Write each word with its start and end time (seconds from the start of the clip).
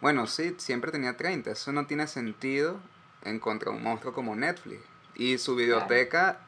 Bueno, 0.00 0.26
sí, 0.26 0.54
siempre 0.58 0.92
tenía 0.92 1.16
30. 1.16 1.50
Eso 1.50 1.72
no 1.72 1.86
tiene 1.86 2.06
sentido 2.06 2.78
en 3.22 3.38
contra 3.40 3.70
de 3.70 3.78
un 3.78 3.82
monstruo 3.82 4.12
como 4.12 4.36
Netflix. 4.36 4.82
Y 5.14 5.38
su 5.38 5.56
biblioteca 5.56 6.40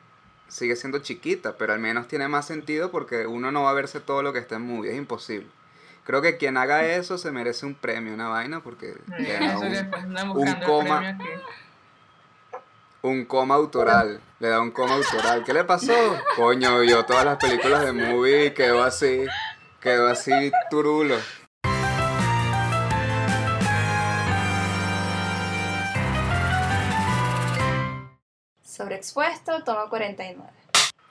sigue 0.48 0.76
siendo 0.76 0.98
chiquita, 0.98 1.56
pero 1.56 1.72
al 1.72 1.79
menos 1.79 2.08
tiene 2.08 2.29
más 2.29 2.46
sentido 2.46 2.90
porque 2.90 3.26
uno 3.26 3.53
no 3.53 3.62
va 3.62 3.71
a 3.71 3.74
verse 3.74 4.00
todo 4.00 4.22
lo 4.22 4.32
que 4.32 4.38
está 4.38 4.56
en 4.56 4.62
movie, 4.62 4.92
es 4.92 4.98
imposible. 4.98 5.46
Creo 6.04 6.22
que 6.22 6.38
quien 6.38 6.56
haga 6.56 6.87
eso 6.87 7.19
se 7.19 7.30
merece 7.30 7.66
un 7.66 7.74
premio, 7.74 8.14
una 8.14 8.29
vaina, 8.29 8.61
porque 8.61 8.95
le 9.19 9.32
da 9.34 9.59
un, 9.59 10.39
un 10.39 10.55
coma. 10.65 11.19
Un 13.03 13.27
coma 13.27 13.55
autoral. 13.57 14.19
Le 14.41 14.49
da 14.49 14.61
un 14.61 14.71
coma 14.71 14.95
autoral. 14.95 15.45
¿Qué 15.45 15.53
le 15.53 15.65
pasó? 15.65 15.93
Coño, 16.35 16.80
vio 16.80 17.05
todas 17.05 17.27
las 17.27 17.37
películas 17.37 17.85
de 17.85 17.93
movie 17.93 18.46
y 18.46 18.51
quedó 18.53 18.83
así. 18.83 19.27
Quedó 19.80 20.09
así 20.09 20.51
turulo. 20.71 21.17
Sobreexpuesto, 28.78 29.64
toma 29.64 29.88
49. 29.88 30.41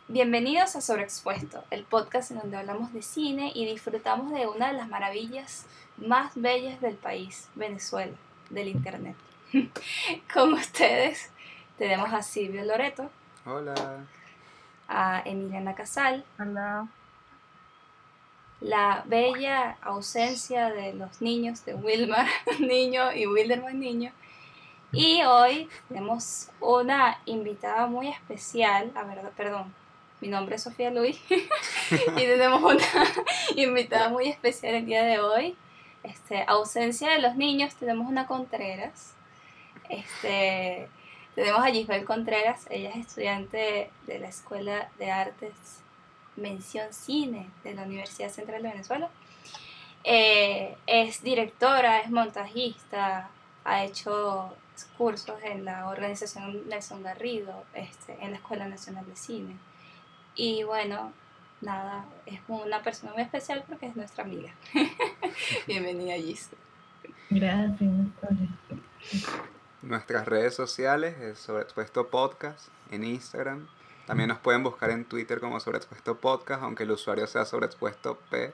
Bienvenidos 0.08 0.78
a 0.78 0.80
Sobreexpuesto, 0.80 1.66
el 1.70 1.84
podcast 1.84 2.32
en 2.32 2.38
donde 2.38 2.56
hablamos 2.56 2.94
de 2.94 3.02
cine 3.02 3.52
y 3.54 3.66
disfrutamos 3.66 4.32
de 4.32 4.48
una 4.48 4.68
de 4.68 4.78
las 4.78 4.88
maravillas 4.88 5.66
más 5.98 6.32
bellas 6.36 6.80
del 6.80 6.96
país, 6.96 7.50
Venezuela, 7.56 8.14
del 8.50 8.70
Internet. 8.70 9.18
Con 10.34 10.54
ustedes 10.54 11.30
tenemos 11.78 12.14
a 12.14 12.24
Silvio 12.24 12.64
Loreto. 12.64 13.10
Hola. 13.46 13.76
A 14.88 15.22
Emiliana 15.26 15.76
Casal. 15.76 16.24
Hola. 16.40 16.88
La 18.62 19.04
bella 19.08 19.76
ausencia 19.82 20.70
de 20.70 20.94
los 20.94 21.22
niños 21.22 21.66
de 21.66 21.74
Wilmar 21.74 22.30
Niño 22.62 23.12
y 23.12 23.28
Wilderman 23.28 23.78
Niño 23.78 24.14
y 24.92 25.22
hoy 25.24 25.70
tenemos 25.90 26.50
una 26.60 27.20
invitada 27.26 27.88
muy 27.88 28.08
especial, 28.08 28.92
a 28.96 29.04
ver, 29.04 29.20
perdón, 29.36 29.74
mi 30.22 30.30
nombre 30.30 30.56
es 30.56 30.64
Sofía 30.64 30.90
Luis 30.92 31.20
y 31.30 32.16
tenemos 32.16 32.62
una 32.64 32.84
invitada 33.56 34.10
muy 34.10 34.30
especial 34.30 34.76
el 34.76 34.86
día 34.86 35.04
de 35.04 35.20
hoy. 35.20 35.56
Este, 36.04 36.44
ausencia 36.48 37.12
de 37.12 37.20
los 37.20 37.36
niños, 37.36 37.76
tenemos 37.76 38.08
una 38.08 38.28
Contreras. 38.28 39.14
Este, 39.90 40.88
tenemos 41.36 41.62
a 41.62 41.68
Gisbel 41.68 42.06
Contreras, 42.06 42.66
ella 42.70 42.90
es 42.90 43.08
estudiante 43.08 43.92
de 44.08 44.20
la 44.20 44.28
Escuela 44.28 44.90
de 44.98 45.12
Artes 45.12 45.54
Mención 46.36 46.94
Cine 46.94 47.50
de 47.64 47.74
la 47.74 47.84
Universidad 47.84 48.30
Central 48.30 48.64
de 48.64 48.70
Venezuela. 48.70 49.10
Eh, 50.04 50.76
es 50.88 51.22
directora, 51.22 52.00
es 52.00 52.10
montajista, 52.10 53.30
ha 53.66 53.84
hecho 53.84 54.56
cursos 54.98 55.36
en 55.44 55.66
la 55.66 55.90
organización 55.90 56.68
Nelson 56.68 57.04
Garrido, 57.04 57.66
este, 57.74 58.18
en 58.22 58.32
la 58.32 58.38
Escuela 58.38 58.68
Nacional 58.68 59.06
de 59.06 59.16
Cine. 59.16 59.58
Y 60.36 60.64
bueno, 60.64 61.14
nada, 61.62 62.06
es 62.26 62.40
una 62.48 62.84
persona 62.84 63.14
muy 63.14 63.24
especial 63.24 63.64
porque 63.68 63.88
es 63.88 63.96
nuestra 63.96 64.24
amiga. 64.24 64.54
Bienvenida, 65.68 66.16
Gis. 66.16 66.50
Gracias. 67.30 67.92
Nuestras 69.82 70.26
redes 70.28 70.56
sociales 70.56 71.18
es 71.20 71.40
Sobreexpuesto 71.40 72.10
Podcast 72.10 72.70
en 72.92 73.04
Instagram. 73.04 73.68
También 74.06 74.30
nos 74.30 74.40
pueden 74.40 74.64
buscar 74.64 74.90
en 74.90 75.06
Twitter 75.06 75.40
como 75.40 75.60
Sobreexpuesto 75.60 76.18
Podcast, 76.18 76.64
aunque 76.64 76.84
el 76.84 76.92
usuario 76.92 77.28
sea 77.28 77.46
Sobreexpuesto 77.46 78.18
P. 78.30 78.54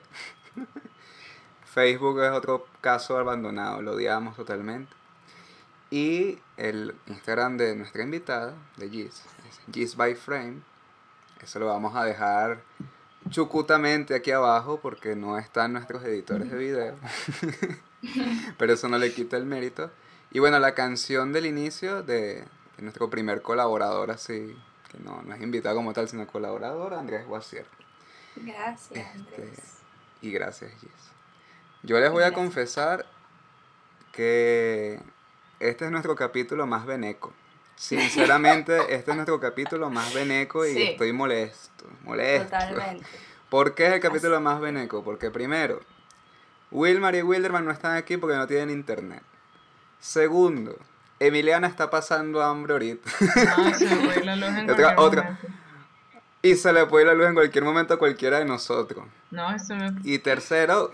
Facebook 1.64 2.22
es 2.22 2.30
otro 2.30 2.66
caso 2.80 3.18
abandonado, 3.18 3.82
lo 3.82 3.92
odiamos 3.92 4.36
totalmente. 4.36 4.92
Y 5.90 6.38
el 6.56 6.94
Instagram 7.06 7.56
de 7.56 7.76
nuestra 7.76 8.02
invitada, 8.02 8.54
de 8.76 8.90
Giz, 8.90 9.22
es 9.48 9.60
Giz 9.72 9.96
by 9.96 10.14
Frame. 10.14 10.62
Eso 11.42 11.58
lo 11.58 11.66
vamos 11.66 11.94
a 11.94 12.04
dejar 12.04 12.62
chucutamente 13.30 14.14
aquí 14.14 14.30
abajo 14.30 14.80
porque 14.80 15.14
no 15.16 15.38
están 15.38 15.72
nuestros 15.72 16.02
editores 16.04 16.50
de 16.50 16.56
video. 16.56 16.96
Pero 18.58 18.72
eso 18.72 18.88
no 18.88 18.98
le 18.98 19.12
quita 19.12 19.36
el 19.36 19.46
mérito. 19.46 19.90
Y 20.30 20.40
bueno, 20.40 20.58
la 20.58 20.74
canción 20.74 21.32
del 21.32 21.46
inicio 21.46 22.02
de, 22.02 22.44
nuestro 22.78 23.08
primer 23.08 23.42
colaborador, 23.42 24.10
así, 24.10 24.56
que 24.90 24.98
no, 24.98 25.22
no 25.22 25.34
es 25.34 25.40
invitado 25.40 25.76
como 25.76 25.92
tal, 25.92 26.08
sino 26.08 26.26
colaborador, 26.26 26.94
Andrés 26.94 27.26
Guasier. 27.26 27.66
Gracias, 28.36 28.90
este, 28.90 29.06
Andrés. 29.06 29.78
Y 30.20 30.30
gracias, 30.32 30.72
Giz. 30.80 30.90
Yo 31.82 32.00
les 32.00 32.10
voy 32.10 32.24
a 32.24 32.32
confesar 32.32 33.06
que 34.12 35.00
este 35.60 35.84
es 35.84 35.90
nuestro 35.90 36.14
capítulo 36.14 36.66
más 36.66 36.86
veneco. 36.86 37.32
Sinceramente, 37.76 38.76
este 38.94 39.10
es 39.10 39.16
nuestro 39.16 39.40
capítulo 39.40 39.90
más 39.90 40.12
veneco 40.14 40.66
y 40.66 40.90
estoy 40.90 41.12
molesto, 41.12 41.86
molesto. 42.02 42.44
Totalmente. 42.44 43.06
¿Por 43.48 43.74
qué 43.74 43.86
es 43.86 43.92
el 43.94 44.00
capítulo 44.00 44.40
más 44.40 44.60
veneco? 44.60 45.04
Porque 45.04 45.30
primero, 45.30 45.80
Wilmar 46.70 47.14
y 47.14 47.22
Wilderman 47.22 47.64
no 47.64 47.70
están 47.70 47.96
aquí 47.96 48.16
porque 48.16 48.36
no 48.36 48.46
tienen 48.46 48.70
internet. 48.70 49.22
Segundo, 50.00 50.76
Emiliana 51.20 51.68
está 51.68 51.88
pasando 51.88 52.42
hambre 52.42 52.72
ahorita. 52.72 53.10
No, 53.56 53.74
se 53.74 53.88
le 53.88 53.96
puede 53.96 54.18
ir 54.18 54.26
la 54.26 54.36
luz 54.36 54.48
en 54.48 54.66
cualquier 54.66 54.98
otra, 54.98 55.38
Y 56.42 56.56
se 56.56 56.72
le 56.72 56.86
puede 56.86 57.06
la 57.06 57.14
luz 57.14 57.26
en 57.28 57.34
cualquier 57.34 57.64
momento 57.64 57.94
a 57.94 57.98
cualquiera 57.98 58.38
de 58.38 58.44
nosotros. 58.44 59.04
No, 59.30 59.54
eso 59.54 59.74
me... 59.76 59.92
Y 60.02 60.18
tercero, 60.18 60.92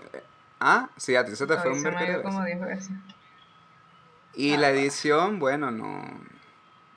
ah, 0.59 0.89
sí, 0.97 1.15
a 1.15 1.25
ti 1.25 1.35
se 1.35 1.47
te 1.47 1.57
fue 1.57 1.71
un 1.71 1.81
me 1.81 2.21
como 2.21 2.43
10 2.43 2.61
veces. 2.61 2.91
Y 4.33 4.57
la 4.57 4.69
edición, 4.69 5.39
bueno, 5.39 5.71
no. 5.71 6.03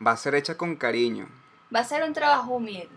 Va 0.04 0.12
a 0.12 0.16
ser 0.16 0.34
hecha 0.34 0.56
con 0.56 0.76
cariño. 0.76 1.28
Va 1.74 1.80
a 1.80 1.84
ser 1.84 2.02
un 2.02 2.12
trabajo 2.12 2.54
humilde. 2.54 2.88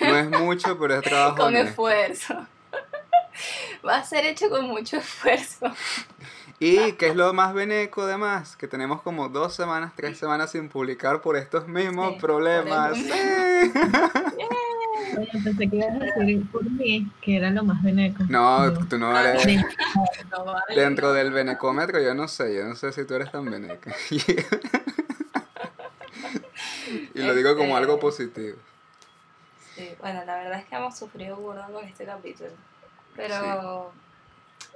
No 0.00 0.16
es 0.16 0.30
mucho, 0.30 0.78
pero 0.78 0.94
es 0.94 1.02
trabajo 1.08 1.36
Con 1.36 1.56
esfuerzo. 1.56 2.46
Va 3.86 3.96
a 3.96 4.04
ser 4.04 4.24
hecho 4.26 4.48
con 4.48 4.66
mucho 4.66 4.96
esfuerzo. 4.96 5.66
Y 6.58 6.92
que 6.92 7.08
es 7.08 7.16
lo 7.16 7.32
más 7.32 7.52
beneco 7.52 8.02
además, 8.02 8.56
que 8.56 8.68
tenemos 8.68 9.02
como 9.02 9.28
dos 9.28 9.54
semanas, 9.54 9.92
tres 9.96 10.16
semanas 10.18 10.52
sin 10.52 10.68
publicar 10.68 11.20
por 11.20 11.36
estos 11.36 11.66
mismos 11.66 12.14
problemas. 12.20 12.96
Pensé 15.42 15.68
que 15.68 15.76
ibas 15.76 15.90
a 15.90 15.98
decir 15.98 16.50
por 16.50 16.64
mí 16.64 17.10
que 17.20 17.36
era 17.36 17.50
lo 17.50 17.64
más 17.64 17.82
veneco. 17.82 18.24
No, 18.28 18.72
tú 18.88 18.98
no 18.98 19.16
eres. 19.18 19.44
Dentro 20.74 21.12
del 21.12 21.32
venecómetro, 21.32 22.00
yo 22.00 22.14
no 22.14 22.28
sé, 22.28 22.54
yo 22.54 22.64
no 22.64 22.74
sé 22.76 22.92
si 22.92 23.04
tú 23.04 23.14
eres 23.14 23.30
tan 23.30 23.44
veneca. 23.50 23.94
y 27.14 27.22
lo 27.22 27.34
digo 27.34 27.56
como 27.56 27.76
algo 27.76 27.94
Este, 27.94 28.00
positivo. 28.02 28.56
Sí, 29.74 29.90
bueno, 30.00 30.24
la 30.24 30.36
verdad 30.36 30.60
es 30.60 30.66
que 30.66 30.76
hemos 30.76 30.96
sufrido 30.96 31.36
burda 31.36 31.66
con 31.66 31.84
este 31.84 32.04
capítulo. 32.04 32.50
Pero, 33.16 33.92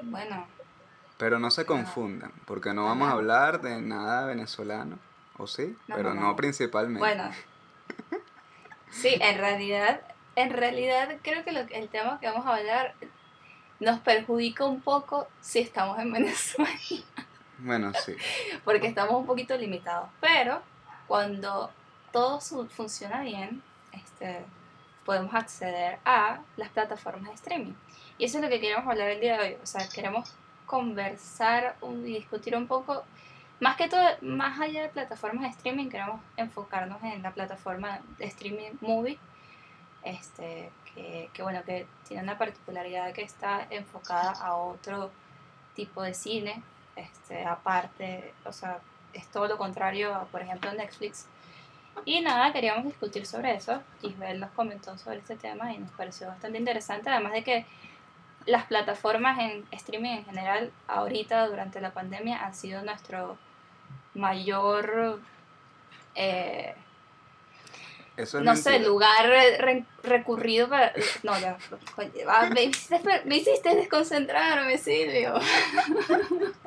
bueno, 0.03 0.47
Pero 1.19 1.39
no 1.39 1.50
se 1.50 1.65
confundan, 1.66 2.33
porque 2.47 2.72
no 2.72 2.84
vamos 2.84 3.09
a 3.09 3.12
hablar 3.12 3.60
de 3.60 3.81
nada 3.81 4.27
venezolano, 4.27 4.99
¿o 5.37 5.47
sí? 5.47 5.77
No, 5.89 5.97
Pero 5.97 6.15
no, 6.15 6.21
no, 6.21 6.27
no. 6.28 6.37
principalmente. 6.37 6.99
bueno. 7.00 7.31
Sí, 8.91 9.16
en 9.21 9.39
realidad, 9.39 10.00
en 10.43 10.50
realidad 10.50 11.09
creo 11.22 11.44
que 11.44 11.53
lo, 11.53 11.66
que- 11.66 11.78
el 11.78 11.88
tema 11.88 12.19
que 12.21 12.26
vamos 12.28 12.47
a 12.47 12.56
hablar 12.56 12.94
nos 13.81 14.00
perjudica 14.00 14.65
un 14.65 14.81
poco 14.81 15.28
si 15.41 15.60
estamos 15.60 15.99
en 15.99 16.12
Venezuela. 16.19 16.71
Bueno, 17.59 17.93
sí. 18.04 18.15
porque 18.65 18.87
estamos 18.87 19.15
un 19.15 19.27
poquito 19.27 19.56
limitados. 19.56 20.09
Pero 20.21 20.62
cuando 21.06 21.71
todo 22.12 22.41
funciona 22.69 23.22
bien, 23.22 23.62
este, 23.93 24.44
podemos 25.04 25.34
acceder 25.34 25.98
a 26.04 26.41
las 26.56 26.69
plataformas 26.71 27.28
de 27.28 27.34
streaming. 27.34 27.72
Y 28.19 28.25
eso 28.25 28.38
es 28.38 28.44
lo 28.44 28.50
que 28.50 28.60
queremos 28.60 28.87
hablar 28.88 29.09
el 29.10 29.21
día 29.21 29.38
de 29.38 29.43
hoy. 29.48 29.56
O 29.62 29.66
sea, 29.66 29.88
queremos 29.88 30.34
conversar 30.66 31.77
y 31.82 32.12
discutir 32.12 32.54
un 32.56 32.66
poco, 32.66 33.04
más 33.60 33.77
que 33.77 33.89
todo, 33.89 34.03
más 34.21 34.60
allá 34.60 34.83
de 34.83 34.89
plataformas 34.89 35.42
de 35.45 35.48
streaming, 35.51 35.89
queremos 35.89 36.21
enfocarnos 36.36 37.03
en 37.03 37.22
la 37.22 37.33
plataforma 37.33 38.01
de 38.18 38.27
streaming 38.27 38.72
Movie. 38.80 39.18
Este, 40.09 40.71
que, 40.95 41.28
que 41.34 41.43
bueno, 41.43 41.63
que 41.65 41.87
tiene 42.07 42.22
una 42.22 42.39
particularidad 42.39 43.13
que 43.13 43.22
está 43.22 43.66
enfocada 43.69 44.33
a 44.33 44.55
otro 44.57 45.10
tipo 45.75 46.03
de 46.03 46.15
cine, 46.15 46.63
este, 46.97 47.45
aparte, 47.45 48.33
o 48.45 48.53
sea, 48.53 48.81
es 49.13 49.27
todo 49.28 49.47
lo 49.47 49.59
contrario 49.59 50.15
a, 50.15 50.25
por 50.25 50.43
ejemplo, 50.43 50.72
Netflix. 50.72 51.27
Y 52.05 52.21
nada, 52.21 52.53
queríamos 52.53 52.84
discutir 52.84 53.27
sobre 53.27 53.55
eso. 53.55 53.83
Isabel 54.03 54.41
nos 54.41 54.51
comentó 54.53 54.97
sobre 54.97 55.19
este 55.19 55.37
tema 55.37 55.72
y 55.72 55.78
nos 55.78 55.91
pareció 55.93 56.28
bastante 56.28 56.59
interesante, 56.59 57.10
además 57.10 57.33
de 57.33 57.45
que 57.45 57.66
las 58.47 58.65
plataformas 58.65 59.39
en 59.41 59.66
streaming 59.72 60.19
en 60.19 60.25
general, 60.25 60.72
ahorita 60.87 61.49
durante 61.49 61.81
la 61.81 61.93
pandemia, 61.93 62.45
han 62.45 62.55
sido 62.55 62.83
nuestro 62.83 63.37
mayor, 64.15 65.21
eh, 66.15 66.75
Eso 68.18 68.38
es 68.38 68.44
no 68.44 68.56
sé, 68.56 68.80
lugar 68.80 69.26
re- 69.26 69.84
recurrido 70.03 70.68
para... 70.68 70.92
No, 71.22 71.38
ya, 71.38 71.56
coño, 71.94 72.10
ah, 72.28 72.50
me 72.53 72.65
hiciste, 72.65 73.00
me 73.24 73.36
hiciste 73.36 73.74
desconcentrarme, 73.76 74.76
Silvio. 74.76 75.34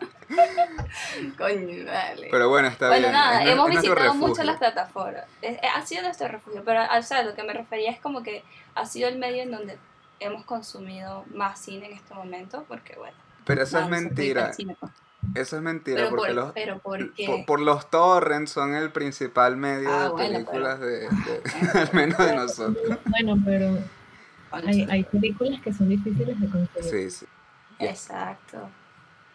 Coño, 1.37 1.85
vale. 1.85 2.27
Pero 2.31 2.49
bueno, 2.49 2.67
está 2.69 2.87
bueno, 2.87 3.01
bien. 3.07 3.11
nada, 3.11 3.43
es 3.43 3.49
hemos 3.51 3.69
visitado 3.69 4.13
mucho 4.13 4.43
las 4.43 4.57
plataformas. 4.57 5.23
Es- 5.41 5.57
es- 5.61 5.69
ha 5.75 5.85
sido 5.85 6.03
nuestro 6.03 6.27
refugio, 6.27 6.63
pero 6.65 6.81
o 6.97 7.01
sea, 7.03 7.23
lo 7.23 7.33
que 7.35 7.43
me 7.43 7.53
refería 7.53 7.91
es 7.91 7.99
como 7.99 8.23
que 8.23 8.43
ha 8.75 8.85
sido 8.85 9.09
el 9.09 9.17
medio 9.17 9.43
en 9.43 9.51
donde 9.51 9.77
hemos 10.19 10.45
consumido 10.45 11.25
más 11.33 11.59
cine 11.59 11.87
en 11.87 11.93
este 11.93 12.13
momento, 12.13 12.63
porque 12.67 12.95
bueno. 12.97 13.15
Pero 13.45 13.63
eso 13.63 13.79
es 13.79 13.85
nada, 13.89 14.01
mentira. 14.01 14.51
Eso 15.35 15.55
es 15.55 15.61
mentira 15.61 15.97
Pero 15.97 16.09
porque 16.09 16.27
por, 16.27 16.35
los, 16.35 16.51
pero 16.53 16.79
¿por 16.79 17.13
qué? 17.13 17.25
por, 17.27 17.45
por 17.45 17.59
los 17.61 17.89
torrents 17.89 18.51
son 18.51 18.73
el 18.75 18.91
principal 18.91 19.55
medio 19.55 19.89
Ah, 19.93 20.03
de 20.05 20.09
bueno, 20.09 20.33
películas 20.33 20.79
de, 20.79 21.07
al 21.75 21.89
menos 21.93 22.17
de 22.17 22.35
nosotros. 22.35 22.99
Bueno, 23.05 23.37
pero 23.45 23.77
hay, 24.51 24.87
hay 24.89 25.03
películas 25.03 25.61
que 25.61 25.71
son 25.73 25.89
difíciles 25.89 26.39
de 26.39 26.49
conseguir. 26.49 27.09
Sí, 27.09 27.09
sí. 27.11 27.25
Exacto. 27.79 28.69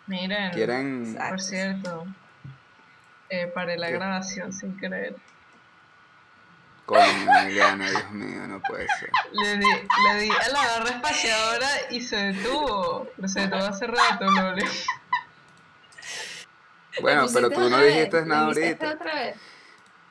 Miren, 0.06 0.52
Quieren 0.52 1.04
Exacto. 1.06 1.28
por 1.30 1.40
cierto, 1.40 2.06
eh, 3.30 3.46
paré 3.54 3.76
la 3.76 3.88
¿Qué? 3.88 3.92
grabación 3.94 4.52
sin 4.52 4.76
querer. 4.76 5.16
Coño, 6.84 7.02
Emiliano, 7.40 7.84
Dios 7.84 8.10
mío, 8.12 8.46
no 8.46 8.60
puede 8.60 8.86
ser. 9.00 9.10
Le 9.32 9.56
di, 9.58 9.66
le 9.66 10.20
di 10.20 10.30
a 10.30 10.48
la 10.52 10.60
barra 10.78 10.90
espaciadora 10.90 11.68
y 11.90 12.00
se 12.00 12.16
detuvo. 12.16 13.08
Pero 13.16 13.26
se 13.26 13.40
detuvo 13.40 13.64
hace 13.64 13.88
rato, 13.88 14.24
Lore. 14.30 14.62
Bueno, 17.00 17.22
¿Lo 17.22 17.32
pero 17.32 17.50
tú 17.50 17.69
no 17.70 17.78
vez? 17.78 17.94
dijiste 17.94 18.20
¿Lo 18.20 18.26
nada 18.26 18.46
ahorita. 18.46 18.93
otra 18.94 19.14
vez? 19.14 19.37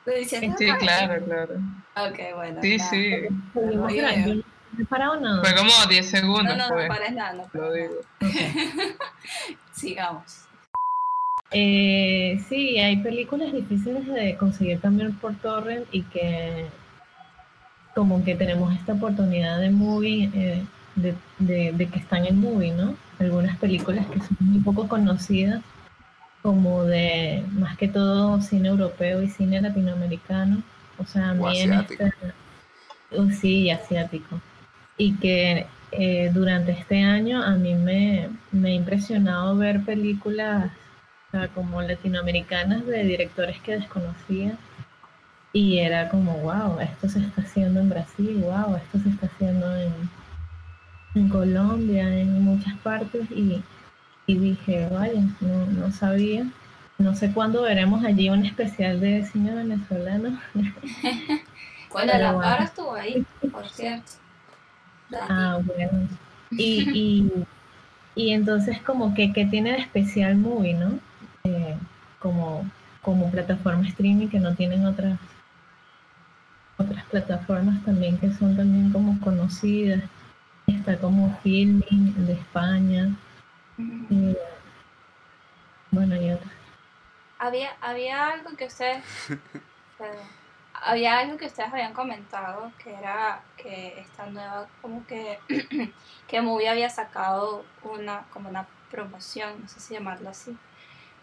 ¿Lo 0.04 0.18
hiciste 0.18 0.38
Sí, 0.56 0.64
otra 0.70 0.74
vez? 0.74 0.82
claro, 0.82 1.24
claro. 1.24 1.54
Ok, 1.96 2.18
bueno. 2.36 2.62
Sí, 2.62 2.76
nada. 2.76 2.90
sí. 2.90 3.10
Grabando. 3.54 4.28
Yo 4.28 4.34
no 4.34 4.42
he 4.82 4.84
parado 4.86 5.20
nada. 5.20 5.40
Fue 5.42 5.54
como 5.54 5.70
10 5.88 6.12
No, 6.12 6.18
segundos, 6.18 6.56
no, 6.56 6.68
no 6.68 6.74
pues. 6.74 6.88
pares 6.88 7.12
nada, 7.12 7.32
no 7.32 7.48
Lo 7.60 7.72
digo. 7.72 7.94
Sigamos. 9.72 10.42
Eh, 11.50 12.42
sí, 12.48 12.78
hay 12.78 12.96
películas 12.98 13.52
difíciles 13.52 14.06
de 14.06 14.36
conseguir 14.36 14.80
también 14.80 15.14
por 15.16 15.34
torrent 15.36 15.86
y 15.92 16.02
que 16.02 16.66
como 17.94 18.22
que 18.24 18.34
tenemos 18.34 18.74
esta 18.74 18.92
oportunidad 18.94 19.58
de 19.60 19.70
movie, 19.70 20.30
eh, 20.34 20.62
de, 20.96 21.14
de- 21.38 21.72
de 21.72 21.88
que 21.88 21.98
están 21.98 22.26
en 22.26 22.38
movie, 22.40 22.72
¿no? 22.72 22.94
Algunas 23.18 23.56
películas 23.58 24.06
que 24.06 24.18
son 24.20 24.36
muy 24.40 24.60
poco 24.60 24.88
conocidas, 24.88 25.62
como 26.46 26.84
de 26.84 27.42
más 27.58 27.76
que 27.76 27.88
todo 27.88 28.40
cine 28.40 28.68
europeo 28.68 29.20
y 29.20 29.26
cine 29.26 29.60
latinoamericano, 29.60 30.62
o 30.96 31.04
sea, 31.04 31.30
a 31.30 31.32
O 31.32 31.48
mí 31.48 31.58
en 31.58 31.72
oh, 33.16 33.30
sí, 33.32 33.68
asiático. 33.68 34.40
Y 34.96 35.16
que 35.16 35.66
eh, 35.90 36.30
durante 36.32 36.70
este 36.70 37.02
año 37.02 37.42
a 37.42 37.56
mí 37.56 37.74
me, 37.74 38.28
me 38.52 38.68
ha 38.68 38.74
impresionado 38.74 39.56
ver 39.56 39.84
películas 39.84 40.70
o 41.26 41.30
sea, 41.32 41.48
como 41.48 41.82
latinoamericanas 41.82 42.86
de 42.86 43.02
directores 43.02 43.60
que 43.62 43.78
desconocía. 43.78 44.56
Y 45.52 45.78
era 45.78 46.08
como, 46.10 46.38
wow, 46.38 46.78
esto 46.78 47.08
se 47.08 47.18
está 47.18 47.42
haciendo 47.42 47.80
en 47.80 47.88
Brasil, 47.88 48.40
wow, 48.44 48.76
esto 48.76 49.00
se 49.00 49.08
está 49.08 49.26
haciendo 49.26 49.76
en, 49.76 49.92
en 51.16 51.28
Colombia, 51.28 52.08
en 52.08 52.40
muchas 52.44 52.76
partes 52.84 53.28
y, 53.32 53.60
y 54.26 54.38
dije, 54.38 54.88
vaya, 54.90 55.22
no, 55.40 55.66
no 55.66 55.92
sabía. 55.92 56.46
No 56.98 57.14
sé 57.14 57.32
cuándo 57.32 57.62
veremos 57.62 58.04
allí 58.04 58.30
un 58.30 58.44
especial 58.44 59.00
de 59.00 59.24
cine 59.26 59.54
venezolano. 59.54 60.38
Bueno, 61.88 62.12
Pero 62.12 62.24
la 62.24 62.32
bueno. 62.32 62.50
para 62.50 62.64
estuvo 62.64 62.94
ahí, 62.94 63.24
por 63.50 63.66
cierto. 63.70 64.12
Ah, 65.14 65.58
bueno. 65.64 66.08
Y, 66.50 66.90
y, 66.92 67.32
y 68.14 68.32
entonces 68.32 68.82
como 68.82 69.14
que, 69.14 69.32
que 69.32 69.46
tiene 69.46 69.72
de 69.72 69.78
especial 69.78 70.36
Movie, 70.36 70.74
¿no? 70.74 70.98
Eh, 71.44 71.74
como, 72.18 72.68
como 73.00 73.30
plataforma 73.30 73.86
streaming 73.88 74.28
que 74.28 74.40
no 74.40 74.54
tienen 74.54 74.84
otras 74.84 75.18
otras 76.76 77.04
plataformas 77.06 77.82
también 77.84 78.18
que 78.18 78.30
son 78.32 78.56
también 78.56 78.90
como 78.90 79.18
conocidas. 79.20 80.02
Está 80.66 80.98
como 80.98 81.34
Filming 81.42 82.26
de 82.26 82.34
España. 82.34 83.14
Y, 83.78 84.36
bueno, 85.90 86.16
y 86.16 86.30
otras. 86.30 86.52
Había, 87.38 87.76
había 87.80 88.28
algo 88.28 88.56
que 88.56 88.66
ustedes. 88.66 89.04
perdón. 89.98 90.24
había 90.74 91.18
algo 91.18 91.36
que 91.36 91.46
ustedes 91.46 91.72
habían 91.72 91.92
comentado 91.92 92.72
que 92.82 92.92
era 92.94 93.40
que 93.56 94.00
esta 94.00 94.26
nueva, 94.26 94.66
como 94.82 95.06
que. 95.06 95.38
que 96.28 96.40
Movie 96.40 96.68
había 96.68 96.90
sacado 96.90 97.64
una, 97.82 98.24
como 98.32 98.48
una 98.48 98.66
promoción, 98.90 99.60
no 99.60 99.68
sé 99.68 99.80
si 99.80 99.94
llamarlo 99.94 100.30
así. 100.30 100.56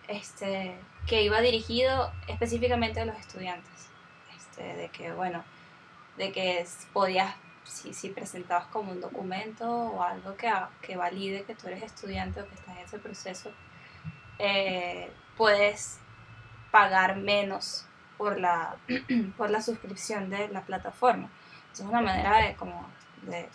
Este, 0.07 0.75
que 1.07 1.23
iba 1.23 1.41
dirigido 1.41 2.11
específicamente 2.27 2.99
a 2.99 3.05
los 3.05 3.17
estudiantes. 3.17 3.89
Este, 4.35 4.75
de 4.75 4.89
que, 4.89 5.11
bueno, 5.13 5.43
de 6.17 6.31
que 6.31 6.65
podías, 6.91 7.35
si, 7.63 7.93
si 7.93 8.09
presentabas 8.09 8.65
como 8.67 8.91
un 8.91 9.01
documento 9.01 9.69
o 9.69 10.03
algo 10.03 10.35
que, 10.35 10.51
que 10.81 10.95
valide 10.97 11.43
que 11.43 11.55
tú 11.55 11.67
eres 11.67 11.83
estudiante 11.83 12.41
o 12.41 12.47
que 12.47 12.55
estás 12.55 12.77
en 12.77 12.83
ese 12.83 12.99
proceso, 12.99 13.51
eh, 14.39 15.11
puedes 15.37 15.99
pagar 16.71 17.15
menos 17.17 17.85
por 18.17 18.39
la, 18.39 18.75
por 19.37 19.49
la 19.49 19.61
suscripción 19.61 20.29
de 20.29 20.47
la 20.49 20.61
plataforma. 20.61 21.29
Es 21.71 21.79
una 21.79 22.01
manera 22.01 22.37
de 22.37 22.55
como 22.55 22.87
de 23.23 23.49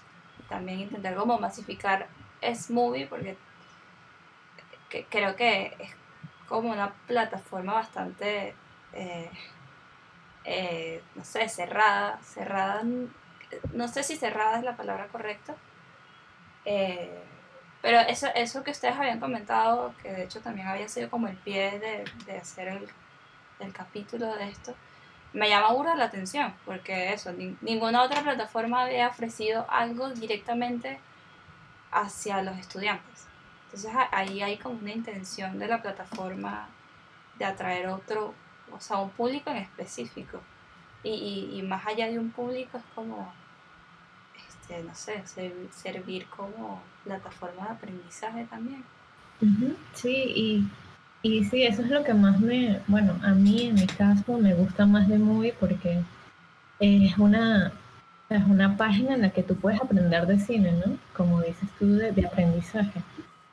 también 0.48 0.80
intentar 0.80 1.14
como 1.14 1.38
masificar 1.38 2.08
Movie 2.70 3.06
porque 3.06 3.36
que- 4.88 5.04
creo 5.06 5.36
que 5.36 5.76
es 5.78 5.90
como 6.48 6.70
una 6.70 6.92
plataforma 7.06 7.74
bastante 7.74 8.54
eh, 8.94 9.30
eh, 10.44 11.02
no 11.14 11.24
sé, 11.24 11.48
cerrada, 11.48 12.18
cerrada, 12.22 12.82
no 13.72 13.88
sé 13.88 14.02
si 14.02 14.16
cerrada 14.16 14.58
es 14.58 14.64
la 14.64 14.76
palabra 14.76 15.06
correcta, 15.08 15.54
eh, 16.64 17.18
pero 17.80 18.00
eso, 18.00 18.26
eso 18.34 18.64
que 18.64 18.72
ustedes 18.72 18.96
habían 18.96 19.20
comentado, 19.20 19.94
que 20.02 20.10
de 20.12 20.24
hecho 20.24 20.40
también 20.40 20.66
había 20.66 20.88
sido 20.88 21.10
como 21.10 21.28
el 21.28 21.36
pie 21.36 21.78
de, 21.78 22.04
de 22.26 22.38
hacer 22.38 22.68
el, 22.68 22.88
el 23.60 23.72
capítulo 23.72 24.34
de 24.34 24.48
esto, 24.48 24.74
me 25.32 25.48
llama 25.48 25.72
burda 25.72 25.94
la 25.94 26.04
atención, 26.06 26.54
porque 26.64 27.12
eso, 27.12 27.30
nin- 27.32 27.56
ninguna 27.60 28.02
otra 28.02 28.22
plataforma 28.22 28.82
había 28.82 29.08
ofrecido 29.08 29.66
algo 29.68 30.10
directamente 30.10 30.98
hacia 31.92 32.42
los 32.42 32.56
estudiantes. 32.58 33.26
Entonces 33.66 33.92
ahí 34.10 34.42
hay 34.42 34.56
como 34.56 34.78
una 34.78 34.92
intención 34.92 35.58
de 35.58 35.68
la 35.68 35.80
plataforma 35.82 36.68
de 37.38 37.44
atraer 37.44 37.86
otro, 37.88 38.34
o 38.72 38.80
sea, 38.80 38.96
un 38.98 39.10
público 39.10 39.50
en 39.50 39.58
específico. 39.58 40.40
Y, 41.04 41.10
y, 41.10 41.58
y 41.58 41.62
más 41.62 41.86
allá 41.86 42.08
de 42.08 42.18
un 42.18 42.30
público 42.30 42.78
es 42.78 42.84
como, 42.94 43.32
este, 44.48 44.82
no 44.82 44.94
sé, 44.94 45.22
ser- 45.26 45.54
servir 45.72 46.26
como 46.26 46.82
plataforma 47.04 47.66
de 47.66 47.72
aprendizaje 47.72 48.44
también. 48.50 48.84
Sí, 49.94 50.10
y, 50.34 50.68
y 51.22 51.44
sí, 51.44 51.62
eso 51.62 51.82
es 51.82 51.90
lo 51.90 52.02
que 52.04 52.14
más 52.14 52.40
me, 52.40 52.80
bueno, 52.88 53.18
a 53.22 53.30
mí 53.30 53.68
en 53.68 53.74
mi 53.76 53.86
caso 53.86 54.38
me 54.38 54.54
gusta 54.54 54.86
más 54.86 55.08
de 55.08 55.18
Movie 55.18 55.54
porque 55.58 56.00
es 56.80 57.16
una, 57.18 57.72
es 58.28 58.44
una 58.44 58.76
página 58.76 59.14
en 59.14 59.22
la 59.22 59.30
que 59.30 59.42
tú 59.44 59.54
puedes 59.56 59.80
aprender 59.80 60.26
de 60.26 60.38
cine, 60.40 60.72
¿no? 60.72 60.98
Como 61.16 61.40
dices 61.42 61.68
tú, 61.78 61.86
de, 61.94 62.12
de 62.12 62.26
aprendizaje, 62.26 63.02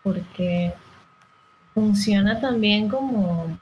porque 0.04 0.74
funciona 1.74 2.40
también 2.40 2.90
como, 2.90 3.58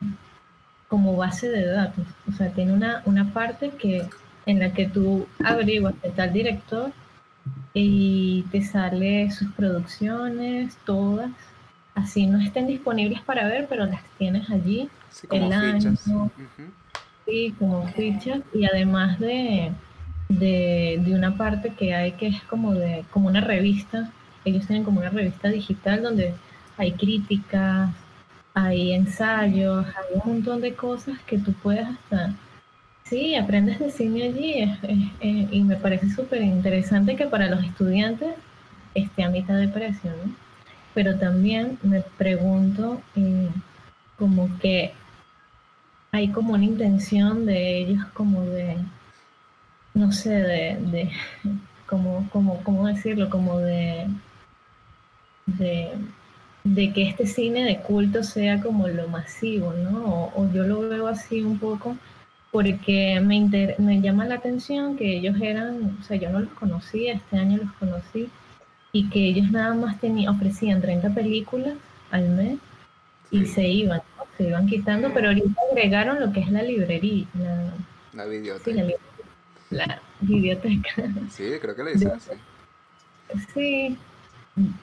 como 0.93 1.15
base 1.17 1.49
de 1.49 1.65
datos, 1.65 2.05
o 2.29 2.33
sea, 2.33 2.49
tiene 2.51 2.71
una, 2.71 3.01
una 3.05 3.33
parte 3.33 3.71
que, 3.71 4.05
en 4.45 4.59
la 4.59 4.73
que 4.73 4.85
tú 4.85 5.25
averiguas 5.43 5.99
de 6.03 6.11
tal 6.11 6.31
director 6.31 6.91
y 7.73 8.43
te 8.51 8.61
sale 8.61 9.31
sus 9.31 9.51
producciones, 9.53 10.77
todas, 10.85 11.31
así 11.95 12.27
no 12.27 12.39
estén 12.39 12.67
disponibles 12.67 13.21
para 13.21 13.47
ver, 13.47 13.65
pero 13.67 13.87
las 13.87 14.03
tienes 14.19 14.47
allí, 14.51 14.87
Sí, 15.09 15.25
como 15.25 15.47
El 15.47 15.51
fichas. 15.79 16.07
año. 16.07 16.25
Ujú. 16.25 16.71
sí, 17.25 17.55
como 17.57 17.87
fichas, 17.87 18.41
y 18.53 18.65
además 18.65 19.19
de, 19.19 19.71
de, 20.29 21.01
de 21.03 21.15
una 21.15 21.35
parte 21.35 21.73
que 21.73 21.95
hay 21.95 22.11
que 22.11 22.27
es 22.27 22.43
como 22.43 22.75
de, 22.75 23.03
como 23.09 23.29
una 23.29 23.41
revista, 23.41 24.11
ellos 24.45 24.67
tienen 24.67 24.83
como 24.83 24.99
una 24.99 25.09
revista 25.09 25.47
digital 25.49 26.03
donde 26.03 26.35
hay 26.77 26.91
críticas, 26.91 27.89
hay 28.53 28.93
ensayos, 28.93 29.85
hay 29.87 30.19
un 30.23 30.33
montón 30.33 30.61
de 30.61 30.75
cosas 30.75 31.19
que 31.25 31.37
tú 31.37 31.53
puedes 31.53 31.87
hasta, 31.87 32.33
sí, 33.03 33.35
aprendes 33.35 33.79
de 33.79 33.91
cine 33.91 34.23
allí, 34.23 35.17
y 35.51 35.63
me 35.63 35.75
parece 35.75 36.09
súper 36.09 36.41
interesante 36.41 37.15
que 37.15 37.27
para 37.27 37.49
los 37.49 37.63
estudiantes 37.63 38.35
esté 38.95 39.23
a 39.23 39.29
mitad 39.29 39.57
de 39.57 39.67
precio. 39.67 40.11
Pero 40.93 41.17
también 41.17 41.79
me 41.81 42.01
pregunto, 42.17 43.01
eh, 43.15 43.49
como 44.17 44.59
que 44.59 44.93
hay 46.11 46.29
como 46.31 46.53
una 46.53 46.63
intención 46.63 47.45
de 47.45 47.79
ellos 47.79 48.05
como 48.13 48.41
de, 48.43 48.77
no 49.95 50.11
sé, 50.11 50.29
de, 50.29 50.77
de 50.91 51.11
como, 51.87 52.29
como, 52.29 52.63
¿cómo 52.63 52.87
decirlo? 52.87 53.29
Como 53.29 53.57
de, 53.59 54.07
de 55.47 55.91
de 56.63 56.93
que 56.93 57.03
este 57.09 57.25
cine 57.25 57.63
de 57.65 57.79
culto 57.79 58.23
sea 58.23 58.61
como 58.61 58.87
lo 58.87 59.07
masivo, 59.09 59.73
¿no? 59.73 60.05
O, 60.05 60.43
o 60.43 60.51
yo 60.53 60.63
lo 60.63 60.81
veo 60.81 61.07
así 61.07 61.41
un 61.41 61.59
poco 61.59 61.97
porque 62.51 63.19
me, 63.19 63.35
inter- 63.35 63.79
me 63.79 63.99
llama 63.99 64.25
la 64.25 64.35
atención 64.35 64.95
que 64.95 65.17
ellos 65.17 65.35
eran, 65.41 65.97
o 65.99 66.03
sea, 66.03 66.17
yo 66.17 66.29
no 66.29 66.39
los 66.39 66.51
conocía, 66.53 67.13
este 67.13 67.37
año 67.37 67.57
los 67.57 67.71
conocí, 67.73 68.29
y 68.91 69.09
que 69.09 69.19
ellos 69.27 69.51
nada 69.51 69.73
más 69.73 69.99
tenían, 69.99 70.35
ofrecían 70.35 70.79
30 70.79 71.09
películas 71.09 71.73
al 72.11 72.29
mes 72.29 72.59
y 73.31 73.39
Sí. 73.39 73.45
se 73.47 73.67
iban, 73.67 74.01
¿no? 74.17 74.23
se 74.37 74.43
iban 74.49 74.67
quitando, 74.67 75.11
pero 75.13 75.29
ahorita 75.29 75.49
agregaron 75.71 76.19
lo 76.19 76.31
que 76.31 76.41
es 76.41 76.51
la 76.51 76.61
librería, 76.61 77.25
la, 77.39 77.73
La 78.13 78.23
sí, 78.25 78.29
videoteca. 78.29 78.75
la, 78.77 78.83
li- 78.83 78.95
la 79.71 80.01
biblioteca, 80.21 80.91
Sí, 81.31 81.51
creo 81.59 81.75
que 81.75 81.83
le 81.83 81.91
dicen 81.93 82.11
así. 82.11 82.31
sí, 83.53 83.97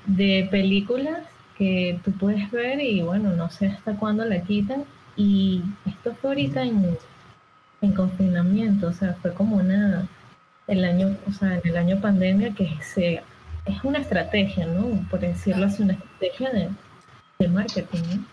de 0.07 0.49
películas 0.51 1.21
que 1.61 2.01
tú 2.03 2.11
puedes 2.13 2.51
ver 2.51 2.81
y 2.81 3.03
bueno, 3.03 3.33
no 3.33 3.51
sé 3.51 3.67
hasta 3.67 3.95
cuándo 3.95 4.25
la 4.25 4.41
quitan, 4.41 4.87
y 5.15 5.63
esto 5.85 6.15
fue 6.15 6.31
ahorita 6.31 6.63
en, 6.63 6.97
en 7.83 7.93
confinamiento, 7.93 8.87
o 8.89 8.93
sea, 8.95 9.13
fue 9.21 9.35
como 9.35 9.57
una, 9.57 10.09
el 10.67 10.83
año, 10.87 11.19
o 11.29 11.33
sea, 11.33 11.57
en 11.57 11.69
el 11.69 11.77
año 11.77 12.01
pandemia 12.01 12.55
que 12.55 12.71
se, 12.83 13.23
es 13.67 13.85
una 13.85 13.99
estrategia, 13.99 14.65
¿no? 14.65 15.07
Por 15.11 15.21
decirlo 15.21 15.67
así, 15.67 15.83
una 15.83 15.93
estrategia 15.93 16.51
de, 16.51 16.71
de 17.39 17.49
marketing, 17.49 18.03
¿no? 18.09 18.25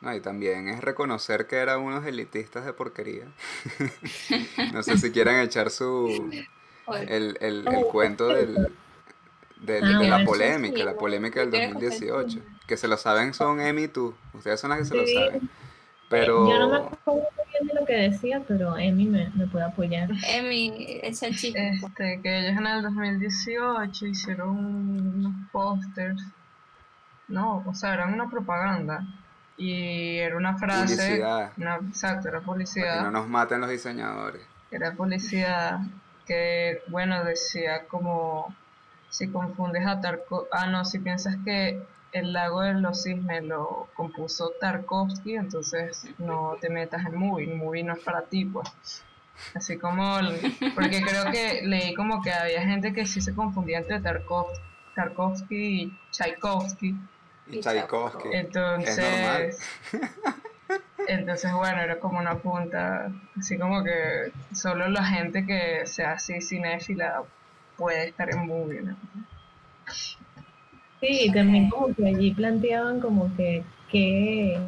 No, 0.00 0.12
y 0.12 0.20
también 0.20 0.66
es 0.66 0.80
reconocer 0.80 1.46
que 1.46 1.58
eran 1.58 1.80
unos 1.80 2.04
elitistas 2.06 2.64
de 2.64 2.72
porquería. 2.72 3.26
no 4.72 4.82
sé 4.82 4.98
si 4.98 5.12
quieren 5.12 5.38
echar 5.38 5.70
su 5.70 6.28
el, 7.06 7.38
el, 7.40 7.68
el 7.68 7.84
cuento 7.84 8.26
del, 8.26 8.72
Ah, 9.62 9.98
de 9.98 10.08
la 10.08 10.24
polémica, 10.24 10.76
sí, 10.78 10.82
la 10.84 10.94
polémica 10.94 11.40
del 11.40 11.50
¿quieres 11.50 11.72
2018. 11.74 12.40
Que 12.66 12.76
se 12.76 12.88
lo 12.88 12.96
saben 12.96 13.34
son 13.34 13.60
Emi 13.60 13.82
y 13.84 13.88
tú. 13.88 14.14
Ustedes 14.32 14.60
son 14.60 14.70
las 14.70 14.78
que 14.80 14.84
se 14.86 14.94
lo 14.96 15.06
saben. 15.06 15.50
Pero 16.08 16.48
Yo 16.50 16.58
no 16.58 16.68
me 16.70 16.76
acuerdo 16.76 16.98
muy 17.06 17.44
bien 17.52 17.66
de 17.68 17.74
lo 17.80 17.86
que 17.86 17.92
decía, 17.94 18.42
pero 18.48 18.76
Emi 18.76 19.06
me, 19.06 19.30
me 19.36 19.46
puede 19.46 19.64
apoyar. 19.66 20.08
Emi, 20.26 21.00
chisme. 21.12 21.78
pues. 21.80 21.90
Este, 21.92 22.20
que 22.22 22.38
ellos 22.48 22.58
en 22.58 22.66
el 22.66 22.82
2018 22.82 24.06
hicieron 24.06 24.48
unos 24.58 25.32
pósters. 25.52 26.20
No, 27.28 27.62
o 27.66 27.74
sea, 27.74 27.94
eran 27.94 28.12
una 28.14 28.28
propaganda. 28.28 29.04
Y 29.56 30.16
era 30.18 30.36
una 30.36 30.56
frase. 30.56 30.96
publicidad. 30.96 31.52
una- 31.58 31.76
exacto, 31.76 32.28
era 32.28 32.38
Para 32.38 32.40
que 32.40 32.46
publicidad. 32.46 33.02
no 33.02 33.10
nos 33.10 33.28
maten 33.28 33.60
los 33.60 33.70
diseñadores. 33.70 34.42
Era 34.70 34.92
publicidad 34.92 35.80
que, 36.26 36.82
bueno, 36.88 37.22
decía 37.24 37.86
como 37.86 38.54
si 39.10 39.28
confundes 39.28 39.86
a 39.86 40.00
Tarkovsky, 40.00 40.48
ah 40.52 40.66
no, 40.66 40.84
si 40.84 40.98
piensas 41.00 41.36
que 41.44 41.82
el 42.12 42.32
lago 42.32 42.62
de 42.62 42.74
los 42.74 43.02
cisnes 43.02 43.44
lo 43.44 43.88
compuso 43.94 44.52
Tarkovsky, 44.60 45.36
entonces 45.36 46.04
no 46.18 46.56
te 46.60 46.70
metas 46.70 47.04
en 47.06 47.16
movie, 47.16 47.54
movie 47.54 47.84
no 47.84 47.92
es 47.94 48.00
para 48.00 48.22
ti, 48.22 48.44
pues. 48.44 49.04
Así 49.54 49.78
como, 49.78 50.18
porque 50.74 51.02
creo 51.02 51.30
que 51.32 51.62
leí 51.64 51.94
como 51.94 52.22
que 52.22 52.32
había 52.32 52.62
gente 52.62 52.92
que 52.92 53.06
sí 53.06 53.20
se 53.20 53.34
confundía 53.34 53.78
entre 53.78 54.00
Tarkov, 54.00 54.46
Tarkovsky 54.94 55.82
y 55.82 55.98
Tchaikovsky, 56.10 56.94
Y 57.46 57.56
Y 57.56 57.60
Tchaikovsky. 57.60 58.28
entonces, 58.32 59.58
entonces 61.08 61.52
bueno, 61.52 61.80
era 61.80 61.98
como 61.98 62.18
una 62.18 62.36
punta, 62.36 63.10
así 63.38 63.58
como 63.58 63.82
que 63.82 64.32
solo 64.52 64.88
la 64.88 65.04
gente 65.04 65.46
que 65.46 65.86
sea 65.86 66.12
así 66.12 66.40
cinéfila 66.40 67.22
puede 67.80 68.08
estar 68.08 68.30
en 68.30 68.46
movie, 68.46 68.82
¿no? 68.82 68.96
Sí, 71.00 71.32
también 71.32 71.70
como 71.70 71.94
que 71.94 72.06
allí 72.06 72.32
planteaban 72.32 73.00
como 73.00 73.34
que, 73.34 73.64
que 73.90 74.58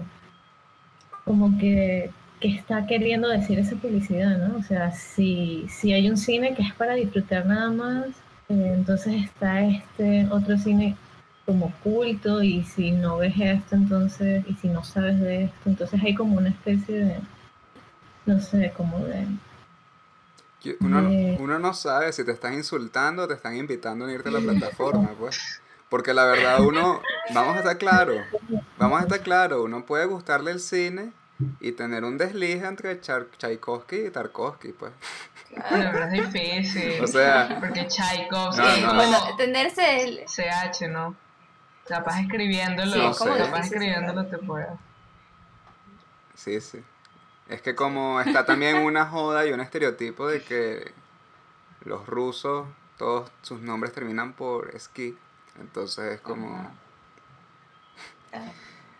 como 1.25 1.59
que, 1.59 2.11
que 2.41 2.49
está 2.49 2.87
queriendo 2.87 3.29
decir 3.29 3.59
esa 3.59 3.77
publicidad, 3.77 4.39
¿no? 4.39 4.57
O 4.57 4.63
sea, 4.63 4.93
si, 4.93 5.67
si 5.69 5.93
hay 5.93 6.09
un 6.09 6.17
cine 6.17 6.55
que 6.55 6.63
es 6.63 6.73
para 6.73 6.95
disfrutar 6.95 7.45
nada 7.45 7.71
más, 7.71 8.07
eh, 8.49 8.73
entonces 8.75 9.25
está 9.25 9.61
este 9.63 10.27
otro 10.31 10.57
cine 10.57 10.97
como 11.45 11.71
culto 11.83 12.43
y 12.43 12.65
si 12.65 12.93
no 12.93 13.19
ves 13.19 13.35
esto, 13.39 13.77
entonces, 13.77 14.43
y 14.49 14.55
si 14.55 14.69
no 14.69 14.83
sabes 14.85 15.21
de 15.21 15.45
esto, 15.45 15.69
entonces 15.69 16.01
hay 16.03 16.15
como 16.15 16.39
una 16.39 16.49
especie 16.49 17.05
de, 17.05 17.17
no 18.25 18.41
sé, 18.41 18.73
como 18.75 18.99
de... 19.01 19.27
Uno, 20.81 21.03
de- 21.03 21.37
uno 21.39 21.59
no 21.59 21.75
sabe 21.75 22.13
si 22.13 22.25
te 22.25 22.33
están 22.33 22.55
insultando 22.55 23.23
o 23.25 23.29
te 23.29 23.35
están 23.35 23.57
invitando 23.57 24.07
a 24.07 24.13
irte 24.13 24.29
a 24.29 24.33
la 24.33 24.41
plataforma, 24.41 25.11
pues. 25.19 25.61
Porque 25.89 26.15
la 26.15 26.25
verdad 26.25 26.61
uno, 26.63 27.03
vamos 27.35 27.57
a 27.57 27.59
estar 27.59 27.77
claro, 27.79 28.15
vamos 28.79 28.99
a 29.01 29.03
estar 29.03 29.21
claro, 29.21 29.63
uno 29.63 29.85
puede 29.85 30.07
gustarle 30.07 30.51
el 30.53 30.61
cine 30.61 31.13
y 31.61 31.73
tener 31.73 32.05
un 32.05 32.17
desliz 32.17 32.63
entre 32.63 33.01
Char- 33.01 33.27
Tchaikovsky 33.37 34.07
y 34.07 34.11
Tarkovsky, 34.11 34.73
pues. 34.73 34.93
Bueno, 35.71 35.91
pero 35.93 36.05
es 36.07 36.13
difícil. 36.13 37.03
O 37.03 37.07
sea, 37.07 37.59
porque 37.61 37.87
Tchaikovsky 37.87 38.63
No, 38.63 38.69
es 38.69 38.81
no. 38.81 38.89
como 38.89 39.03
Bueno, 39.03 39.37
tenerse 39.37 40.03
el... 40.05 40.25
CH, 40.27 40.89
¿no? 40.89 41.15
Capaz 41.87 42.21
escribiéndolo, 42.21 42.93
Sí, 42.93 43.01
es 43.11 43.19
como 43.19 43.37
capaz 43.37 43.61
escribiéndolo 43.67 44.27
te 44.29 44.39
puede. 44.39 44.69
sí, 46.35 46.61
sí. 46.61 46.83
Es 47.49 47.61
que 47.63 47.75
como 47.75 48.21
está 48.21 48.45
también 48.47 48.77
una 48.87 49.07
joda 49.07 49.47
y 49.47 49.53
un 49.53 49.61
estereotipo 49.61 50.27
de 50.29 50.43
que 50.43 50.93
los 51.85 52.07
rusos, 52.07 52.67
todos 52.99 53.31
sus 53.43 53.61
nombres 53.61 53.93
terminan 53.93 54.33
por 54.33 54.79
ski, 54.79 55.17
entonces 55.61 56.15
es 56.15 56.21
como... 56.21 56.71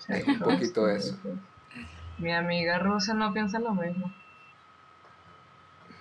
Es 0.09 0.27
un 0.27 0.41
poquito 0.41 0.89
eso. 0.89 1.17
Mi 2.19 2.33
amiga 2.33 2.79
rusa 2.81 3.15
no 3.15 3.33
piensa 3.33 3.61
lo 3.61 3.73
mismo. 3.73 4.13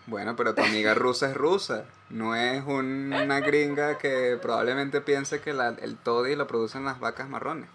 Bueno, 0.08 0.36
pero 0.36 0.56
tu 0.56 0.64
amiga 0.64 0.96
rusa 0.96 1.30
es 1.30 1.36
rusa, 1.38 1.86
no 2.10 2.36
es 2.36 2.64
un- 2.66 3.14
una 3.14 3.40
gringa 3.40 4.00
que 4.00 4.38
probablemente 4.42 5.00
piense 5.02 5.40
que 5.40 5.54
la- 5.54 5.70
el 5.70 5.96
toddy 5.98 6.36
lo 6.36 6.48
producen 6.48 6.84
las 6.84 7.00
vacas 7.00 7.30
marrones. 7.30 7.70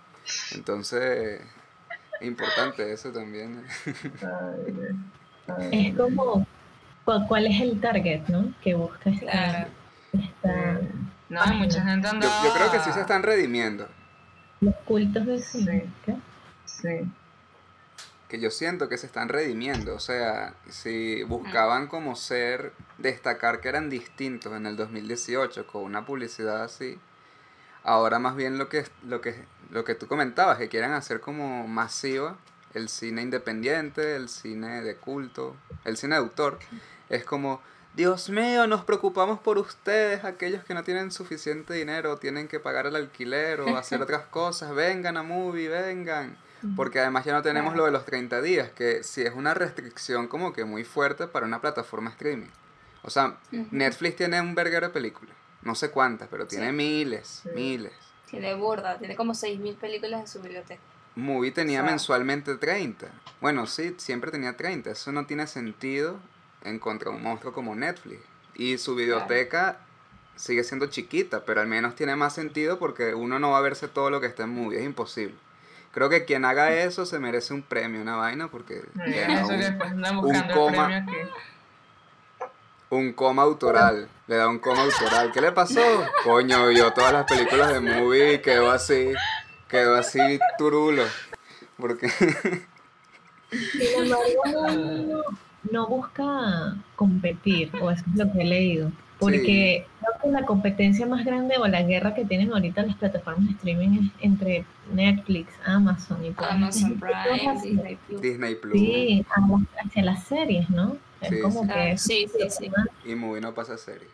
Entonces, 0.52 1.40
importante 2.20 2.92
eso 2.92 3.10
también. 3.12 3.64
Ay. 5.48 5.88
Es 5.88 5.96
como, 5.96 6.46
¿cuál, 7.04 7.26
cuál 7.28 7.46
es 7.46 7.60
el 7.60 7.80
target, 7.80 8.22
¿no? 8.28 8.52
Que 8.62 8.74
busca 8.74 9.10
esta, 9.10 9.26
Claro. 9.30 9.68
esta- 10.12 10.80
No, 11.28 11.42
hay 11.42 11.56
mucha 11.58 11.82
gente 11.84 12.06
Yo, 12.08 12.14
andaba. 12.14 12.44
yo 12.44 12.52
creo 12.54 12.70
que 12.70 12.78
sí 12.80 12.92
se 12.92 13.00
están 13.00 13.22
redimiendo, 13.22 13.88
los 14.60 14.74
cultos 14.84 15.24
cine. 15.44 15.82
Sí. 15.84 15.90
¿qué? 16.04 16.16
Sí. 16.64 17.10
que 18.28 18.40
yo 18.40 18.50
siento 18.50 18.88
que 18.88 18.98
se 18.98 19.06
están 19.06 19.28
redimiendo, 19.28 19.94
o 19.94 20.00
sea, 20.00 20.54
si 20.68 21.22
buscaban 21.24 21.86
como 21.86 22.16
ser, 22.16 22.72
destacar 22.98 23.60
que 23.60 23.68
eran 23.68 23.88
distintos 23.88 24.52
en 24.56 24.66
el 24.66 24.76
2018 24.76 25.66
con 25.68 25.84
una 25.84 26.04
publicidad 26.04 26.64
así, 26.64 26.98
ahora 27.84 28.18
más 28.18 28.34
bien 28.34 28.58
lo 28.58 28.68
que, 28.68 28.84
lo 29.04 29.20
que, 29.20 29.44
lo 29.70 29.84
que 29.84 29.94
tú 29.94 30.06
comentabas, 30.06 30.58
que 30.58 30.68
quieren 30.68 30.92
hacer 30.92 31.20
como 31.20 31.66
masiva 31.66 32.36
el 32.74 32.88
cine 32.88 33.22
independiente, 33.22 34.16
el 34.16 34.28
cine 34.28 34.82
de 34.82 34.96
culto, 34.96 35.56
el 35.84 35.96
cine 35.96 36.14
de 36.16 36.20
autor, 36.20 36.58
es 37.08 37.24
como, 37.24 37.62
Dios 37.94 38.28
mío, 38.28 38.66
nos 38.66 38.84
preocupamos 38.84 39.38
por 39.40 39.56
ustedes, 39.58 40.24
aquellos 40.24 40.62
que 40.64 40.74
no 40.74 40.84
tienen 40.84 41.10
suficiente 41.10 41.72
dinero, 41.72 42.18
tienen 42.18 42.48
que 42.48 42.60
pagar 42.60 42.86
el 42.86 42.96
alquiler 42.96 43.60
o 43.62 43.76
hacer 43.78 44.02
otras 44.02 44.26
cosas, 44.26 44.74
vengan 44.74 45.16
a 45.16 45.22
movie, 45.22 45.68
vengan. 45.68 46.36
Porque 46.74 46.98
además 47.00 47.24
ya 47.24 47.32
no 47.32 47.42
tenemos 47.42 47.76
lo 47.76 47.84
de 47.84 47.92
los 47.92 48.04
30 48.06 48.40
días, 48.40 48.70
que 48.70 49.04
sí 49.04 49.22
es 49.22 49.34
una 49.34 49.54
restricción 49.54 50.26
como 50.26 50.52
que 50.52 50.64
muy 50.64 50.84
fuerte 50.84 51.28
para 51.28 51.46
una 51.46 51.60
plataforma 51.60 52.10
streaming. 52.10 52.48
O 53.02 53.10
sea. 53.10 53.36
Netflix 53.70 54.16
tiene 54.16 54.40
un 54.40 54.54
verguero 54.54 54.88
de 54.88 54.92
películas. 54.92 55.36
No 55.62 55.74
sé 55.74 55.90
cuántas, 55.90 56.28
pero 56.28 56.46
tiene 56.46 56.68
Sí. 56.68 56.72
miles, 56.72 57.42
miles. 57.54 57.92
Tiene 58.30 58.54
burda, 58.54 58.98
tiene 58.98 59.14
como 59.16 59.32
6.000 59.34 59.76
películas 59.76 60.20
en 60.20 60.26
su 60.28 60.40
biblioteca. 60.40 60.80
Movie 61.14 61.50
tenía 61.52 61.80
O 61.80 61.84
sea- 61.84 61.90
mensualmente 61.90 62.54
30. 62.56 63.06
Bueno, 63.40 63.66
sí, 63.66 63.94
siempre 63.98 64.30
tenía 64.30 64.56
30. 64.56 64.90
Eso 64.90 65.12
no 65.12 65.26
tiene 65.26 65.46
sentido 65.46 66.18
en 66.62 66.78
contra 66.78 67.10
de 67.10 67.16
un 67.16 67.22
monstruo 67.22 67.52
como 67.52 67.74
Netflix. 67.74 68.20
Y 68.54 68.78
su 68.78 68.94
biblioteca 68.94 69.78
sigue 70.34 70.64
siendo 70.64 70.86
chiquita, 70.86 71.44
pero 71.44 71.60
al 71.60 71.66
menos 71.66 71.94
tiene 71.94 72.16
más 72.16 72.34
sentido 72.34 72.78
porque 72.78 73.14
uno 73.14 73.38
no 73.38 73.50
va 73.52 73.58
a 73.58 73.62
verse 73.62 73.88
todo 73.88 74.10
lo 74.10 74.20
que 74.20 74.26
está 74.26 74.42
en 74.44 74.50
Movie. 74.50 74.78
Es 74.80 74.84
imposible. 74.84 75.34
Creo 75.92 76.10
que 76.10 76.26
quien 76.26 76.44
haga 76.44 76.74
eso 76.74 77.06
se 77.06 77.18
merece 77.18 77.54
un 77.54 77.62
premio, 77.62 78.02
una 78.02 78.16
vaina, 78.16 78.48
porque 78.50 78.80
eso 79.06 79.48
que 79.48 79.54
un, 79.54 79.60
después 79.60 79.90
andan 79.92 80.20
buscando 80.20 80.54
coma. 80.54 80.98
el 80.98 81.04
premio 81.04 81.24
aquí. 81.24 81.32
Un 82.90 83.12
coma 83.12 83.42
autoral. 83.42 84.08
Le 84.26 84.36
da 84.36 84.48
un 84.48 84.58
coma 84.58 84.82
autoral. 84.82 85.30
¿Qué 85.32 85.40
le 85.40 85.52
pasó? 85.52 85.80
Coño, 86.24 86.68
vio 86.68 86.92
todas 86.92 87.12
las 87.12 87.24
películas 87.24 87.72
de 87.72 87.80
Movie 87.80 88.34
y 88.34 88.38
quedó 88.38 88.70
así. 88.70 89.12
Quedó 89.68 89.96
así 89.96 90.38
turulo. 90.58 91.04
Porque 91.76 92.08
Sin 93.50 94.04
embargo, 94.04 95.24
no, 95.70 95.86
busca 95.86 96.76
competir, 96.94 97.70
o 97.80 97.90
eso 97.90 98.04
es 98.12 98.18
lo 98.18 98.32
que 98.32 98.40
he 98.40 98.44
leído. 98.44 98.92
Porque 99.18 99.86
creo 100.00 100.12
que 100.22 100.28
la 100.28 100.44
competencia 100.44 101.06
más 101.06 101.24
grande 101.24 101.56
o 101.56 101.66
la 101.66 101.82
guerra 101.82 102.14
que 102.14 102.26
tienen 102.26 102.52
ahorita 102.52 102.82
las 102.82 102.96
plataformas 102.96 103.46
de 103.46 103.54
streaming 103.54 103.98
es 103.98 104.10
entre 104.20 104.64
Netflix, 104.92 105.54
Amazon 105.64 106.24
y 106.24 106.32
todo 106.32 106.50
Amazon 106.50 107.00
Prime. 107.00 107.98
Disney 108.20 108.54
Plus. 108.56 108.72
Sí, 108.72 109.24
hacia 109.82 110.02
las 110.02 110.24
series, 110.24 110.68
¿no? 110.68 110.98
Es 111.30 111.42
como 111.42 111.66
que... 111.66 111.98
sí, 111.98 112.28
sí, 112.28 112.50
sí. 112.50 112.70
Y 113.04 113.14
Movie 113.14 113.40
no 113.40 113.54
pasa 113.54 113.76
serie. 113.76 114.08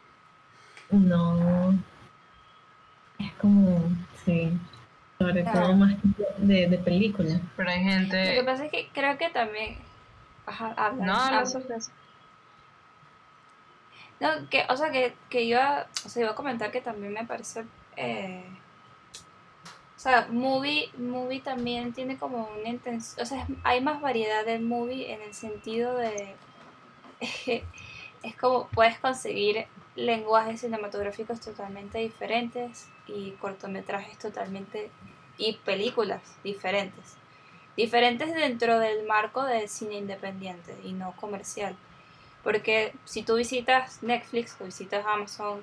No. 0.91 1.73
Es 3.19 3.33
como, 3.35 3.83
sí. 4.25 4.53
Sobre 5.19 5.45
todo 5.45 5.75
más 5.75 5.95
de, 6.39 6.69
de 6.69 6.79
películas. 6.79 7.41
Pero 7.57 7.71
hay 7.71 7.83
gente... 7.83 8.35
Lo 8.35 8.41
que 8.41 8.47
pasa 8.47 8.65
es 8.67 8.71
que 8.71 8.89
creo 8.93 9.17
que 9.19 9.31
también... 9.31 9.77
Ajá, 10.45 10.75
habla, 10.77 11.05
no, 11.05 11.15
habla. 11.15 11.45
no, 11.45 11.79
no, 14.23 14.49
que, 14.49 14.65
o 14.69 14.77
sea, 14.77 14.91
que, 14.91 15.15
que 15.29 15.43
iba, 15.43 15.87
o 16.05 16.09
sea, 16.09 16.23
iba 16.23 16.33
a 16.33 16.37
comentar 16.37 16.71
que 16.71 16.81
también 16.81 17.13
me 17.13 17.25
parece, 17.25 17.65
eh, 17.97 18.45
o 19.97 19.99
sea, 19.99 20.29
movie, 20.31 20.91
movie 20.97 21.41
también 21.41 21.93
tiene 21.93 22.17
como 22.17 22.49
una 22.59 22.69
intención, 22.69 23.23
o 23.23 23.27
sea, 23.27 23.47
hay 23.65 23.81
más 23.81 24.01
variedad 24.01 24.45
del 24.45 24.63
movie 24.63 25.13
en 25.13 25.23
el 25.23 25.35
sentido 25.35 25.97
de, 25.97 26.35
es 28.23 28.37
como 28.37 28.69
puedes 28.69 28.99
conseguir 28.99 29.67
lenguajes 29.95 30.61
cinematográficos 30.61 31.41
totalmente 31.41 31.99
diferentes 31.99 32.89
y 33.07 33.33
cortometrajes 33.33 34.19
totalmente, 34.19 34.91
y 35.39 35.55
películas 35.59 36.23
diferentes, 36.43 37.17
diferentes 37.77 38.35
dentro 38.35 38.79
del 38.79 39.07
marco 39.07 39.45
del 39.45 39.69
cine 39.69 39.97
independiente 39.97 40.77
y 40.85 40.93
no 40.93 41.13
comercial. 41.17 41.77
Porque 42.43 42.93
si 43.05 43.23
tú 43.23 43.37
visitas 43.37 44.03
Netflix 44.03 44.57
o 44.61 44.65
visitas 44.65 45.05
Amazon, 45.07 45.63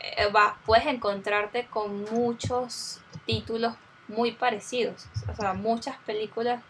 eh, 0.00 0.28
puedes 0.66 0.86
encontrarte 0.86 1.66
con 1.66 2.04
muchos 2.04 3.00
títulos 3.24 3.74
muy 4.08 4.32
parecidos. 4.32 5.06
O 5.28 5.34
sea, 5.34 5.54
muchas 5.54 5.96
películas 5.98 6.62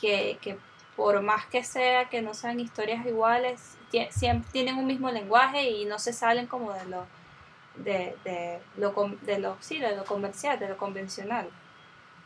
que, 0.00 0.38
que 0.40 0.58
por 0.96 1.20
más 1.22 1.46
que 1.46 1.62
sea 1.62 2.08
que 2.08 2.22
no 2.22 2.34
sean 2.34 2.58
historias 2.58 3.04
iguales, 3.06 3.76
siempre 4.10 4.50
tienen 4.52 4.76
un 4.76 4.86
mismo 4.86 5.10
lenguaje 5.10 5.70
y 5.70 5.84
no 5.84 5.98
se 5.98 6.12
salen 6.12 6.46
como 6.46 6.72
de 6.72 6.86
lo 6.86 7.06
de, 7.76 8.16
de 8.24 8.58
lo 8.76 8.94
de 9.22 9.38
lo 9.38 9.56
sí, 9.60 9.78
de 9.78 9.94
lo 9.94 10.04
comercial, 10.04 10.58
de 10.58 10.68
lo 10.68 10.76
convencional. 10.76 11.48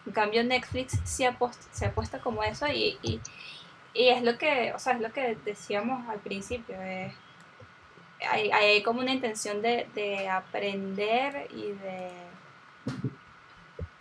En 0.06 0.12
cambio 0.12 0.42
Netflix 0.44 0.98
se 1.04 1.26
apuesta, 1.26 1.66
se 1.72 1.86
apuesta 1.86 2.20
como 2.20 2.42
eso 2.42 2.66
y, 2.68 2.98
y, 3.02 3.20
y 3.92 4.08
es 4.08 4.22
lo 4.22 4.38
que, 4.38 4.72
o 4.72 4.78
sea, 4.78 4.94
es 4.94 5.00
lo 5.00 5.12
que 5.12 5.36
decíamos 5.44 6.08
al 6.08 6.20
principio, 6.20 6.76
hay, 6.80 8.50
hay, 8.50 8.82
como 8.82 9.00
una 9.00 9.12
intención 9.12 9.62
de, 9.62 9.88
de 9.94 10.28
aprender 10.28 11.48
y 11.50 11.72
de 11.72 12.10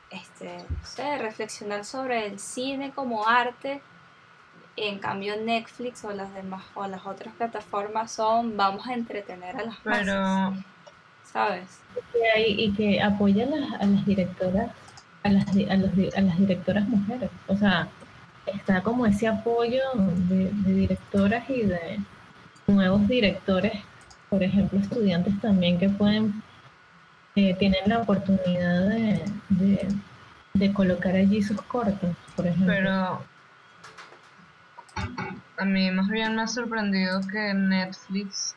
este, 0.09 0.57
no 0.69 0.85
sé, 0.85 1.17
reflexionar 1.17 1.85
sobre 1.85 2.25
el 2.25 2.39
cine 2.39 2.91
como 2.91 3.27
arte. 3.27 3.81
En 4.81 4.99
cambio 4.99 5.35
Netflix 5.35 6.05
o 6.05 6.11
las 6.11 6.33
demás 6.33 6.63
o 6.73 6.87
las 6.87 7.05
otras 7.05 7.33
plataformas 7.35 8.11
son 8.11 8.55
vamos 8.55 8.87
a 8.87 8.93
entretener 8.93 9.57
a 9.57 9.63
las 9.63 9.75
Pero... 9.83 10.53
¿sabes? 11.31 11.81
Y 12.47 12.71
que 12.73 13.01
apoya 13.01 13.45
a 13.45 13.49
las, 13.49 13.81
a 13.81 13.85
las 13.85 14.05
directoras, 14.05 14.71
a 15.23 15.29
las, 15.29 15.47
a, 15.47 15.75
los, 15.75 15.91
a 16.15 16.21
las 16.21 16.37
directoras 16.39 16.87
mujeres. 16.87 17.29
O 17.47 17.55
sea, 17.55 17.87
está 18.45 18.81
como 18.81 19.05
ese 19.05 19.27
apoyo 19.27 19.81
de, 19.95 20.51
directoras 20.65 21.49
y 21.49 21.63
de 21.63 21.99
nuevos 22.67 23.07
directores, 23.07 23.73
por 24.29 24.43
ejemplo, 24.43 24.79
estudiantes 24.79 25.39
también 25.41 25.77
que 25.77 25.89
pueden, 25.89 26.41
eh, 27.35 27.53
tienen 27.55 27.81
la 27.87 27.99
oportunidad 27.99 28.87
de, 28.87 29.87
de, 30.53 30.73
colocar 30.73 31.15
allí 31.15 31.41
sus 31.41 31.61
cortos, 31.63 32.15
por 32.35 32.47
ejemplo. 32.47 32.73
Pero 32.73 33.21
a 35.59 35.65
mí 35.65 35.91
más 35.91 36.07
bien 36.07 36.35
me 36.35 36.43
ha 36.43 36.47
sorprendido 36.47 37.19
que 37.27 37.53
Netflix, 37.53 38.55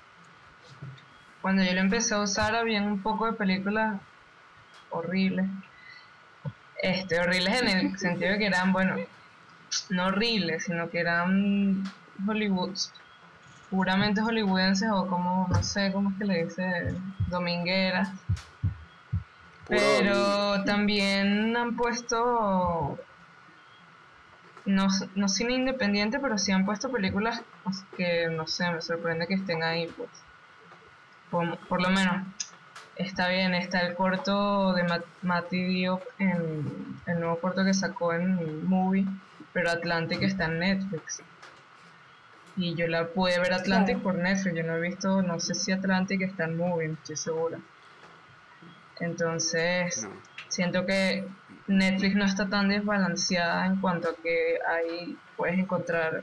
cuando 1.41 1.63
yo 1.65 1.73
lo 1.73 1.81
empecé 1.81 2.15
a 2.15 2.21
usar, 2.21 2.55
había 2.55 2.81
un 2.81 3.03
poco 3.03 3.27
de 3.27 3.33
películas 3.33 4.01
horribles. 4.91 5.47
Este, 6.81 7.19
horribles 7.21 7.61
en 7.61 7.69
el 7.69 7.99
sentido 7.99 8.33
de 8.33 8.39
que 8.39 8.47
eran, 8.47 8.73
bueno, 8.73 8.97
no 9.91 10.07
horribles, 10.07 10.65
sino 10.65 10.91
que 10.91 11.01
eran 11.01 11.83
Hollywood, 12.27 12.77
puramente 13.71 14.21
hollywoodenses 14.21 14.91
o 14.91 15.07
como, 15.07 15.49
no 15.49 15.63
sé 15.63 15.93
cómo 15.93 16.11
es 16.11 16.17
que 16.19 16.25
le 16.25 16.45
dice, 16.45 16.95
domingueras. 17.29 18.11
Pero 19.67 20.63
también 20.65 21.57
han 21.57 21.75
puesto, 21.77 22.99
no, 24.65 24.89
no 25.15 25.29
cine 25.29 25.55
independiente, 25.55 26.19
pero 26.19 26.39
sí 26.39 26.53
han 26.53 26.65
puesto 26.65 26.91
películas 26.91 27.43
que, 27.97 28.29
no 28.29 28.47
sé, 28.47 28.71
me 28.71 28.83
sorprende 28.83 29.27
que 29.27 29.35
estén 29.35 29.63
ahí, 29.63 29.87
pues. 29.97 30.11
Por, 31.31 31.81
lo 31.81 31.89
menos, 31.89 32.27
está 32.97 33.29
bien, 33.29 33.55
está 33.55 33.81
el 33.81 33.95
corto 33.95 34.75
de 34.75 34.85
Mati 35.23 35.65
Diop, 35.65 36.03
en, 36.19 36.99
el 37.07 37.21
nuevo 37.21 37.41
corto 37.41 37.65
que 37.65 37.73
sacó 37.73 38.13
en 38.13 38.67
Movie 38.69 39.07
pero 39.53 39.71
Atlantic 39.71 40.23
está 40.23 40.47
en 40.47 40.59
Netflix. 40.59 41.23
Y 42.57 42.75
yo 42.75 42.87
la 42.87 43.09
pude 43.09 43.39
ver 43.39 43.53
Atlantic 43.53 43.99
por 44.01 44.15
Netflix, 44.15 44.57
yo 44.57 44.63
no 44.63 44.77
he 44.77 44.81
visto, 44.81 45.23
no 45.23 45.41
sé 45.41 45.55
si 45.55 45.73
Atlantic 45.73 46.23
está 46.23 46.45
en 46.45 46.57
Movie, 46.57 46.93
estoy 46.93 47.17
segura. 47.17 47.59
Entonces, 49.01 50.07
siento 50.49 50.85
que 50.85 51.27
Netflix 51.67 52.15
no 52.15 52.25
está 52.25 52.49
tan 52.49 52.69
desbalanceada 52.69 53.67
en 53.67 53.81
cuanto 53.81 54.11
a 54.11 54.17
que 54.17 54.59
ahí 54.69 55.17
puedes 55.37 55.59
encontrar 55.59 56.23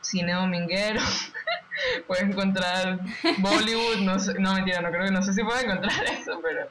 cine 0.00 0.32
dominguero, 0.32 1.00
puedes 2.06 2.24
encontrar 2.24 3.00
Bollywood, 3.38 3.98
no 4.00 4.18
sé, 4.18 4.38
no 4.38 4.54
mentira, 4.54 4.80
no 4.80 4.90
creo 4.90 5.04
que 5.04 5.10
no 5.10 5.22
sé 5.22 5.32
si 5.32 5.42
puedes 5.42 5.64
encontrar 5.64 6.04
eso, 6.20 6.40
pero 6.42 6.68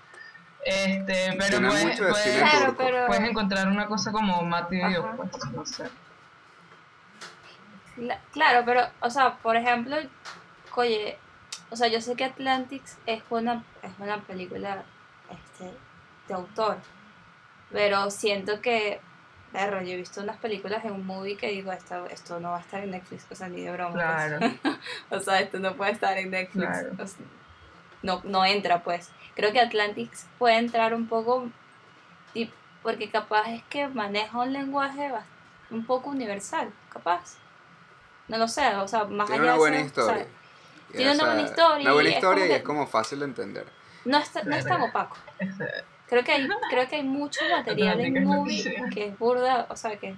este, 0.65 1.37
pero 1.37 1.65
puedes, 1.65 1.97
puedes, 1.97 3.29
encontrar 3.29 3.69
una 3.69 3.87
cosa 3.87 4.11
como 4.11 4.41
Mati 4.41 4.81
pues, 5.15 5.51
no 5.53 5.65
sé. 5.65 5.89
Claro, 8.33 8.63
pero, 8.65 8.81
o 8.99 9.09
sea, 9.09 9.37
por 9.37 9.55
ejemplo, 9.55 9.95
oye, 10.75 11.17
o 11.69 11.75
sea, 11.75 11.87
yo 11.87 12.01
sé 12.01 12.15
que 12.15 12.25
Atlantics 12.25 12.97
es 13.05 13.23
una, 13.29 13.63
es 13.81 13.91
una 13.97 14.19
película 14.21 14.83
este, 15.29 15.71
de 16.27 16.33
autor, 16.33 16.77
pero 17.71 18.09
siento 18.11 18.61
que, 18.61 19.01
perro, 19.51 19.81
yo 19.81 19.93
he 19.93 19.97
visto 19.97 20.21
unas 20.21 20.37
películas 20.37 20.83
en 20.85 20.91
un 20.91 21.05
movie 21.05 21.37
que 21.37 21.49
digo, 21.49 21.71
esto, 21.71 22.05
esto 22.07 22.39
no 22.39 22.51
va 22.51 22.57
a 22.57 22.61
estar 22.61 22.83
en 22.83 22.91
Netflix, 22.91 23.25
o 23.29 23.35
sea, 23.35 23.49
ni 23.49 23.61
de 23.61 23.71
broma. 23.71 23.93
Pues. 23.93 24.03
Claro. 24.03 24.79
o 25.09 25.19
sea, 25.19 25.39
esto 25.41 25.59
no 25.59 25.75
puede 25.75 25.91
estar 25.91 26.17
en 26.17 26.31
Netflix. 26.31 27.17
no, 28.01 28.21
no 28.23 28.45
entra, 28.45 28.83
pues 28.83 29.09
creo 29.37 29.53
que 29.53 29.61
Atlantics 29.61 30.25
puede 30.39 30.57
entrar 30.57 30.95
un 30.95 31.07
poco, 31.07 31.47
y, 32.33 32.51
porque 32.81 33.09
capaz 33.09 33.51
es 33.51 33.63
que 33.69 33.87
maneja 33.87 34.39
un 34.39 34.51
lenguaje 34.51 35.11
un 35.69 35.85
poco 35.85 36.09
universal, 36.09 36.73
capaz. 36.89 37.37
No 38.27 38.39
lo 38.39 38.47
sé, 38.47 38.75
o 38.75 38.87
sea, 38.87 39.05
más 39.05 39.27
tiene 39.27 39.43
allá 39.43 39.53
una 39.53 39.59
buena 39.59 39.79
historia. 39.79 40.27
tiene 40.91 41.11
una 41.13 41.25
buena 41.25 41.41
historia. 41.43 41.81
Una 41.81 41.93
buena 41.93 42.09
historia 42.09 42.47
y 42.47 42.51
es 42.51 42.63
como 42.63 42.87
fácil 42.87 43.19
de 43.19 43.25
entender. 43.25 43.67
No 44.05 44.17
es, 44.17 44.31
no 44.43 44.55
es 44.55 44.65
tan 44.65 44.81
opaco. 44.81 45.17
Creo 46.07 46.23
que 46.23 46.31
hay, 46.31 46.47
creo 46.69 46.87
que 46.87 46.95
hay 46.95 47.03
mucho 47.03 47.41
material 47.49 47.99
en 47.99 48.23
movie 48.23 48.63
que 48.93 49.07
es 49.07 49.19
burda, 49.19 49.67
o 49.69 49.75
sea 49.75 49.97
que... 49.97 50.15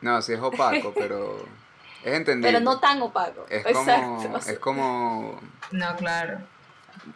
No, 0.00 0.22
sí 0.22 0.32
es 0.32 0.40
opaco, 0.40 0.92
pero 0.96 1.44
es 2.04 2.14
entendible. 2.14 2.52
Pero 2.52 2.64
no 2.64 2.78
tan 2.78 3.02
opaco. 3.02 3.46
Es 3.48 3.64
como, 3.64 4.38
es 4.46 4.58
como... 4.58 5.40
No, 5.72 5.96
claro. 5.96 6.38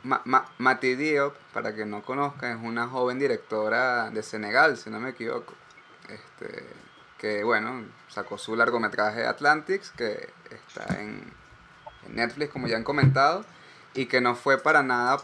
Ma 0.03 0.23
Mati 0.59 0.97
Diop, 0.97 1.37
para 1.53 1.75
que 1.75 1.85
no 1.85 2.03
conozca, 2.03 2.51
es 2.51 2.59
una 2.61 2.89
joven 2.89 3.19
directora 3.19 4.11
de 4.11 4.23
Senegal, 4.23 4.77
si 4.77 4.91
no 4.91 4.99
me 4.99 5.11
equivoco. 5.11 5.55
Este, 6.09 6.65
que 7.19 7.45
bueno, 7.45 7.85
sacó 8.09 8.39
su 8.39 8.57
largometraje 8.57 9.27
Atlantics, 9.27 9.91
que 9.91 10.29
está 10.51 11.01
en, 11.01 11.33
Netflix, 12.09 12.53
como 12.53 12.69
ya 12.69 12.77
han 12.77 12.85
comentado, 12.85 13.45
y 13.95 14.07
que 14.07 14.21
no 14.21 14.37
fue 14.37 14.59
para 14.59 14.85
nada, 14.85 15.19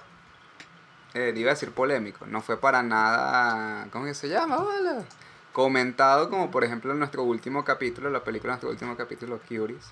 eh, 1.15 1.33
iba 1.37 1.51
a 1.51 1.55
decir 1.55 1.73
polémico, 1.73 2.27
no 2.27 2.41
fue 2.41 2.57
para 2.59 2.83
nada, 2.83 3.87
¿cómo 3.91 4.07
que 4.07 4.15
se 4.15 4.29
llama? 4.29 4.65
Comentado 5.53 6.31
como 6.31 6.51
por 6.51 6.65
ejemplo 6.65 6.93
en 6.93 6.99
nuestro 6.99 7.25
último 7.25 7.65
capítulo, 7.65 8.09
la 8.09 8.25
película 8.25 8.53
de 8.53 8.55
nuestro 8.55 8.71
último 8.71 8.97
capítulo, 8.97 9.39
Curious. 9.47 9.91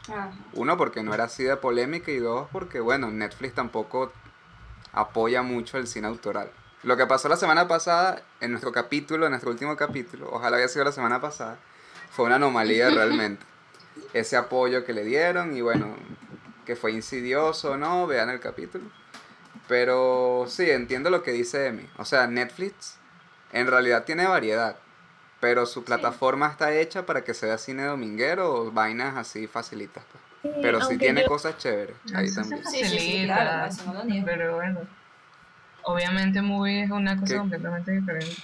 Uno, 0.55 0.77
porque 0.79 1.03
no 1.03 1.13
era 1.13 1.25
así 1.25 1.45
de 1.45 1.57
polémica 1.57 2.11
y 2.11 2.19
dos, 2.19 2.49
porque 2.51 2.81
bueno, 2.81 3.11
Netflix 3.11 3.55
tampoco 3.55 4.11
apoya 4.93 5.43
mucho 5.43 5.77
el 5.77 5.87
cine 5.87 6.09
autoral. 6.09 6.51
Lo 6.83 6.97
que 6.97 7.07
pasó 7.07 7.29
la 7.29 7.37
semana 7.37 7.69
pasada, 7.69 8.23
en 8.41 8.53
nuestro 8.53 8.73
capítulo, 8.73 9.27
en 9.27 9.33
nuestro 9.33 9.51
último 9.51 9.77
capítulo, 9.77 10.31
ojalá 10.33 10.57
haya 10.57 10.69
sido 10.69 10.87
la 10.87 10.93
semana 10.93 11.21
pasada, 11.21 11.59
fue 12.11 12.25
una 12.25 12.37
anomalía 12.37 12.89
realmente. 12.95 13.45
ese 14.15 14.39
apoyo 14.39 14.87
que 14.87 14.95
le 14.95 15.05
dieron 15.05 15.55
y 15.55 15.61
bueno, 15.61 15.95
que 16.65 16.77
fue 16.77 16.93
insidioso 16.93 17.73
o 17.73 17.77
no, 17.77 18.07
vean 18.07 18.31
el 18.31 18.41
capítulo. 18.41 18.85
Pero 19.71 20.47
sí, 20.49 20.69
entiendo 20.69 21.11
lo 21.11 21.23
que 21.23 21.31
dice 21.31 21.69
Emi. 21.69 21.87
O 21.97 22.05
sea, 22.05 22.27
Netflix 22.27 22.97
en 23.53 23.69
realidad 23.69 24.03
tiene 24.03 24.27
variedad, 24.27 24.75
pero 25.41 25.65
su 25.65 25.85
plataforma 25.85 26.49
está 26.49 26.73
hecha 26.75 27.07
para 27.07 27.23
que 27.23 27.35
sea 27.35 27.57
cine 27.57 27.85
dominguero 27.85 28.53
o 28.53 28.73
vainas 28.73 29.17
así 29.17 29.47
facilitas. 29.47 30.03
pues. 30.11 30.25
Sí, 30.55 30.59
Pero 30.61 30.81
sí 30.83 30.99
tiene 30.99 31.23
yo- 31.23 31.29
cosas 31.29 31.57
chéveres 31.59 31.95
ahí 32.13 32.35
también. 32.35 32.65
se 32.65 32.71
Sí, 32.71 32.79
sí, 32.79 32.99
sí, 32.99 33.13
facilita, 33.13 33.35
claro, 33.37 33.73
no. 33.95 34.25
Pero 34.25 34.57
bueno, 34.57 34.81
obviamente 35.85 36.43
movie 36.43 36.83
es 36.83 36.91
una 36.91 37.15
cosa 37.21 37.35
¿Qué? 37.35 37.39
completamente 37.39 37.93
diferente. 37.93 38.43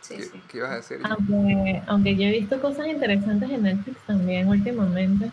Sí, 0.00 0.16
¿Qué, 0.16 0.22
sí. 0.24 0.42
qué 0.48 0.56
ibas 0.58 0.70
a 0.72 0.76
decir? 0.76 1.00
Aunque, 1.04 1.82
aunque 1.86 2.16
yo 2.16 2.24
he 2.24 2.32
visto 2.32 2.60
cosas 2.60 2.88
interesantes 2.88 3.48
en 3.48 3.62
Netflix 3.62 3.96
también 4.08 4.48
últimamente. 4.48 5.30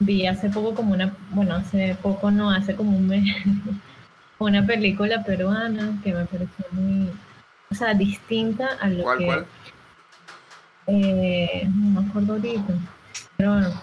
Vi 0.00 0.26
hace 0.26 0.48
poco 0.48 0.74
como 0.74 0.94
una, 0.94 1.14
bueno, 1.30 1.54
hace 1.56 1.94
poco 2.02 2.30
no, 2.30 2.50
hace 2.50 2.74
como 2.74 2.96
un 2.96 3.06
mes, 3.06 3.24
una 4.38 4.64
película 4.66 5.22
peruana 5.22 5.92
que 6.02 6.14
me 6.14 6.24
pareció 6.24 6.64
muy, 6.72 7.10
o 7.70 7.74
sea, 7.74 7.92
distinta 7.94 8.66
a 8.80 8.88
lo 8.88 9.02
¿Cuál, 9.04 9.18
que... 9.18 9.24
cuál? 9.26 9.46
Eh, 10.86 11.68
no 11.76 12.00
me 12.00 12.08
acuerdo 12.08 12.32
ahorita, 12.32 12.74
pero 13.36 13.52
bueno. 13.52 13.82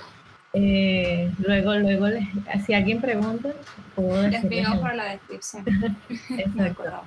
eh, 0.54 1.32
luego, 1.40 1.76
luego, 1.76 2.08
les- 2.08 2.28
si 2.66 2.74
alguien 2.74 3.00
pregunta, 3.00 3.50
puedo 3.96 4.28
Les 4.28 4.44
pido 4.46 4.80
por 4.82 4.94
la 4.96 5.12
descripción. 5.12 5.64
Exacto. 6.30 6.64
acuerdo. 6.64 7.02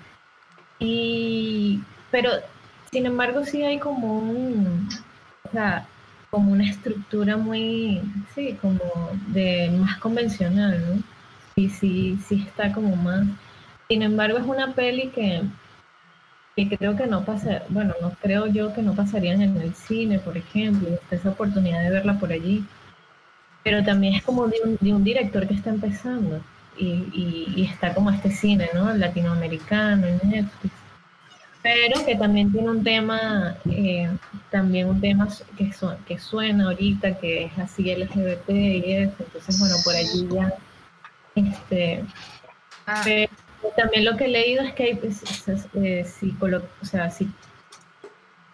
Y, 0.79 1.83
pero, 2.11 2.31
sin 2.91 3.05
embargo, 3.07 3.45
sí 3.45 3.63
hay 3.63 3.79
como 3.79 4.19
un, 4.21 4.89
o 5.43 5.51
sea, 5.51 5.87
como 6.31 6.53
una 6.53 6.69
estructura 6.69 7.37
muy, 7.37 8.01
sí, 8.35 8.57
como 8.61 8.79
de 9.29 9.71
más 9.79 9.99
convencional, 9.99 10.81
¿no? 10.97 11.03
Sí, 11.57 11.69
sí, 11.69 12.19
sí 12.27 12.45
está 12.47 12.73
como 12.73 12.95
más. 12.97 13.27
Sin 13.89 14.03
embargo, 14.03 14.39
es 14.39 14.45
una 14.47 14.73
peli 14.75 15.09
que, 15.09 15.43
que 16.57 16.69
creo 16.77 16.97
que 16.97 17.07
no 17.07 17.25
pasa, 17.25 17.63
bueno, 17.71 17.95
no 18.01 18.11
creo 18.23 18.47
yo 18.47 18.73
que 18.75 18.83
no 18.83 18.95
pasarían 18.95 19.41
en 19.43 19.57
el 19.61 19.75
cine, 19.75 20.19
por 20.19 20.37
ejemplo, 20.37 20.89
y 20.91 20.95
está 20.95 21.17
esa 21.17 21.31
oportunidad 21.31 21.83
de 21.83 21.91
verla 21.91 22.19
por 22.19 22.33
allí. 22.33 22.65
Pero 23.65 23.83
también 23.85 24.15
es 24.15 24.23
como 24.23 24.47
de 24.49 24.57
un, 24.65 24.79
de 24.81 24.93
un 24.95 25.05
director 25.05 25.47
que 25.47 25.55
está 25.55 25.71
empezando 25.71 26.43
y, 26.77 26.87
y- 27.13 27.53
y 27.57 27.65
está 27.65 27.95
como 27.95 28.11
este 28.11 28.31
cine, 28.31 28.69
¿no? 28.75 28.93
Latinoamericano 28.95 30.07
en 30.07 30.19
Netflix. 30.31 30.75
Pero 31.63 32.05
que 32.07 32.17
también 32.17 32.51
tiene 32.53 32.71
un 32.71 32.83
tema, 32.83 33.55
eh, 33.71 34.11
también 34.51 34.89
un 34.89 35.01
tema 35.01 35.29
que, 35.59 35.73
su- 35.73 35.95
que 36.07 36.19
suena 36.19 36.65
ahorita, 36.65 37.19
que 37.19 37.45
es 37.45 37.59
así 37.59 37.91
LGBT 37.91 38.51
y 38.51 38.93
eso. 38.95 39.15
Entonces, 39.19 39.59
bueno, 39.61 39.75
por 39.85 39.95
allí 39.95 40.27
ya, 40.33 40.55
este, 41.35 42.05
Ah, 42.87 43.03
pero 43.05 43.31
también 43.77 44.05
lo 44.07 44.17
que 44.17 44.25
he 44.25 44.29
leído 44.29 44.63
es 44.65 44.73
que 44.75 44.85
hay 44.85 44.95
pues, 44.95 45.23
es- 45.49 45.67
eh, 45.75 46.05
psicolo- 46.07 46.65
o 46.81 46.85
sea, 46.85 47.11
si, 47.11 47.29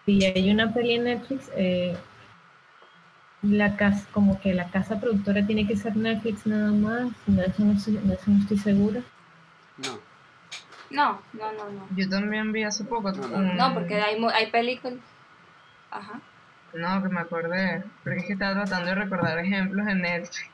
si 0.05 0.25
hay 0.25 0.51
una 0.51 0.73
peli 0.73 0.95
en 0.95 1.05
Netflix, 1.05 1.49
eh, 1.55 1.95
la 3.41 3.77
casa, 3.77 4.05
como 4.11 4.39
que 4.41 4.53
la 4.53 4.69
casa 4.69 4.99
productora 4.99 5.45
tiene 5.47 5.65
que 5.65 5.77
ser 5.77 5.95
Netflix 5.95 6.45
nada 6.45 6.71
más, 6.71 7.07
de 7.25 7.45
eso 7.45 7.63
no, 7.63 7.71
estoy- 7.73 7.97
de 7.97 8.13
eso 8.15 8.23
no 8.27 8.39
estoy 8.41 8.57
segura. 8.57 9.01
No. 9.77 10.06
No, 10.89 11.21
no, 11.33 11.51
no, 11.53 11.69
no. 11.69 11.87
yo 11.95 12.07
también 12.09 12.51
vi 12.51 12.63
hace 12.63 12.83
poco 12.85 13.11
No, 13.11 13.27
no, 13.27 13.37
un- 13.37 13.57
No, 13.57 13.73
porque 13.73 14.01
hay, 14.01 14.19
mu- 14.19 14.29
hay 14.29 14.49
películas. 14.51 14.99
Ajá. 15.91 16.19
No, 16.73 17.01
que 17.01 17.09
me 17.09 17.19
acordé, 17.21 17.83
porque 18.03 18.19
es 18.19 18.25
que 18.25 18.33
estaba 18.33 18.53
tratando 18.65 18.87
de 18.89 18.95
recordar 18.95 19.37
ejemplos 19.39 19.87
en 19.87 20.01
Netflix. 20.01 20.49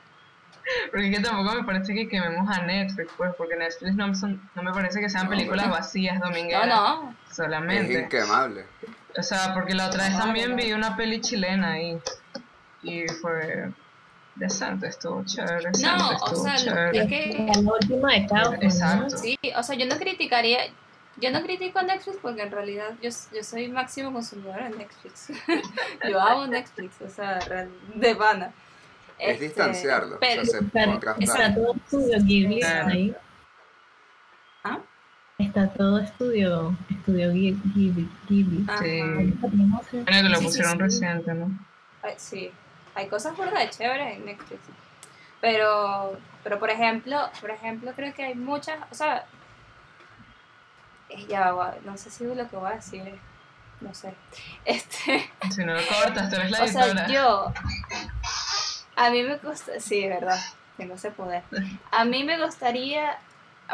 Porque 0.90 1.10
es 1.10 1.16
que 1.18 1.22
tampoco 1.22 1.54
me 1.56 1.64
parece 1.64 1.92
que 1.94 2.08
quememos 2.08 2.48
a 2.48 2.62
Netflix, 2.62 3.12
pues, 3.18 3.34
porque 3.36 3.54
Netflix 3.54 3.94
no, 3.96 4.14
son- 4.14 4.40
no 4.54 4.62
me 4.62 4.72
parece 4.72 4.98
que 4.98 5.10
sean 5.10 5.24
No, 5.24 5.30
películas 5.30 5.66
bueno. 5.68 5.74
vacías 5.82 6.18
No, 6.18 6.26
domingueras 6.26 6.66
no. 6.68 7.14
Es 7.28 7.36
solamente. 7.36 8.00
inquemable. 8.00 8.64
O 9.18 9.22
sea, 9.22 9.52
porque 9.52 9.74
la 9.74 9.88
otra 9.88 10.04
vez 10.04 10.14
No, 10.14 10.20
también 10.20 10.52
no. 10.52 10.56
vi 10.56 10.72
una 10.72 10.96
peli 10.96 11.20
chilena 11.20 11.72
ahí 11.72 11.98
y 12.82 13.06
fue 13.20 13.68
decente, 14.36 14.88
estuvo 14.88 15.24
chévere. 15.24 15.70
No, 15.82 16.10
o 16.10 16.34
sea, 16.36 16.56
chévere. 16.56 16.98
es 17.02 17.08
que 17.08 17.46
La 17.62 17.72
última 17.72 18.12
de 18.12 18.26
¿no? 18.26 18.54
Exacto. 18.60 19.16
Sí, 19.18 19.38
o 19.56 19.62
sea, 19.62 19.76
yo 19.76 19.86
no 19.86 19.96
criticaría, 19.96 20.58
yo 21.16 21.30
no 21.30 21.42
critico 21.42 21.78
a 21.78 21.82
Netflix 21.82 22.18
porque 22.20 22.42
en 22.42 22.50
realidad 22.50 22.90
yo, 23.02 23.10
yo 23.32 23.42
soy 23.44 23.68
máximo 23.68 24.12
consumidor 24.12 24.62
de 24.64 24.70
Netflix. 24.70 25.28
yo 26.10 26.20
amo 26.20 26.46
Netflix, 26.46 27.00
o 27.02 27.08
sea, 27.08 27.38
de 27.94 28.14
pana. 28.16 28.52
Es 29.18 29.34
Este, 29.34 29.44
distanciarlo. 29.44 30.18
pero- 30.18 30.42
o 30.42 30.44
sea, 30.44 30.58
se 30.60 31.24
Está, 31.24 31.54
todo 31.54 31.74
estudio 31.74 32.18
Ghibli 32.24 32.58
Claro. 32.60 32.88
ahí. 32.88 33.14
¿Ah? 34.64 34.78
Está 35.38 35.68
todo 35.72 35.98
estudio, 35.98 36.76
estudio 36.90 37.30
Ghi- 37.32 37.60
Ghibli. 37.74 38.08
Ghibli. 38.28 38.66
Sí. 38.80 39.34
¿Cómo 39.40 39.82
se- 39.90 40.02
Bueno, 40.02 40.22
que 40.22 40.28
lo 40.28 40.34
Sí, 40.36 40.40
sí, 40.40 40.44
pusieron 40.46 40.72
sí. 40.72 40.78
reciente, 40.78 41.34
¿no? 41.34 41.58
Ay, 42.02 42.14
sí, 42.16 42.50
hay 42.94 43.08
cosas 43.08 43.36
burdas 43.36 43.76
chéveres 43.76 44.16
en 44.16 44.26
Netflix. 44.26 44.60
Pero, 45.40 46.16
pero 46.42 46.58
por 46.58 46.70
ejemplo, 46.70 47.28
por 47.40 47.50
ejemplo, 47.50 47.92
creo 47.94 48.14
que 48.14 48.24
hay 48.24 48.34
muchas, 48.34 48.78
o 48.90 48.94
sea, 48.94 49.24
eh, 51.08 51.26
ya, 51.28 51.52
no 51.84 51.96
sé 51.96 52.10
si 52.10 52.24
lo 52.24 52.48
que 52.48 52.56
voy 52.56 52.70
a 52.72 52.76
decir, 52.76 53.06
es- 53.06 53.20
no 53.80 53.92
sé. 53.94 54.14
Este, 54.64 55.30
Si 55.50 55.64
no 55.64 55.74
lo 55.74 55.80
cortas, 55.86 56.30
tú 56.30 56.36
eres 56.36 56.50
la 56.50 56.62
o 56.64 56.66
sea, 56.68 57.06
yo, 57.08 57.52
a 58.96 59.10
mí 59.10 59.22
me 59.22 59.36
gusta, 59.36 59.78
sí, 59.80 60.04
es 60.04 60.10
verdad, 60.10 60.38
tengo 60.76 60.94
ese 60.94 61.10
poder. 61.10 61.42
A 61.90 62.04
mí 62.04 62.24
me 62.24 62.42
gustaría 62.42 63.18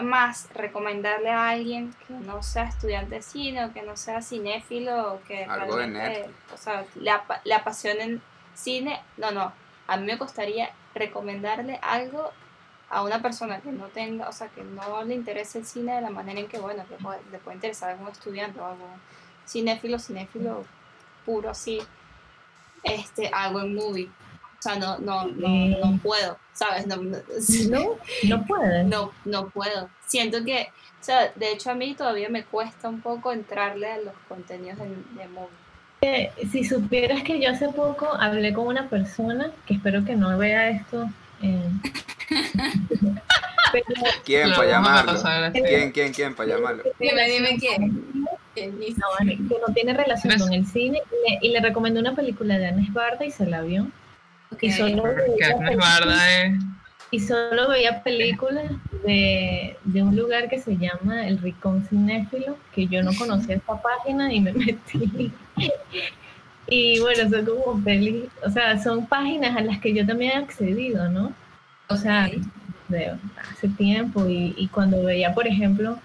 más 0.03 0.49
recomendarle 0.55 1.31
a 1.31 1.51
alguien 1.51 1.95
que 2.07 2.15
no 2.15 2.43
sea 2.43 2.65
estudiante 2.65 3.17
de 3.17 3.23
cine 3.23 3.65
o 3.65 3.73
que 3.73 3.83
no 3.83 3.97
sea 3.97 4.23
cinéfilo 4.23 5.15
o 5.15 5.23
que 5.23 5.45
Algo 5.45 5.77
de 5.77 5.87
realmente, 5.87 6.31
o 6.55 6.57
sea, 6.57 6.85
le, 6.97 7.11
apa- 7.11 7.41
le 7.45 7.55
apasione 7.55 8.21
cine, 8.55 9.01
no, 9.17 9.31
no, 9.31 9.53
a 9.87 9.97
mí 9.97 10.07
me 10.07 10.17
gustaría 10.17 10.71
recomendarle 10.95 11.79
algo 11.83 12.31
a 12.91 13.03
una 13.03 13.23
persona 13.23 13.61
que 13.61 13.71
no 13.71 13.87
tenga, 13.87 14.29
o 14.29 14.33
sea, 14.33 14.49
que 14.49 14.63
no 14.63 15.03
le 15.05 15.15
interese 15.15 15.59
el 15.59 15.67
cine 15.67 15.95
de 15.95 16.01
la 16.01 16.11
manera 16.11 16.41
en 16.41 16.49
que, 16.49 16.59
bueno, 16.59 16.85
le 16.91 16.97
puede, 16.97 17.21
le 17.31 17.39
puede 17.39 17.57
interesar 17.57 17.91
a 17.91 17.93
algún 17.93 18.09
estudiante 18.09 18.59
o 18.61 18.67
algún 18.67 18.91
cinéfilo, 19.47 19.99
cinéfilo 19.99 20.65
puro 21.25 21.51
así, 21.51 21.81
este, 22.83 23.29
algo 23.29 23.61
en 23.61 23.75
movie. 23.75 24.11
O 24.59 24.63
sea, 24.63 24.77
no, 24.77 24.99
no, 24.99 25.25
no, 25.27 25.49
no 25.79 25.99
puedo, 26.03 26.37
¿sabes? 26.53 26.87
No, 26.87 26.97
no, 26.97 27.19
No, 27.69 27.99
no 28.25 28.45
no, 28.85 29.13
no 29.25 29.49
puedo. 29.49 29.89
Siento 30.07 30.45
que, 30.45 30.69
o 31.01 31.05
sea, 31.05 31.33
de 31.35 31.53
hecho 31.53 31.71
a 31.71 31.75
mí 31.75 31.95
todavía 31.95 32.29
me 32.29 32.45
cuesta 32.45 32.89
un 32.89 33.01
poco 33.01 33.33
entrarle 33.33 33.91
a 33.91 33.99
los 33.99 34.15
contenidos 34.29 34.79
de, 34.79 34.87
de 34.87 35.29
movie. 35.29 35.60
Eh, 36.03 36.31
Si 36.51 36.65
supieras 36.65 37.23
que 37.23 37.41
yo 37.41 37.51
hace 37.51 37.69
poco 37.69 38.09
hablé 38.15 38.53
con 38.53 38.67
una 38.67 38.89
persona, 38.89 39.51
que 39.67 39.75
espero 39.75 40.05
que 40.05 40.17
no 40.17 40.37
vea 40.39 40.71
esto, 40.71 41.09
eh, 41.43 41.63
pero 43.73 43.85
¿Quién 44.25 44.51
para 44.53 44.69
llamarlo? 44.69 45.13
¿Quién, 45.53 45.93
quién, 45.93 46.13
quién 46.13 46.35
para 46.35 46.49
llamarlo? 46.49 46.83
Dime, 46.99 47.29
dime 47.31 47.57
quién. 47.59 48.05
Que 48.55 48.67
no 48.69 49.75
tiene 49.75 49.95
relación 49.95 50.39
con 50.39 50.53
el 50.53 50.67
cine, 50.67 51.01
y 51.11 51.31
le, 51.31 51.39
y 51.49 51.53
le 51.53 51.61
recomendé 51.61 52.01
una 52.01 52.15
película 52.15 52.59
de 52.59 52.67
Anes 52.67 52.93
Barda 52.93 53.25
y 53.25 53.31
se 53.31 53.47
la 53.47 53.63
vio. 53.63 53.87
Y 54.61 54.71
Ok. 54.71 54.77
solo 54.77 55.03
veía 55.05 55.77
Barda 55.77 56.43
es... 56.43 56.55
y 57.13 57.21
solo 57.21 57.69
veía 57.69 58.03
películas 58.03 58.73
de, 59.05 59.77
de 59.85 60.03
un 60.03 60.17
lugar 60.17 60.49
que 60.49 60.59
se 60.59 60.77
llama 60.77 61.27
El 61.29 61.39
Ricón 61.39 61.87
Cinéfilo, 61.89 62.57
que 62.75 62.89
yo 62.89 63.03
no 63.05 63.15
conocía 63.15 63.55
esta 63.57 63.81
página 63.81 64.33
y 64.33 64.41
me 64.41 64.53
metí. 64.53 65.31
Y 66.73 67.01
bueno, 67.01 67.29
son 67.29 67.45
como 67.47 67.83
pelis, 67.83 68.27
o 68.47 68.51
sea, 68.51 68.81
son 68.81 69.05
páginas 69.07 69.57
a 69.57 69.61
las 69.61 69.81
que 69.81 69.93
yo 69.93 70.07
también 70.07 70.33
he 70.33 70.37
accedido, 70.37 71.09
¿no? 71.09 71.33
O 71.89 71.97
sea, 71.97 72.31
de 72.89 73.17
hace 73.53 73.69
tiempo 73.71 74.29
y, 74.29 74.55
y 74.57 74.69
cuando 74.69 75.03
veía, 75.03 75.35
por 75.35 75.49
ejemplo, 75.49 75.99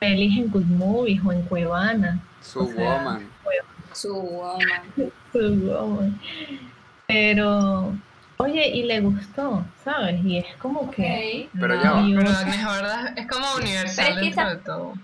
pelis 0.00 0.36
en 0.36 0.48
Good 0.50 0.64
Movies 0.64 1.20
o 1.24 1.32
en 1.32 1.42
Cuevana, 1.42 2.18
Su 2.40 2.60
o 2.64 2.66
sea, 2.66 2.96
woman. 2.98 3.28
Su 3.92 5.54
woman. 5.64 6.20
Pero, 7.06 7.92
oye, 8.38 8.68
y 8.68 8.82
le 8.84 9.00
gustó, 9.00 9.64
¿sabes? 9.84 10.24
Y 10.24 10.38
es 10.38 10.46
como 10.58 10.90
que... 10.90 11.48
Pero 11.58 11.76
no, 11.76 11.82
ya 11.84 11.90
va. 11.92 12.02
Pero 12.16 12.30
Agnes 12.30 12.64
Barda 12.64 13.14
es 13.16 13.26
como 13.28 13.46
universal 13.56 14.08
es 14.08 14.14
que 14.14 14.20
dentro 14.22 14.42
esa- 14.42 14.50
de 14.50 14.56
todo. 14.56 14.94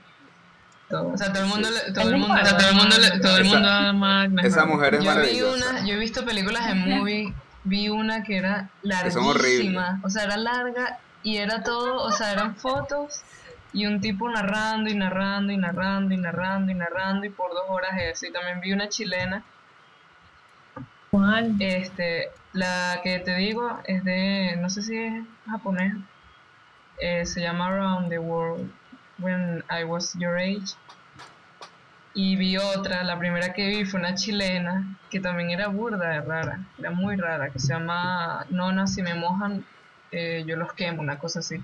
Todo. 0.89 1.09
O 1.09 1.17
sea, 1.17 1.33
todo 1.33 1.43
el 1.43 1.49
mundo, 1.49 1.69
le- 1.71 1.93
todo 1.93 2.03
el 2.09 2.15
Agnes 2.15 2.29
mundo, 2.29 2.43
o 2.43 2.47
sea, 2.47 2.57
todo 2.59 2.69
el 2.69 2.75
mundo, 2.77 2.97
le- 2.99 3.19
todo 3.21 3.37
el 3.39 3.47
Esa- 3.47 3.89
ama 3.89 4.23
a 4.23 4.27
esa 4.47 4.65
mujer 4.67 4.95
es 4.95 5.05
yo 5.05 5.11
vi 5.11 5.17
maravillosa. 5.17 5.71
una, 5.71 5.85
yo 5.85 5.95
he 5.95 5.99
visto 5.99 6.25
películas 6.25 6.67
en 6.69 6.79
movie, 6.89 7.35
vi 7.65 7.89
una 7.89 8.23
que 8.23 8.37
era 8.37 8.71
larguísima, 8.83 10.01
o 10.05 10.11
sea, 10.11 10.25
era 10.25 10.37
larga 10.37 10.99
y 11.25 11.39
era 11.39 11.63
todo, 11.65 12.03
o 12.05 12.13
sea, 12.13 12.33
eran 12.33 12.55
fotos 12.55 13.23
y 13.73 13.87
un 13.87 14.01
tipo 14.01 14.31
narrando 14.31 14.89
y 14.89 14.95
narrando 14.95 15.53
y 15.53 15.57
narrando 15.57 16.15
y 16.15 16.19
narrando 16.19 16.71
y 16.71 16.75
narrando 16.77 17.27
y 17.27 17.31
por 17.31 17.51
dos 17.51 17.65
horas 17.69 17.91
eso. 18.01 18.27
Y 18.27 18.33
también 18.33 18.61
vi 18.61 18.73
una 18.73 18.89
chilena 18.89 19.43
¿Cuál? 21.11 21.55
Este, 21.61 22.29
la 22.53 23.01
que 23.03 23.19
te 23.21 23.35
digo 23.37 23.81
es 23.87 24.05
de, 24.05 24.57
no 24.61 24.69
sé 24.71 24.83
si 24.83 24.97
es 24.97 25.25
japonés, 25.49 25.95
eh, 27.01 27.25
se 27.27 27.41
llama 27.41 27.69
Around 27.69 28.09
the 28.09 28.19
World 28.19 28.71
When 29.19 29.65
I 29.71 29.85
Was 29.85 30.15
Your 30.19 30.37
Age. 30.39 30.75
Y 32.15 32.37
vi 32.37 32.57
otra, 32.57 33.05
la 33.05 33.19
primera 33.19 33.53
que 33.53 33.67
vi 33.69 33.85
fue 33.85 34.01
una 34.01 34.15
chilena, 34.15 34.97
que 35.11 35.21
también 35.21 35.51
era 35.51 35.69
burda 35.69 36.23
rara, 36.23 36.61
era 36.79 36.91
muy 36.91 37.17
rara, 37.17 37.51
que 37.51 37.59
se 37.59 37.69
llama 37.75 38.47
Nona, 38.49 38.87
si 38.87 39.03
me 39.03 39.15
mojan, 39.15 39.65
eh, 40.13 40.43
yo 40.47 40.57
los 40.57 40.73
quemo, 40.73 41.03
una 41.03 41.19
cosa 41.19 41.41
así. 41.41 41.63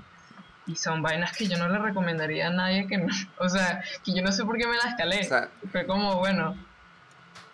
Y 0.66 0.76
son 0.76 1.00
vainas 1.00 1.34
que 1.36 1.48
yo 1.48 1.56
no 1.56 1.68
le 1.68 1.78
recomendaría 1.78 2.48
a 2.48 2.50
nadie 2.50 2.86
que 2.86 2.98
no, 2.98 3.06
o 3.38 3.48
sea, 3.48 3.82
que 4.04 4.14
yo 4.14 4.22
no 4.22 4.30
sé 4.30 4.44
por 4.44 4.58
qué 4.58 4.66
me 4.66 4.76
las 4.76 4.94
calé. 4.94 5.20
O 5.20 5.24
sea, 5.24 5.48
Fue 5.70 5.86
como, 5.86 6.16
bueno, 6.18 6.54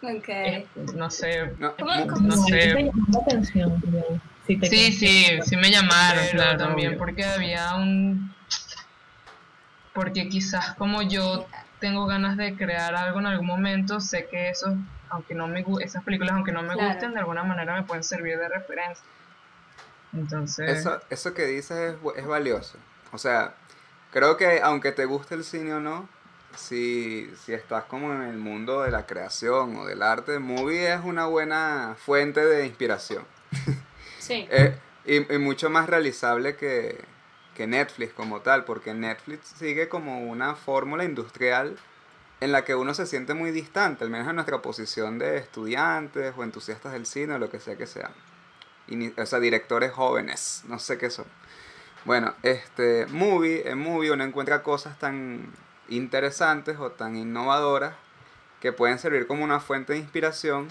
Ok. 0.03 0.29
eh, 0.29 0.67
no 0.97 1.09
sé, 1.09 1.53
no, 1.59 1.77
¿Cómo- 1.77 1.95
no 1.95 2.19
No, 2.21 2.37
sé. 2.47 2.75
la 2.75 3.21
atención. 3.21 3.81
Sí, 4.45 4.57
te 4.57 4.67
Sí, 4.67 4.93
sí, 4.93 5.39
sí 5.45 5.57
me 5.57 5.71
llamaron, 5.71 6.25
claro, 6.33 6.59
también 6.59 6.89
obvio. 6.89 6.99
porque 6.99 7.25
había 7.25 7.77
un... 7.77 8.35
Porque 9.99 10.29
quizás 10.29 10.75
como 10.75 11.03
yo 11.03 11.47
tengo 11.81 12.07
ganas 12.07 12.37
de 12.37 12.55
crear 12.57 12.95
algo 12.95 13.19
en 13.19 13.27
algún 13.27 13.47
momento, 13.47 14.01
sé 14.01 14.27
que 14.27 14.51
eso, 14.51 14.77
aunque 15.11 15.35
no 15.35 15.49
me 15.49 15.65
esas 15.81 16.05
películas, 16.05 16.35
aunque 16.35 16.53
no 16.53 16.63
me 16.63 16.75
Claro. 16.75 16.91
gusten, 16.91 17.15
de 17.15 17.19
alguna 17.19 17.43
manera 17.43 17.75
me 17.75 17.83
pueden 17.83 18.05
servir 18.05 18.39
de 18.39 18.49
referencia. 18.49 19.05
Entonces, 20.13 20.79
Eso, 20.79 21.01
eso 21.11 21.35
que 21.35 21.47
dices 21.47 21.95
es, 21.95 21.97
es 22.17 22.27
valioso. 22.27 22.79
O 23.13 23.19
sea, 23.19 23.55
creo 24.13 24.37
que 24.37 24.61
aunque 24.63 24.93
te 24.93 25.05
guste 25.05 25.35
el 25.35 25.43
cine 25.43 25.75
o 25.75 25.81
no, 25.81 26.09
si, 26.57 27.31
si 27.45 27.53
estás 27.53 27.85
como 27.85 28.13
en 28.15 28.23
el 28.23 28.37
mundo 28.37 28.83
de 28.83 28.91
la 28.93 29.05
creación 29.07 29.77
o 29.77 29.85
del 29.85 30.03
arte, 30.03 30.39
movie 30.39 30.93
es 30.93 31.01
una 31.05 31.27
buena 31.27 31.97
fuente 31.99 32.45
de 32.45 32.67
inspiración. 32.67 33.25
Sí. 34.21 34.47
Eh, 34.51 34.77
y, 35.07 35.35
y 35.35 35.39
mucho 35.39 35.71
más 35.71 35.89
realizable 35.89 36.55
que, 36.55 37.03
que 37.59 37.67
Netflix 37.67 38.15
como 38.15 38.41
tal, 38.41 38.65
porque 38.65 38.95
Netflix 38.95 39.49
sigue 39.59 39.89
como 39.89 40.21
una 40.21 40.55
fórmula 40.55 41.03
industrial 41.05 41.77
en 42.41 42.53
la 42.53 42.65
que 42.65 42.77
uno 42.77 42.95
se 42.95 43.05
siente 43.05 43.35
muy 43.35 43.51
distante, 43.51 44.05
al 44.05 44.11
menos 44.11 44.29
en 44.29 44.37
nuestra 44.37 44.63
posición 44.63 45.19
de 45.19 45.39
estudiantes 45.39 46.33
o 46.37 46.45
entusiastas 46.45 46.93
del 46.93 47.05
cine 47.05 47.35
o 47.35 47.39
lo 47.41 47.51
que 47.51 47.59
sea 47.59 47.77
que 47.77 47.89
sean. 47.89 48.13
O 49.19 49.27
sea, 49.27 49.41
directores 49.41 49.91
jóvenes, 49.91 50.63
no 50.69 50.79
sé 50.79 50.99
qué 50.99 51.11
son. 51.11 51.25
Bueno, 52.05 52.33
este, 52.45 53.07
movie, 53.07 53.69
en 53.69 53.79
movie 53.81 54.13
uno 54.13 54.23
encuentra 54.23 54.63
cosas 54.63 54.97
tan 55.01 55.53
interesantes 55.89 56.79
o 56.79 56.93
tan 56.93 57.17
innovadoras 57.17 57.95
que 58.61 58.73
pueden 58.73 59.01
servir 59.01 59.27
como 59.27 59.43
una 59.43 59.59
fuente 59.59 59.95
de 59.95 59.99
inspiración, 59.99 60.69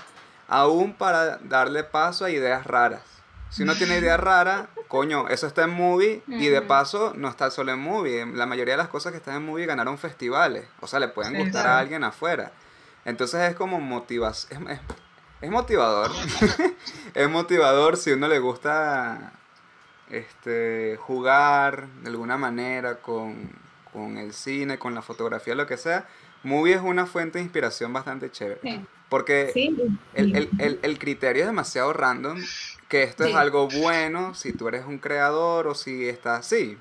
aún 0.47 0.93
para 0.93 1.37
darle 1.39 1.83
paso 1.83 2.23
a 2.23 2.31
ideas 2.31 2.65
raras. 2.65 3.03
Si 3.49 3.63
uno 3.63 3.75
tiene 3.75 3.97
ideas 3.97 4.21
raras, 4.21 4.67
coño, 4.87 5.27
eso 5.29 5.47
está 5.47 5.63
en 5.63 5.71
movie 5.71 6.21
y 6.27 6.47
de 6.47 6.61
paso 6.61 7.13
no 7.15 7.27
está 7.29 7.51
solo 7.51 7.71
en 7.71 7.79
movie. 7.79 8.25
La 8.25 8.45
mayoría 8.45 8.73
de 8.73 8.77
las 8.79 8.87
cosas 8.89 9.11
que 9.11 9.17
están 9.17 9.35
en 9.35 9.45
movie 9.45 9.65
ganaron 9.65 9.97
festivales, 9.97 10.65
o 10.81 10.87
sea, 10.87 10.99
le 10.99 11.07
pueden 11.09 11.33
Sí, 11.33 11.39
gustar 11.39 11.63
claro. 11.63 11.69
a 11.77 11.79
alguien 11.79 12.03
afuera. 12.03 12.51
Entonces 13.05 13.49
es 13.49 13.55
como 13.55 13.79
motivación, 13.79 14.69
es, 14.69 14.77
es- 14.79 14.85
es 15.41 15.51
motivador. 15.51 16.11
es 17.13 17.29
motivador 17.29 17.95
si 17.97 18.11
uno 18.11 18.27
le 18.27 18.39
gusta 18.39 19.33
este 20.09 20.97
jugar 20.99 21.87
de 22.01 22.09
alguna 22.09 22.37
manera 22.37 22.95
con, 23.01 23.51
con 23.93 24.17
el 24.17 24.33
cine, 24.33 24.79
con 24.79 24.95
la 24.95 25.01
fotografía, 25.01 25.53
lo 25.55 25.67
que 25.67 25.77
sea. 25.77 26.07
Movie 26.43 26.75
es 26.75 26.81
una 26.81 27.05
fuente 27.05 27.39
de 27.39 27.43
inspiración 27.43 27.91
bastante 27.93 28.31
chévere. 28.31 28.59
Sí. 28.63 28.85
Porque 29.09 29.51
Sí, 29.53 29.75
el, 30.13 30.35
el, 30.35 30.49
el, 30.59 30.79
el 30.81 30.99
criterio 30.99 31.43
es 31.43 31.47
demasiado 31.47 31.93
random, 31.93 32.39
que 32.87 33.03
esto 33.03 33.25
es 33.25 33.35
algo 33.35 33.67
bueno 33.67 34.33
si 34.33 34.53
tú 34.53 34.67
eres 34.67 34.85
un 34.85 34.99
creador 34.99 35.67
o 35.67 35.75
si 35.75 36.07
estás 36.07 36.39
así. 36.39 36.77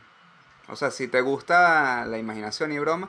O 0.68 0.76
sea, 0.76 0.90
si 0.90 1.08
te 1.08 1.20
gusta 1.20 2.04
la 2.06 2.18
imaginación 2.18 2.72
y 2.72 2.78
broma, 2.78 3.08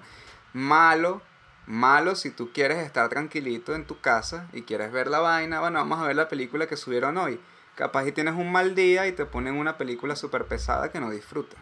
malo, 0.53 1.21
malo 1.65 2.15
si 2.15 2.29
tú 2.29 2.51
quieres 2.51 2.79
estar 2.79 3.09
tranquilito 3.09 3.75
en 3.75 3.85
tu 3.85 3.99
casa 3.99 4.47
y 4.53 4.63
quieres 4.63 4.91
ver 4.91 5.07
la 5.07 5.19
vaina, 5.19 5.59
bueno, 5.59 5.79
vamos 5.79 5.99
a 5.99 6.07
ver 6.07 6.15
la 6.15 6.29
película 6.29 6.67
que 6.67 6.77
subieron 6.77 7.17
hoy. 7.17 7.39
Capaz 7.75 8.07
y 8.07 8.11
tienes 8.11 8.35
un 8.35 8.51
mal 8.51 8.73
día 8.73 9.07
y 9.07 9.11
te 9.11 9.25
ponen 9.25 9.55
una 9.55 9.77
película 9.77 10.15
súper 10.15 10.45
pesada 10.45 10.91
que 10.91 10.99
no 10.99 11.11
disfrutas. 11.11 11.59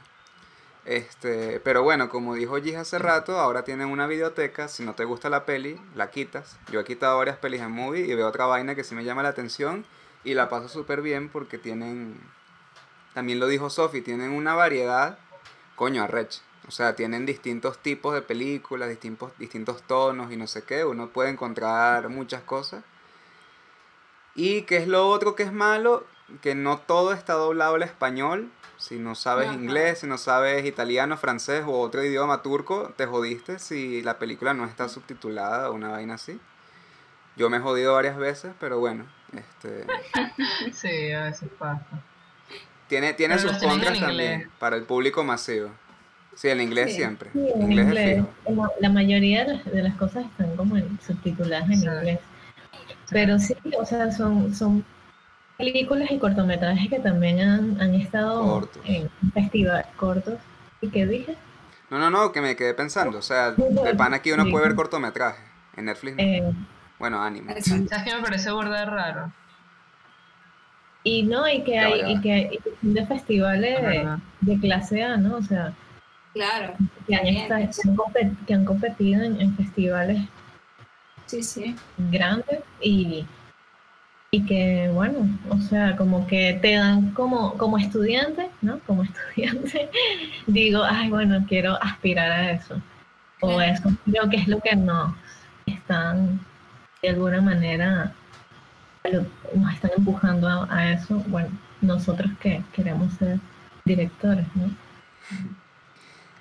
Este, 0.85 1.59
pero 1.61 1.81
bueno, 1.81 2.09
como 2.09 2.35
dijo 2.35 2.61
Gis 2.61 2.75
hace 2.75 2.99
rato, 2.99 3.39
ahora 3.39 3.63
tienen 3.63 3.89
una 3.89 4.07
videoteca. 4.07 4.67
Si 4.67 4.83
no 4.83 4.93
te 4.93 5.03
gusta 5.03 5.29
la 5.29 5.43
peli, 5.43 5.81
la 5.95 6.11
quitas. 6.11 6.57
Yo 6.71 6.79
he 6.79 6.85
quitado 6.85 7.17
varias 7.17 7.37
pelis 7.37 7.61
en 7.61 7.71
movie 7.71 8.05
y 8.05 8.13
veo 8.13 8.27
otra 8.27 8.45
vaina 8.45 8.75
que 8.75 8.83
sí 8.83 8.95
me 8.95 9.03
llama 9.03 9.23
la 9.23 9.29
atención 9.29 9.85
y 10.25 10.33
la 10.33 10.49
paso 10.49 10.67
súper 10.67 11.01
bien 11.01 11.29
porque 11.29 11.57
tienen. 11.57 12.19
También 13.13 13.39
lo 13.39 13.47
dijo 13.47 13.69
Sophie, 13.69 14.01
tienen 14.01 14.31
una 14.31 14.55
variedad. 14.55 15.17
Coño, 15.75 16.03
arrech. 16.03 16.41
O 16.67 16.71
sea, 16.71 16.95
tienen 16.95 17.25
distintos 17.25 17.77
tipos 17.77 18.13
de 18.13 18.21
películas, 18.21 18.89
distintos, 18.89 19.31
distintos 19.37 19.83
tonos 19.83 20.31
y 20.31 20.35
no 20.35 20.47
sé 20.47 20.63
qué. 20.63 20.83
Uno 20.83 21.09
puede 21.09 21.29
encontrar 21.29 22.09
muchas 22.09 22.41
cosas. 22.41 22.83
Y 24.33 24.63
que 24.63 24.77
es 24.77 24.87
lo 24.87 25.07
otro 25.07 25.35
que 25.35 25.43
es 25.43 25.53
malo, 25.53 26.05
que 26.41 26.55
no 26.55 26.79
todo 26.79 27.13
está 27.13 27.33
doblado 27.33 27.75
al 27.75 27.83
español. 27.83 28.51
Si 28.77 28.97
no 28.97 29.15
sabes 29.15 29.47
Ajá. 29.47 29.55
inglés, 29.55 29.99
si 29.99 30.07
no 30.07 30.17
sabes 30.17 30.65
italiano, 30.65 31.15
francés 31.17 31.63
o 31.65 31.79
otro 31.79 32.03
idioma 32.03 32.41
turco, 32.41 32.91
te 32.97 33.05
jodiste 33.05 33.59
si 33.59 34.01
la 34.01 34.19
película 34.19 34.53
no 34.53 34.65
está 34.65 34.89
subtitulada 34.89 35.69
o 35.69 35.73
una 35.73 35.89
vaina 35.89 36.15
así. 36.15 36.39
Yo 37.37 37.49
me 37.49 37.57
he 37.57 37.61
jodido 37.61 37.93
varias 37.93 38.17
veces, 38.17 38.53
pero 38.59 38.79
bueno, 38.79 39.05
este, 39.33 39.85
sí, 40.73 41.11
a 41.11 41.23
veces 41.23 41.49
pasa. 41.57 41.85
tiene, 42.87 43.13
tiene 43.13 43.35
Pero 43.35 43.49
sus 43.53 43.61
en 43.63 43.69
contras 43.69 43.99
también 43.99 44.49
para 44.59 44.75
el 44.75 44.83
público 44.83 45.23
masivo. 45.23 45.69
Sí, 46.35 46.49
el 46.49 46.61
inglés 46.61 46.91
Sí. 46.91 46.97
siempre. 46.97 47.29
Sí, 47.31 47.39
en 47.55 47.61
inglés, 47.61 47.85
es 47.87 47.91
inglés. 47.91 48.25
fijo. 48.45 48.61
La, 48.63 48.69
la 48.81 48.89
mayoría 48.89 49.45
de 49.45 49.53
las, 49.55 49.65
de 49.65 49.83
las 49.83 49.95
cosas 49.95 50.25
están 50.25 50.55
como 50.57 50.75
en- 50.77 50.99
subtituladas 51.05 51.69
en 51.69 51.79
Sí. 51.79 51.85
inglés. 51.85 52.19
Pero 53.09 53.39
sí, 53.39 53.55
o 53.79 53.85
sea, 53.85 54.11
son, 54.11 54.53
son 54.53 54.83
películas 55.57 56.11
y 56.11 56.19
cortometrajes 56.19 56.89
que 56.89 56.99
también 56.99 57.39
han, 57.39 57.79
han 57.81 57.95
estado 57.95 58.43
Cortos. 58.43 58.81
en 58.85 59.09
festivales 59.33 59.85
cortos. 59.95 60.35
¿Y 60.81 60.89
qué 60.89 61.05
dije? 61.05 61.37
No, 61.89 61.99
no, 61.99 62.09
no, 62.09 62.31
que 62.33 62.41
me 62.41 62.55
quedé 62.57 62.73
pensando. 62.73 63.19
O 63.19 63.21
sea, 63.21 63.51
de 63.51 63.95
pan 63.95 64.13
aquí 64.13 64.31
uno 64.33 64.43
Sí. 64.43 64.51
puede 64.51 64.65
ver 64.67 64.75
cortometraje. 64.75 65.41
En 65.77 65.85
Netflix 65.85 66.17
no. 66.17 66.23
Eh, 66.23 66.53
Bueno. 66.99 67.25
Exacto. 67.27 67.87
¿Sabes 67.89 68.03
qué 68.05 68.15
me 68.15 68.21
parece 68.21 68.51
burda 68.51 68.85
raro? 68.85 69.31
y 71.07 71.21
no, 71.21 71.47
y 71.47 71.61
que 71.63 71.77
hay, 71.77 71.99
ya 72.01 72.09
y 72.09 72.21
que 72.21 72.33
hay 72.33 72.59
de 72.81 73.05
festivales 73.05 73.77
Es 73.79 73.83
de, 73.85 74.17
de 74.53 74.59
clase 74.59 75.03
A, 75.03 75.17
¿no? 75.17 75.35
O 75.35 75.41
sea, 75.43 75.71
Claro. 76.33 76.73
que 77.07 77.15
han, 77.15 77.23
que 77.25 77.53
han 77.53 77.95
compet- 77.95 78.45
que 78.47 78.53
han 78.55 78.65
competido 78.65 79.23
en, 79.23 79.39
en 79.39 79.55
festivales 79.55 80.21
Sí, 81.27 81.43
sí. 81.43 81.75
grandes 82.09 82.59
y, 82.81 83.25
y 84.31 84.45
que, 84.47 84.89
bueno, 84.93 85.27
o 85.49 85.57
sea, 85.59 85.95
como 85.95 86.25
que 86.27 86.57
te 86.61 86.73
dan 86.73 87.11
como, 87.11 87.55
como 87.57 87.77
estudiante, 87.77 88.49
¿no? 88.63 88.79
Como 88.87 89.03
estudiante, 89.35 89.89
digo, 90.47 90.83
ay, 90.83 91.09
bueno, 91.09 91.45
quiero 91.47 91.81
aspirar 91.83 92.31
a 92.31 92.51
eso. 92.51 92.81
O 93.41 93.57
Claro. 93.57 93.61
eso 93.73 93.89
creo 94.05 94.27
que 94.29 94.37
es 94.37 94.47
lo 94.47 94.59
que 94.59 94.75
nos 94.75 95.13
están, 95.67 96.39
de 97.05 97.11
alguna 97.11 97.41
manera, 97.41 98.13
lo- 99.11 99.25
nos 99.55 99.73
están 99.73 99.91
empujando 99.97 100.47
a, 100.47 100.67
a 100.75 100.91
eso. 100.91 101.15
Bueno, 101.27 101.49
nosotros 101.81 102.29
que 102.39 102.63
queremos 102.73 103.13
ser 103.13 103.39
directores, 103.85 104.45
¿no? 104.55 104.69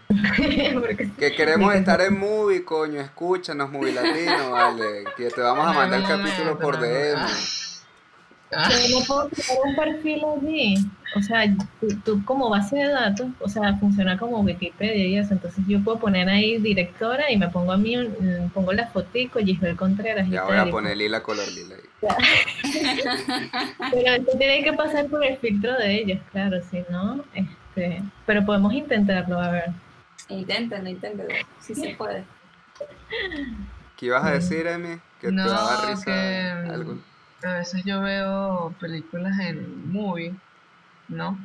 Que 1.19 1.33
queremos 1.35 1.75
estar 1.75 2.01
en 2.03 2.19
movie, 2.19 2.65
coño, 2.65 3.01
escúchanos, 3.01 3.71
movie 3.71 3.93
latino, 3.93 4.51
vale. 4.51 5.05
Que 5.17 5.31
te 5.31 5.41
vamos 5.41 5.67
a 5.67 5.73
mandar 5.73 6.01
el 6.01 6.07
algún 6.07 6.23
capítulo 6.27 6.55
momento, 6.55 6.61
por 6.63 6.79
DM. 6.81 7.27
Ah, 8.57 8.69
Pero 8.69 8.99
no 8.99 9.05
puedo 9.05 9.29
crear 9.29 9.59
un 9.65 9.75
perfil 9.77 10.23
allí. 10.37 10.75
O 11.17 11.23
sea, 11.23 11.45
tú, 11.81 11.89
tú 12.05 12.25
como 12.25 12.51
base 12.51 12.77
de 12.77 12.89
datos, 12.89 13.29
o 13.41 13.49
sea, 13.49 13.75
funciona 13.77 14.19
como 14.19 14.41
Wikipedia 14.41 15.07
y 15.07 15.17
eso. 15.17 15.33
Entonces 15.35 15.65
yo 15.69 15.81
puedo 15.83 15.99
poner 15.99 16.29
ahí 16.29 16.59
directora 16.59 17.31
y 17.31 17.37
me 17.37 17.49
pongo 17.49 17.73
a 17.73 17.77
mí, 17.77 17.97
un- 17.97 18.51
pongo 18.53 18.73
la 18.73 18.87
fotico, 18.89 19.39
Gisbel 19.39 19.77
Contreras 19.77 20.27
y 20.27 20.33
Ya 20.33 20.43
voy 20.45 20.57
tal, 20.57 20.67
a 20.67 20.69
y 20.69 20.73
poner 20.73 20.97
lila 20.97 21.23
color 21.23 21.47
lila. 21.53 21.77
ahí. 21.77 21.85
Pero 23.93 24.11
esto 24.15 24.39
tiene 24.39 24.63
que 24.65 24.73
pasar 24.73 25.07
por 25.07 25.25
el 25.25 25.37
filtro 25.39 25.73
de 25.79 25.95
ellos, 26.01 26.19
claro, 26.33 26.59
si 26.71 26.83
no, 26.91 27.25
este, 27.35 28.03
pero 28.27 28.45
podemos 28.45 28.73
intentarlo, 28.73 29.39
a 29.41 29.51
ver. 29.51 29.71
Inténtenlo, 30.29 30.89
inténtenlo. 30.91 31.35
Sí 31.61 31.75
se 31.75 31.95
puede. 31.95 32.25
¿Qué 33.97 34.07
ibas 34.07 34.25
a 34.25 34.33
decir, 34.33 34.67
Emi? 34.67 34.99
Que 35.21 35.31
No, 35.31 35.45
te 35.45 35.51
daba 35.51 35.87
risa 35.91 36.05
que- 36.05 36.71
algo. 36.73 36.99
A 37.45 37.59
veces 37.59 37.85
yo 37.85 38.01
veo 38.01 38.75
películas 38.81 39.39
en 39.41 39.93
movie, 39.93 40.35
¿no? 41.09 41.39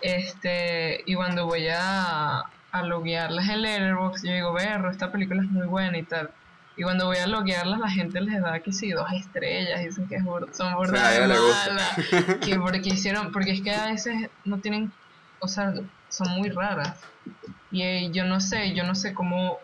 Este, 0.00 1.02
y 1.06 1.14
cuando 1.14 1.46
voy 1.46 1.68
a, 1.68 2.40
a 2.72 2.82
loguearlas 2.82 3.48
en 3.48 3.62
Letterboxd, 3.62 4.24
yo 4.24 4.32
digo, 4.32 4.52
berro, 4.52 4.90
esta 4.90 5.12
película 5.12 5.42
es 5.42 5.50
muy 5.50 5.66
buena 5.66 5.98
y 5.98 6.02
tal. 6.02 6.30
Y 6.76 6.82
cuando 6.82 7.06
voy 7.06 7.18
a 7.18 7.26
loguearlas, 7.26 7.78
la 7.80 7.90
gente 7.90 8.20
les 8.20 8.40
da 8.40 8.60
que 8.60 8.72
sí, 8.72 8.90
dos 8.90 9.10
estrellas, 9.12 9.80
dicen 9.80 10.08
que 10.08 10.18
son 10.20 10.74
O 10.74 10.86
sea, 10.86 11.26
malas. 11.26 11.94
Que 12.40 12.58
porque 12.60 12.88
hicieron, 12.88 13.30
porque 13.30 13.52
es 13.52 13.60
que 13.60 13.74
a 13.74 13.86
veces 13.86 14.30
no 14.44 14.58
tienen, 14.58 14.90
o 15.40 15.48
sea, 15.48 15.74
son 16.08 16.30
muy 16.38 16.48
raras. 16.48 16.98
Y 17.70 17.82
eh, 17.82 18.10
yo 18.10 18.24
no 18.24 18.40
sé, 18.40 18.74
yo 18.74 18.84
no 18.84 18.94
sé 18.94 19.12
cómo 19.12 19.58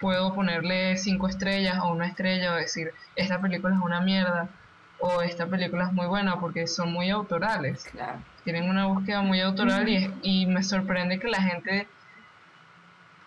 puedo 0.00 0.34
ponerle 0.34 0.96
cinco 0.96 1.28
estrellas 1.28 1.78
o 1.82 1.92
una 1.92 2.06
estrella 2.06 2.52
o 2.52 2.56
decir, 2.56 2.92
esta 3.14 3.40
película 3.40 3.74
es 3.74 3.80
una 3.80 4.00
mierda 4.00 4.48
o 5.00 5.20
esta 5.22 5.46
película 5.46 5.86
es 5.86 5.92
muy 5.92 6.06
buena 6.06 6.38
porque 6.40 6.66
son 6.66 6.92
muy 6.92 7.10
autorales 7.10 7.84
Claro. 7.84 8.20
tienen 8.44 8.68
una 8.68 8.86
búsqueda 8.86 9.22
muy 9.22 9.40
autoral 9.40 9.88
y, 9.88 10.10
y 10.22 10.46
me 10.46 10.62
sorprende 10.62 11.18
que 11.18 11.28
la 11.28 11.42
gente, 11.42 11.86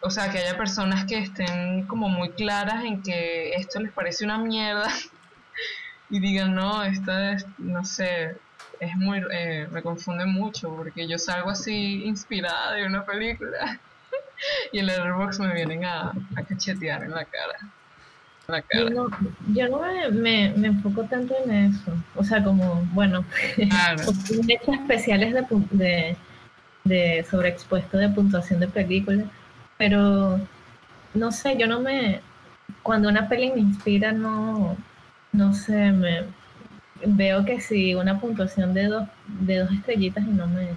o 0.01 0.09
sea, 0.09 0.29
que 0.31 0.39
haya 0.39 0.57
personas 0.57 1.05
que 1.05 1.17
estén 1.19 1.85
como 1.87 2.09
muy 2.09 2.29
claras 2.31 2.83
en 2.83 3.01
que 3.03 3.53
esto 3.53 3.79
les 3.79 3.91
parece 3.91 4.25
una 4.25 4.37
mierda 4.37 4.87
y 6.09 6.19
digan, 6.19 6.55
no, 6.55 6.83
esta 6.83 7.31
es, 7.33 7.45
no 7.57 7.83
sé, 7.83 8.35
es 8.79 8.95
muy, 8.95 9.21
eh, 9.31 9.67
me 9.71 9.81
confunde 9.81 10.25
mucho 10.25 10.75
porque 10.75 11.07
yo 11.07 11.17
salgo 11.17 11.49
así 11.49 12.03
inspirada 12.05 12.73
de 12.73 12.85
una 12.85 13.05
película 13.05 13.79
y 14.71 14.79
el 14.79 14.85
Letterboxd 14.85 15.41
me 15.41 15.53
vienen 15.53 15.83
a, 15.85 16.11
a 16.35 16.43
cachetear 16.47 17.03
en 17.03 17.11
la 17.11 17.25
cara. 17.25 17.57
Yo 18.73 18.89
no, 18.89 19.07
yo 19.53 19.67
no 19.67 19.81
me, 19.81 20.09
me, 20.09 20.53
me 20.55 20.67
enfoco 20.67 21.03
tanto 21.03 21.35
en 21.43 21.51
eso. 21.51 21.91
O 22.15 22.23
sea, 22.23 22.41
como, 22.41 22.81
bueno, 22.93 23.25
Claro. 23.55 24.01
especiales 24.73 25.33
de, 25.33 25.45
de, 25.71 26.17
de 26.85 27.25
sobreexpuesto 27.29 27.97
de 27.97 28.07
puntuación 28.07 28.61
de 28.61 28.69
películas, 28.69 29.27
pero 29.77 30.39
no 31.13 31.31
sé, 31.33 31.57
yo 31.57 31.67
no 31.67 31.81
me. 31.81 32.21
Cuando 32.83 33.09
una 33.09 33.27
peli 33.27 33.51
me 33.51 33.59
inspira, 33.59 34.13
no, 34.13 34.77
no 35.33 35.53
sé, 35.53 35.91
me 35.91 36.23
veo 37.05 37.43
que 37.43 37.59
si 37.59 37.95
una 37.95 38.19
puntuación 38.19 38.73
de 38.73 38.85
dos, 38.85 39.07
de 39.27 39.57
dos 39.59 39.71
estrellitas 39.73 40.23
y 40.23 40.29
no 40.31 40.47
me. 40.47 40.69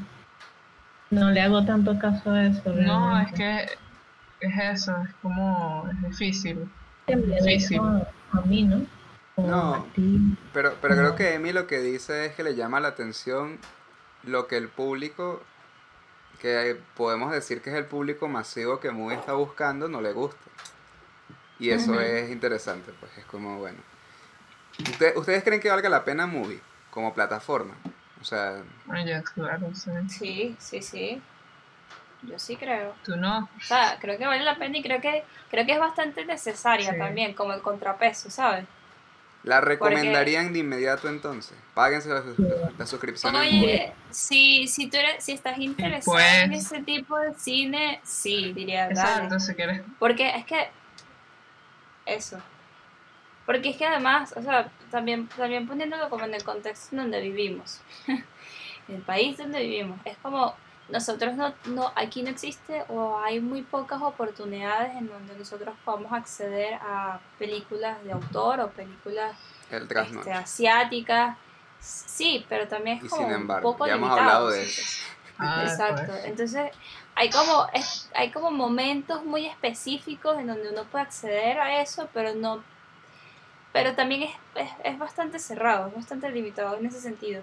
No 1.11 1.31
le 1.31 1.41
hago 1.41 1.65
tanto 1.65 1.99
caso 2.01 2.33
a 2.33 2.47
eso. 2.47 2.73
No, 2.73 3.21
es 3.21 3.33
que 3.33 3.63
es 4.41 4.59
eso, 4.59 4.93
es 5.03 5.15
como, 5.23 5.89
es 5.91 6.11
difícil. 6.11 6.69
Que 7.11 7.17
me 7.17 7.41
sí, 7.41 7.61
sí. 7.61 7.75
dejo 7.75 7.87
a 8.33 8.41
mí, 8.47 8.63
¿no? 8.65 8.87
O 9.37 9.47
No. 9.47 9.75
a 9.75 9.85
ti. 9.95 10.19
Pero, 10.53 10.75
pero 10.81 10.95
creo 10.97 11.17
que 11.17 11.35
Emi 11.35 11.53
lo 11.53 11.67
que 11.67 11.81
dice 11.81 12.27
es 12.27 12.35
que 12.35 12.43
le 12.43 12.55
llama 12.55 12.81
la 12.81 12.89
atención 12.89 13.59
lo 14.25 14.47
que 14.47 14.57
el 14.57 14.69
público, 14.69 15.41
que 16.41 16.79
podemos 16.97 17.33
decir 17.33 17.63
que 17.63 17.71
es 17.71 17.77
el 17.77 17.85
público 17.87 18.29
masivo 18.29 18.81
que 18.81 18.91
Movie 18.91 19.17
está 19.17 19.33
buscando, 19.35 19.89
no 19.89 20.01
le 20.01 20.13
gusta. 20.13 20.39
Y 21.59 21.71
eso 21.71 22.01
es 22.01 22.31
interesante, 22.31 22.93
pues 23.01 23.17
es 23.19 23.25
como, 23.27 23.59
bueno. 23.59 23.79
¿Usted- 24.79 25.15
¿Ustedes 25.17 25.45
creen 25.45 25.61
que 25.61 25.69
valga 25.71 25.89
la 25.91 26.05
pena 26.05 26.27
Movie 26.27 26.61
como 26.91 27.13
plataforma? 27.13 27.75
O 28.21 28.25
sea, 28.25 28.63
Ah, 28.89 29.05
claro, 29.35 29.71
sí. 29.75 29.91
Sí, 30.09 30.57
sí, 30.59 30.83
sí. 30.83 31.23
Yo 32.23 32.39
sí 32.39 32.57
creo. 32.57 32.95
Tú 33.05 33.17
no. 33.17 33.49
O 33.57 33.61
sea, 33.63 33.97
creo 34.01 34.19
que 34.19 34.27
vale 34.27 34.45
la 34.45 34.57
pena 34.57 34.77
y 34.79 34.83
creo 34.83 35.01
que 35.01 35.25
creo 35.51 35.65
que 35.67 35.73
es 35.73 35.79
bastante 35.79 36.25
necesaria 36.25 36.93
Sí. 36.93 36.99
también, 36.99 37.33
como 37.35 37.53
el 37.53 37.63
contrapeso, 37.63 38.31
¿sabes? 38.31 38.65
¿la 39.43 39.63
recomendarían 39.63 40.53
de 40.53 40.59
inmediato 40.59 41.09
entonces? 41.09 41.57
Páguense 41.73 42.11
la, 42.11 42.23
la 42.77 42.85
suscripción. 42.87 43.35
en. 43.37 43.41
Oye, 43.41 43.93
si, 44.11 44.69
si 44.69 44.91
tú 44.91 44.99
eres, 44.99 45.25
si 45.25 45.33
estás 45.33 45.57
interesado 45.59 46.19
en 46.19 46.51
Pues- 46.51 46.67
ese 46.67 46.83
tipo 46.83 47.17
de 47.19 47.33
cine, 47.35 48.01
sí, 48.05 48.53
diría, 48.53 48.83
dale. 48.89 48.93
Exacto, 49.01 49.41
si 49.41 49.55
quieres. 49.55 49.81
Porque 49.99 50.29
es 50.37 50.45
que. 50.45 50.69
Eso. 52.05 52.39
Porque 53.47 53.71
es 53.71 53.77
que 53.77 53.87
además, 53.87 54.35
o 54.37 54.43
sea, 54.43 54.69
también, 54.91 55.27
también 55.29 55.67
poniéndolo 55.67 56.09
como 56.11 56.25
en 56.27 56.35
el 56.35 56.45
contexto 56.45 56.89
en 56.95 57.03
donde 57.03 57.21
vivimos, 57.23 57.81
en 58.07 58.25
el 58.89 59.01
país 59.03 59.39
donde 59.39 59.61
vivimos, 59.61 59.99
es 60.05 60.17
como 60.19 60.55
nosotros 60.91 61.35
no, 61.35 61.53
no, 61.67 61.93
aquí 61.97 62.23
no 62.23 62.31
existe 62.31 62.85
o 62.89 63.19
hay 63.19 63.41
muy 63.41 63.63
pocas 63.63 64.01
oportunidades 64.03 64.95
en 64.97 65.09
donde 65.09 65.37
nosotros 65.37 65.75
podamos 65.85 66.13
acceder 66.13 66.75
a 66.75 67.21
películas 67.39 68.03
de 68.05 68.13
autor 68.13 68.61
o 68.61 68.69
películas 68.71 69.37
El 69.71 69.83
este, 69.91 70.33
asiáticas. 70.33 71.37
Sí, 71.81 72.45
pero 72.49 72.69
también 72.69 72.99
es 72.99 73.05
Y 73.05 73.09
como 73.09 73.23
sin 73.23 73.31
un 73.35 73.41
embargo, 73.41 73.73
poco 73.73 73.87
ya 73.87 73.95
hemos 73.95 74.11
limitado, 74.11 74.31
hablado 74.31 74.51
de 74.51 74.63
eso. 74.65 74.83
Ah, 75.39 75.63
Exacto. 75.67 76.03
pues. 76.13 76.25
Entonces, 76.27 76.71
hay 77.15 77.31
como, 77.31 77.67
es- 77.73 78.11
hay 78.15 78.31
como 78.31 78.51
momentos 78.51 79.25
muy 79.25 79.47
específicos 79.47 80.39
en 80.39 80.49
donde 80.49 80.69
uno 80.71 80.85
puede 80.85 81.05
acceder 81.05 81.59
a 81.61 81.81
eso, 81.81 82.09
pero 82.13 82.35
no. 82.35 82.63
Pero 83.73 83.95
también 83.95 84.25
es, 84.25 84.31
es, 84.57 84.71
es 84.85 84.99
bastante 84.99 85.39
cerrado, 85.39 85.89
es 85.89 85.95
bastante 85.95 86.31
limitado 86.31 86.77
en 86.77 86.87
ese 86.87 87.01
sentido. 87.01 87.43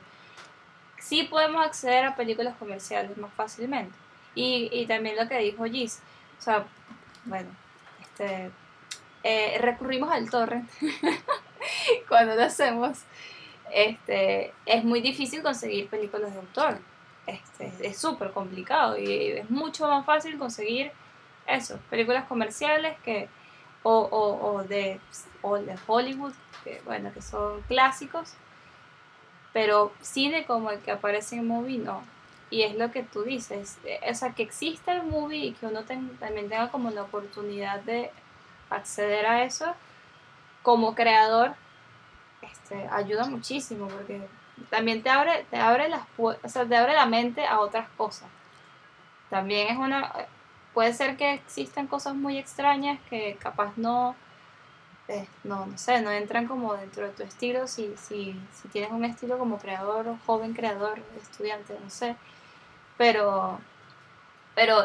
Sí 1.00 1.24
podemos 1.24 1.66
acceder 1.66 2.06
a 2.06 2.16
películas 2.16 2.56
comerciales 2.58 3.18
más 3.18 3.34
fácilmente. 3.34 3.96
Y, 4.36 4.70
y 4.72 4.86
también 4.86 5.16
lo 5.16 5.28
que 5.28 5.40
dijo 5.40 5.66
Gis. 5.66 6.02
O 6.40 6.42
sea, 6.42 6.66
bueno, 7.26 7.50
este, 8.02 8.52
eh, 9.24 9.58
recurrimos 9.60 10.12
al 10.12 10.30
torrent 10.30 10.70
cuando 12.08 12.36
lo 12.36 12.44
hacemos. 12.44 13.00
Este, 13.74 14.54
es 14.66 14.84
muy 14.84 15.02
difícil 15.02 15.42
conseguir 15.42 15.90
películas 15.90 16.34
de 16.34 16.40
autor 16.40 16.80
este, 17.28 17.72
es 17.82 17.98
súper 17.98 18.32
complicado 18.32 18.98
y 18.98 19.32
es 19.34 19.50
mucho 19.50 19.88
más 19.88 20.06
fácil 20.06 20.38
conseguir 20.38 20.92
eso, 21.46 21.78
películas 21.90 22.26
comerciales 22.26 22.98
que 23.04 23.28
o, 23.84 24.00
o, 24.00 24.54
o 24.54 24.64
de, 24.64 25.00
o 25.42 25.58
de 25.58 25.76
Hollywood, 25.86 26.34
que 26.64 26.82
bueno, 26.86 27.12
que 27.14 27.22
son 27.22 27.62
clásicos, 27.64 28.34
pero 29.58 29.92
cine 30.02 30.46
como 30.46 30.70
el 30.70 30.78
que 30.82 30.92
aparece 30.92 31.36
en 31.38 31.48
movie 31.48 31.80
no. 31.80 32.04
Y 32.52 32.62
es 32.62 32.76
lo 32.76 32.92
que 32.92 33.02
tú 33.02 33.24
dices, 33.24 33.80
eh, 33.86 34.00
o 34.08 34.14
sea, 34.14 34.34
que 34.34 34.44
exista 34.44 34.94
el 34.94 35.02
movie 35.02 35.46
y 35.48 35.54
que 35.54 35.66
uno 35.66 35.82
ten- 35.82 36.16
también 36.20 36.48
tenga 36.48 36.70
como 36.70 36.92
la 36.92 37.02
oportunidad 37.02 37.80
de 37.80 38.12
acceder 38.70 39.26
a 39.26 39.44
eso 39.46 39.74
como 40.62 40.94
creador, 40.94 41.56
este, 42.44 42.88
ayuda 42.92 43.26
muchísimo 43.26 43.88
porque 43.88 44.22
también 44.70 45.02
te 45.02 45.10
abre, 45.10 45.44
te 45.50 45.58
abre 45.58 45.90
las 45.90 46.04
o 46.20 46.36
sea, 46.46 46.64
te 46.68 46.76
abre 46.78 46.94
la 46.94 47.08
mente 47.08 47.48
a 47.48 47.60
otras 47.60 47.90
cosas. 47.98 48.30
También 49.32 49.70
es 49.70 49.78
una, 49.78 50.14
puede 50.76 50.94
ser 50.94 51.18
que 51.18 51.34
existan 51.34 51.88
cosas 51.88 52.14
muy 52.14 52.38
extrañas 52.38 53.00
que 53.10 53.38
capaz 53.42 53.74
no, 53.76 54.16
eh, 55.08 55.28
no, 55.44 55.66
no 55.66 55.78
sé, 55.78 56.02
no 56.02 56.12
entran 56.12 56.48
como 56.48 56.76
dentro 56.76 57.06
de 57.08 57.14
tu 57.14 57.24
estilo 57.24 57.68
si, 57.68 57.96
si, 57.98 58.40
si 58.54 58.68
tienes 58.70 58.92
un 58.92 59.06
estilo 59.06 59.38
como 59.38 59.58
creador, 59.60 60.16
joven 60.26 60.54
creador, 60.54 61.02
estudiante, 61.22 61.78
no 61.84 61.90
sé. 61.90 62.16
Pero, 62.98 63.60
pero, 64.56 64.84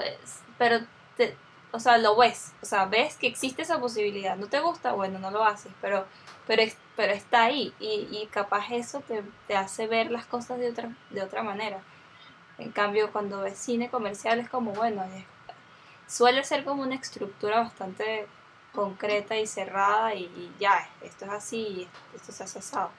pero, 0.59 0.81
te- 1.17 1.37
o 1.73 1.81
sea, 1.81 1.99
lo 1.99 2.17
ves, 2.17 2.53
o 2.63 2.67
sea, 2.67 2.87
ves 2.87 3.17
que 3.17 3.27
existe 3.27 3.63
esa 3.63 3.81
posibilidad. 3.81 4.37
No 4.37 4.49
te 4.49 4.61
gusta, 4.61 4.93
bueno, 4.93 5.19
no 5.19 5.31
lo 5.31 5.45
haces, 5.45 5.73
pero, 5.81 6.07
pero, 6.47 6.63
pero 6.97 7.13
está 7.13 7.45
ahí 7.45 7.73
y, 7.81 8.09
y 8.11 8.27
capaz 8.31 8.67
eso 8.73 9.01
te, 9.01 9.23
te 9.49 9.57
hace 9.57 9.87
ver 9.87 10.11
las 10.11 10.27
cosas 10.27 10.59
de 10.59 10.71
otra, 10.71 10.91
de 11.11 11.23
otra 11.23 11.43
manera. 11.43 11.81
En 12.59 12.73
cambio, 12.73 13.13
cuando 13.13 13.43
ves 13.43 13.59
cine 13.59 13.91
comercial 13.91 14.41
es 14.41 14.49
como, 14.51 14.73
bueno, 14.73 15.05
suele 16.07 16.45
ser 16.45 16.65
como 16.65 16.83
una 16.83 16.95
estructura 16.95 17.61
bastante 17.61 18.27
concreta 18.73 19.37
y 19.39 19.47
cerrada 19.47 20.15
y, 20.15 20.25
y 20.25 20.51
ya, 20.59 20.89
esto 21.03 21.25
es 21.27 21.31
así 21.31 21.59
y 21.59 21.89
esto 22.15 22.33
se 22.33 22.45
hace 22.45 22.59
asado. 22.59 22.91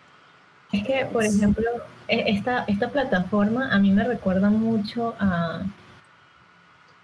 Es 0.72 0.84
que, 0.86 1.06
por 1.06 1.24
ejemplo, 1.24 1.70
e- 2.08 2.32
esta, 2.32 2.64
esta 2.68 2.90
plataforma 2.90 3.72
a 3.72 3.78
mí 3.80 3.92
me 3.92 4.04
recuerda 4.04 4.50
mucho 4.50 5.16
a... 5.20 5.62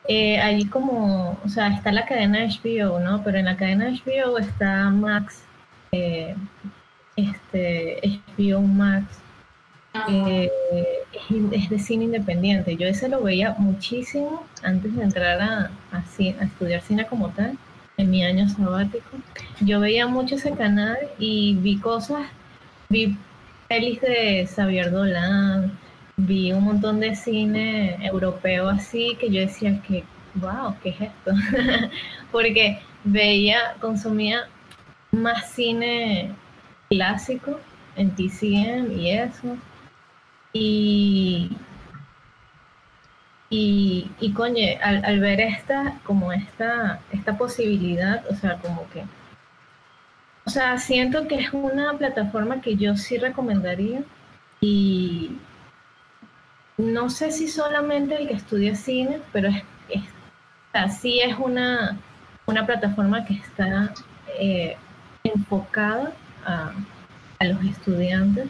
Eh, 0.08 0.40
ahí 0.42 0.66
como, 0.66 1.38
o 1.46 1.50
sea, 1.50 1.68
está 1.68 1.92
la 1.92 2.06
cadena 2.08 2.40
HBO, 2.40 3.00
¿no? 3.00 3.24
Pero 3.24 3.38
en 3.38 3.46
la 3.46 3.58
cadena 3.58 3.92
HBO 3.92 4.40
está 4.40 4.90
Max, 4.90 5.44
eh, 5.92 6.36
este, 7.16 8.20
HBO 8.36 8.62
Max, 8.62 9.06
eh, 10.08 10.50
es, 11.14 11.64
es 11.64 11.70
de 11.70 11.78
cine 11.80 12.06
independiente. 12.06 12.76
Yo 12.76 12.88
ese 12.88 13.08
lo 13.08 13.22
veía 13.22 13.54
muchísimo 13.60 14.44
antes 14.64 14.96
de 14.96 15.04
entrar 15.04 15.42
a, 15.42 15.72
a 15.92 15.98
a 15.98 16.44
estudiar 16.44 16.82
cine 16.82 17.06
como 17.06 17.30
tal, 17.30 17.56
en 18.00 18.10
mi 18.10 18.24
año 18.24 18.48
sabático. 18.48 19.18
Yo 19.60 19.82
veía 19.82 20.08
mucho 20.08 20.36
ese 20.36 20.54
canal 20.54 20.98
y 21.20 21.56
vi 21.56 21.78
cosas, 21.80 22.28
vi 22.88 23.18
pelis 23.68 24.00
de 24.00 24.48
Xavier 24.48 24.90
Dolan, 24.90 25.78
vi 26.16 26.54
un 26.54 26.64
montón 26.64 27.02
de 27.02 27.14
cine 27.14 27.98
europeo 28.06 28.70
así 28.70 29.18
que 29.20 29.30
yo 29.30 29.42
decía 29.42 29.82
que, 29.82 30.06
wow, 30.36 30.76
¿qué 30.82 30.90
es 30.90 31.02
esto? 31.02 31.32
Porque 32.32 32.80
veía, 33.04 33.76
consumía 33.82 34.48
más 35.12 35.52
cine 35.52 36.34
clásico 36.90 37.60
en 37.98 38.16
TCM 38.16 38.98
y 38.98 39.12
eso. 39.12 39.58
Y, 40.54 41.52
y, 43.50 44.12
y 44.20 44.34
coño, 44.34 44.64
al, 44.84 45.04
al 45.06 45.20
ver 45.20 45.40
esta, 45.42 46.00
como 46.04 46.32
esta, 46.32 47.00
esta 47.12 47.38
posibilidad, 47.38 48.24
o 48.30 48.36
sea, 48.36 48.58
como 48.58 48.90
que 48.90 49.04
o 50.50 50.52
sea, 50.52 50.80
siento 50.80 51.28
que 51.28 51.36
es 51.36 51.54
una 51.54 51.96
plataforma 52.00 52.60
que 52.60 52.76
yo 52.76 52.98
sí 52.98 53.20
recomendaría 53.20 54.02
y 54.60 55.38
no 56.76 57.12
sé 57.12 57.32
si 57.32 57.48
solamente 57.48 58.16
el 58.16 58.28
que 58.28 58.34
estudia 58.34 58.74
cine, 58.74 59.22
pero 59.32 59.50
es, 59.50 59.64
es 59.90 60.02
o 60.02 60.72
sea, 60.72 60.90
sí 60.90 61.20
es 61.20 61.38
una, 61.38 62.00
una 62.48 62.66
plataforma 62.66 63.26
que 63.26 63.36
está 63.36 63.94
eh, 64.40 64.76
enfocada 65.24 66.14
a, 66.48 66.72
a 67.38 67.46
los 67.46 67.64
estudiantes 67.66 68.50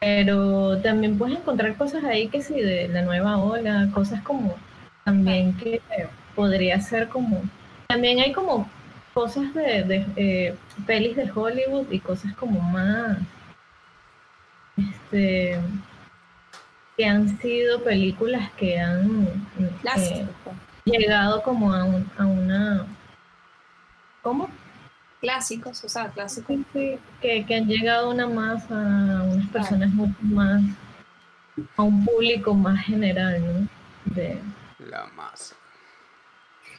pero 0.00 0.78
también 0.78 1.18
puedes 1.18 1.38
encontrar 1.38 1.76
cosas 1.76 2.02
ahí 2.04 2.28
que 2.28 2.42
sí, 2.42 2.60
de 2.60 2.88
la 2.88 3.02
nueva 3.02 3.36
ola, 3.38 3.88
cosas 3.92 4.22
como 4.22 4.56
también 5.04 5.54
que 5.58 5.80
podría 6.34 6.80
ser 6.80 7.08
como, 7.08 7.42
también 7.88 8.18
hay 8.20 8.32
como 8.32 8.68
cosas 9.12 9.52
de, 9.54 9.82
de 9.84 10.06
eh, 10.16 10.54
pelis 10.86 11.16
de 11.16 11.30
Hollywood 11.30 11.90
y 11.90 11.98
cosas 12.00 12.34
como 12.34 12.60
más, 12.60 13.18
este, 14.76 15.58
que 16.96 17.04
han 17.06 17.38
sido 17.38 17.82
películas 17.82 18.50
que 18.52 18.78
han 18.80 19.24
eh, 19.58 19.70
Clásico. 19.82 20.30
llegado 20.84 21.42
como 21.42 21.74
a, 21.74 21.84
un- 21.84 22.10
a 22.16 22.24
una, 22.24 22.86
¿cómo? 24.22 24.48
Clásicos, 25.20 25.84
o 25.84 25.88
sea, 25.88 26.08
clásicos. 26.08 26.56
Sí, 26.56 26.64
sí, 26.72 26.98
que, 27.20 27.44
que 27.46 27.54
han 27.56 27.66
llegado 27.66 28.06
a 28.10 28.14
una 28.14 28.26
masa, 28.26 29.18
a 29.18 29.22
unas 29.24 29.48
personas 29.50 29.90
mucho 29.90 30.16
más, 30.22 30.62
a 31.76 31.82
un 31.82 32.04
público 32.04 32.54
más 32.54 32.84
general, 32.86 33.40
¿no? 33.44 33.68
De, 34.14 34.38
La 34.78 35.06
masa. 35.14 35.54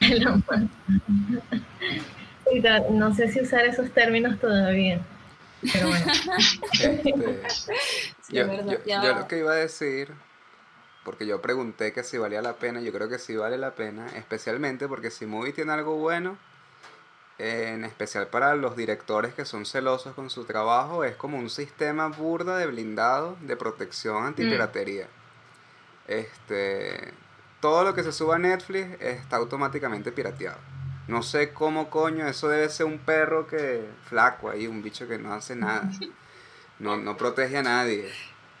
la 0.00 0.36
masa. 0.48 0.68
No 2.90 3.14
sé 3.14 3.30
si 3.30 3.40
usar 3.40 3.64
esos 3.64 3.90
términos 3.92 4.38
todavía, 4.40 5.00
pero 5.72 5.88
bueno. 5.88 6.06
Este, 6.72 7.40
Sí, 8.22 8.34
yo, 8.36 8.46
verdad, 8.46 8.78
yo- 8.84 9.02
yo 9.02 9.14
lo 9.14 9.28
que 9.28 9.38
iba 9.38 9.52
a 9.52 9.56
decir, 9.56 10.12
porque 11.04 11.26
yo 11.26 11.40
pregunté 11.40 11.92
que 11.92 12.02
si 12.04 12.18
valía 12.18 12.42
la 12.42 12.54
pena, 12.54 12.80
yo 12.80 12.92
creo 12.92 13.08
que 13.08 13.18
sí 13.18 13.36
vale 13.36 13.56
la 13.58 13.74
pena, 13.74 14.06
especialmente 14.16 14.88
porque 14.88 15.10
si 15.10 15.26
Movie 15.26 15.52
tiene 15.52 15.72
algo 15.72 15.96
bueno, 15.96 16.36
en 17.42 17.84
especial 17.84 18.28
para 18.28 18.54
los 18.54 18.76
directores 18.76 19.34
que 19.34 19.44
son 19.44 19.66
celosos 19.66 20.14
con 20.14 20.30
su 20.30 20.44
trabajo, 20.44 21.02
es 21.02 21.16
como 21.16 21.38
un 21.38 21.50
sistema 21.50 22.06
burda 22.08 22.56
de 22.56 22.66
blindado 22.66 23.36
de 23.40 23.56
protección 23.56 24.24
antipiratería. 24.24 25.08
Este, 26.08 27.12
todo 27.60 27.84
lo 27.84 27.94
que 27.94 28.02
se 28.02 28.12
suba 28.12 28.36
a 28.36 28.38
Netflix 28.38 29.00
está 29.00 29.36
automáticamente 29.36 30.12
pirateado. 30.12 30.58
No 31.08 31.22
sé 31.22 31.52
cómo 31.52 31.90
coño, 31.90 32.26
eso 32.26 32.48
debe 32.48 32.68
ser 32.68 32.86
un 32.86 32.98
perro 32.98 33.46
que 33.46 33.84
flaco 34.08 34.50
ahí, 34.50 34.66
un 34.66 34.82
bicho 34.82 35.08
que 35.08 35.18
no 35.18 35.32
hace 35.34 35.56
nada. 35.56 35.90
No, 36.78 36.96
no 36.96 37.16
protege 37.16 37.58
a 37.58 37.62
nadie. 37.62 38.10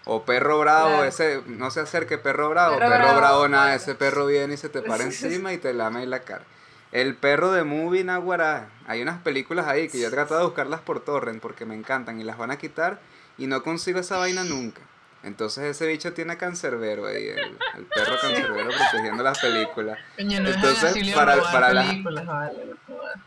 O 0.04 0.24
perro 0.24 0.58
bravo, 0.58 0.88
Claro. 0.88 1.04
ese, 1.04 1.42
no 1.46 1.70
se 1.70 1.80
acerque 1.80 2.18
perro 2.18 2.48
bravo, 2.50 2.76
Perro 2.78 2.90
perro, 2.90 3.04
bravo, 3.04 3.18
bravo, 3.18 3.48
nada, 3.48 3.64
claro. 3.66 3.76
ese 3.80 3.94
perro 3.94 4.26
viene 4.26 4.54
y 4.54 4.56
se 4.56 4.68
te 4.68 4.82
para 4.82 5.04
encima 5.10 5.52
y 5.52 5.58
te 5.58 5.72
lame 5.72 6.04
la 6.06 6.20
cara. 6.20 6.44
El 6.92 7.14
perro 7.16 7.52
de 7.52 7.64
Movie 7.64 8.04
Naguará, 8.04 8.68
hay 8.86 9.00
unas 9.02 9.18
películas 9.22 9.66
ahí 9.66 9.88
que 9.88 9.98
yo 9.98 10.08
he 10.08 10.10
tratado 10.10 10.40
de 10.40 10.46
buscarlas 10.46 10.80
por 10.80 11.00
torrent 11.00 11.40
porque 11.40 11.64
me 11.64 11.74
encantan 11.74 12.20
y 12.20 12.24
las 12.24 12.36
van 12.38 12.50
a 12.50 12.58
quitar 12.58 13.00
y 13.38 13.46
no 13.46 13.62
consigo 13.62 13.98
esa 13.98 14.18
vaina 14.18 14.44
nunca. 14.44 14.82
Entonces 15.22 15.64
ese 15.64 15.86
bicho 15.86 16.12
tiene 16.12 16.32
a 16.34 16.38
cancerbero 16.38 17.06
ahí, 17.06 17.28
el, 17.28 17.38
el 17.38 17.84
perro 17.86 18.14
cancerbero 18.20 18.68
protegiendo 18.70 19.22
las 19.22 19.38
películas. 19.38 19.98
Coño, 20.16 20.40
no 20.40 20.50
Entonces, 20.50 21.14
para- 21.14 21.40
para 21.50 21.72
la- 21.72 21.86
películas, 21.88 22.26
vale, 22.26 22.58
no 22.66 22.76
jodas. 22.94 23.18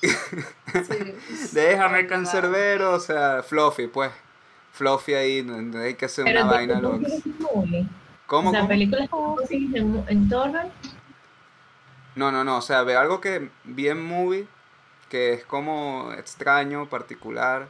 sí. 0.00 1.48
Déjame 1.52 2.00
el 2.00 2.06
cancerbero, 2.06 2.92
o 2.92 3.00
sea, 3.00 3.42
Fluffy, 3.42 3.88
pues. 3.88 4.12
Fluffy 4.72 5.14
ahí, 5.14 5.42
no, 5.42 5.60
no 5.60 5.80
hay 5.80 5.94
que 5.94 6.04
hacer 6.04 6.24
una 6.24 6.32
Pero 6.32 6.44
¿tú- 6.44 6.50
vaina 6.50 6.80
loca. 6.80 7.08
¿Cómo, 8.26 8.50
O 8.50 8.52
sea, 8.52 8.68
películas 8.68 9.08
que 9.48 9.56
en, 9.56 10.04
en 10.06 10.28
torrent, 10.28 10.70
No, 12.18 12.32
no, 12.32 12.42
no, 12.42 12.56
o 12.58 12.62
sea, 12.62 12.82
ve 12.82 12.96
algo 12.96 13.20
que 13.20 13.48
bien 13.62 14.04
movie, 14.04 14.48
que 15.08 15.32
es 15.34 15.44
como 15.44 16.12
extraño, 16.18 16.88
particular. 16.88 17.68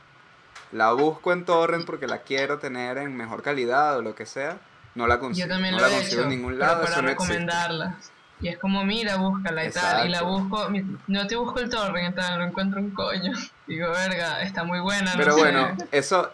La 0.72 0.92
busco 0.92 1.32
en 1.34 1.44
torrent 1.44 1.84
porque 1.84 2.06
la 2.06 2.22
quiero 2.22 2.58
tener 2.58 2.96
en 2.96 3.14
mejor 3.14 3.42
calidad 3.42 3.98
o 3.98 4.02
lo 4.02 4.14
que 4.14 4.24
sea. 4.24 4.58
No 4.94 5.06
la 5.06 5.18
consigo. 5.18 5.46
Yo 5.46 5.52
también 5.52 5.74
no 5.74 5.80
lo 5.80 5.86
la 5.86 5.92
he 5.92 5.96
consigo 5.96 6.22
hecho, 6.22 6.22
en 6.22 6.28
ningún 6.30 6.58
lado, 6.58 6.82
para 6.82 7.02
no 7.02 7.08
existe. 7.10 7.34
recomendarlas. 7.34 8.10
Y 8.40 8.48
es 8.48 8.58
como, 8.58 8.84
mira, 8.84 9.16
búscala 9.16 9.64
y 9.66 9.70
tal. 9.70 10.06
Y 10.06 10.10
la 10.10 10.22
busco, 10.22 10.68
no 11.08 11.26
te 11.26 11.36
busco 11.36 11.58
el 11.60 11.68
torrent 11.68 12.12
y 12.12 12.14
tal, 12.16 12.38
no 12.38 12.44
encuentro 12.46 12.80
un 12.80 12.90
coño. 12.92 13.32
Digo, 13.66 13.90
verga, 13.90 14.42
está 14.42 14.64
muy 14.64 14.80
buena. 14.80 15.12
no 15.12 15.18
Pero 15.18 15.34
sé. 15.34 15.40
bueno, 15.40 15.76
eso, 15.92 16.30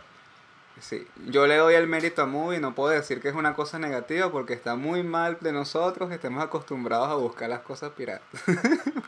sí, 0.81 1.07
yo 1.27 1.47
le 1.47 1.57
doy 1.57 1.75
el 1.75 1.87
mérito 1.87 2.23
a 2.23 2.27
Movie, 2.27 2.61
no 2.61 2.75
puedo 2.75 2.91
decir 2.91 3.21
que 3.21 3.29
es 3.29 3.35
una 3.35 3.55
cosa 3.55 3.79
negativa 3.79 4.31
porque 4.31 4.53
está 4.55 4.77
muy 4.77 5.03
mal 5.03 5.39
de 5.41 5.53
nosotros 5.53 6.09
que 6.09 6.17
estemos 6.17 6.43
acostumbrados 6.43 7.09
a 7.09 7.15
buscar 7.15 7.49
las 7.49 7.61
cosas 7.61 7.91
piratas. 7.97 8.27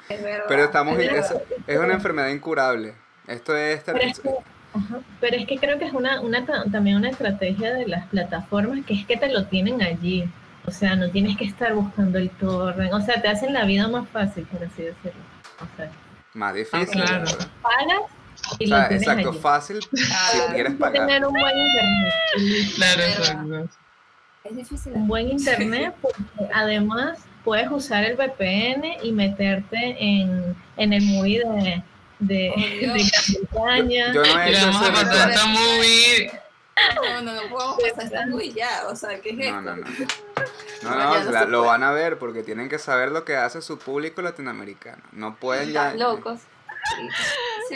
Es 0.08 0.22
verdad. 0.22 0.44
Pero 0.48 0.64
estamos, 0.64 0.98
es 0.98 1.04
es, 1.06 1.12
verdad. 1.12 1.42
es 1.66 1.78
una 1.78 1.94
enfermedad 1.94 2.28
incurable. 2.28 2.94
Esto 3.26 3.56
es, 3.56 3.82
pero 3.84 3.98
es 3.98 4.20
que, 4.20 4.30
ajá, 4.74 5.00
pero 5.20 5.36
es 5.36 5.46
que 5.46 5.58
creo 5.58 5.78
que 5.78 5.86
es 5.86 5.92
una, 5.92 6.20
una 6.20 6.46
ta- 6.46 6.64
también 6.70 6.96
una 6.96 7.10
estrategia 7.10 7.74
de 7.74 7.86
las 7.86 8.06
plataformas 8.06 8.84
que 8.86 8.94
es 8.94 9.04
que 9.06 9.16
te 9.16 9.28
lo 9.32 9.46
tienen 9.46 9.82
allí. 9.82 10.28
O 10.64 10.70
sea, 10.70 10.96
no 10.96 11.10
tienes 11.10 11.36
que 11.36 11.44
estar 11.44 11.74
buscando 11.74 12.18
el 12.18 12.28
torrent. 12.30 12.92
O 12.92 13.00
sea, 13.00 13.20
te 13.22 13.28
hacen 13.28 13.52
la 13.52 13.64
vida 13.64 13.86
más 13.88 14.08
fácil, 14.08 14.44
por 14.46 14.64
así 14.64 14.82
decirlo. 14.82 15.20
O 15.60 15.76
sea, 15.76 15.90
más 16.34 16.54
difícil. 16.54 17.02
claro. 17.02 17.24
Y 18.58 18.66
tienes 18.66 18.92
exacto, 19.02 19.30
allí. 19.30 19.38
fácil 19.38 19.80
Ah, 20.12 20.30
si 20.32 20.54
quieres 20.54 20.74
pagar. 20.74 21.06
tener 21.06 21.24
un 21.26 21.32
buen 21.32 21.54
internet. 21.58 22.74
Claro, 22.76 23.02
exacto. 23.02 23.68
Es 24.44 24.56
difícil. 24.56 24.92
un 24.92 25.08
buen 25.08 25.28
internet 25.30 25.94
porque 26.02 26.22
además 26.54 27.18
puedes 27.44 27.70
usar 27.70 28.04
el 28.04 28.16
VPN 28.16 28.98
y 29.02 29.12
meterte 29.12 29.96
en, 29.98 30.56
en 30.76 30.92
el 30.92 31.02
movie 31.04 31.40
de, 31.40 31.82
de, 32.18 32.52
Oh, 32.54 32.60
de. 32.60 32.86
Gran 32.86 32.96
Bretaña. 33.88 34.12
Yo 34.12 34.22
no 34.22 34.40
he 34.40 34.50
hecho 34.50 34.66
vamos 34.66 34.82
a 34.82 34.84
ese 34.84 34.92
pasar 35.04 35.30
esta 35.30 35.46
movie. 35.46 36.32
No, 36.94 37.22
no, 37.22 37.32
no 37.32 37.40
podemos 37.48 37.76
pasar 37.80 38.04
esta 38.04 38.26
muy 38.26 38.52
ya. 38.52 38.86
O 38.88 38.94
sea, 38.96 39.18
¿qué 39.20 39.30
es 39.30 39.38
esto? 39.38 39.60
No, 39.62 39.76
no, 39.76 39.76
no. 39.76 39.84
No, 40.82 40.90
No, 40.90 40.96
no, 40.96 41.14
ya 41.14 41.24
no 41.24 41.30
la- 41.32 41.44
lo 41.46 41.62
van 41.64 41.82
a 41.82 41.90
ver 41.90 42.18
porque 42.18 42.42
tienen 42.42 42.68
que 42.68 42.78
saber 42.78 43.10
lo 43.10 43.24
que 43.24 43.34
hace 43.36 43.62
su 43.62 43.78
público 43.78 44.20
latinoamericano. 44.22 45.02
No 45.12 45.36
pueden 45.36 45.72
ya. 45.72 45.86
Están 45.92 46.00
locos. 46.00 46.40
Sí, 46.40 47.08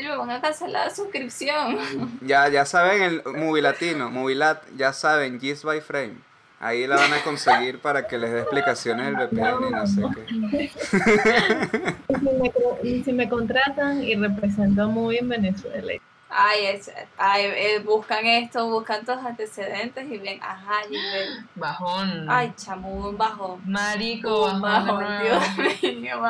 lo 0.02 0.18
van 0.18 0.30
a 0.30 0.40
cancelar 0.40 0.86
la 0.88 0.94
suscripción. 0.94 1.78
Ya, 2.22 2.48
ya 2.48 2.64
saben 2.64 3.02
el 3.02 3.22
Movie 3.24 3.62
Latino, 3.62 4.10
Movilat, 4.10 4.62
ya 4.76 4.92
saben, 4.92 5.40
Gis 5.40 5.64
by 5.64 5.80
Frame. 5.80 6.14
Ahí 6.60 6.86
la 6.86 6.96
van 6.96 7.12
a 7.14 7.22
conseguir 7.22 7.80
para 7.80 8.06
que 8.06 8.18
les 8.18 8.32
dé 8.32 8.40
explicaciones 8.40 9.06
del 9.06 9.28
VPN 9.28 9.66
y 9.66 9.70
no 9.70 9.86
sé 9.86 10.02
qué. 10.14 10.70
Y 12.10 12.14
si 12.14 12.26
me, 12.26 13.04
si 13.04 13.12
me 13.12 13.28
contratan 13.28 14.02
y 14.02 14.14
represento 14.14 14.82
a 14.82 14.86
muy 14.86 15.16
en 15.16 15.28
Venezuela. 15.28 15.92
Ay, 16.32 16.66
es- 16.66 16.92
ay 17.18 17.42
eh, 17.46 17.78
buscan 17.84 18.24
esto, 18.24 18.68
buscan 18.68 19.04
tus 19.04 19.16
antecedentes 19.16 20.06
y 20.10 20.18
ven, 20.18 20.40
ajá, 20.42 20.74
y 20.88 20.92
ven. 20.92 21.48
Bajón. 21.56 22.26
Ay, 22.30 22.52
chamo, 22.56 22.88
un 23.08 23.18
bajón. 23.18 23.60
Marico, 23.66 24.46
Un 24.46 24.60
bajón. 24.60 24.86
bajón. 25.04 25.22
Dios 25.22 25.92
mío. 25.94 26.20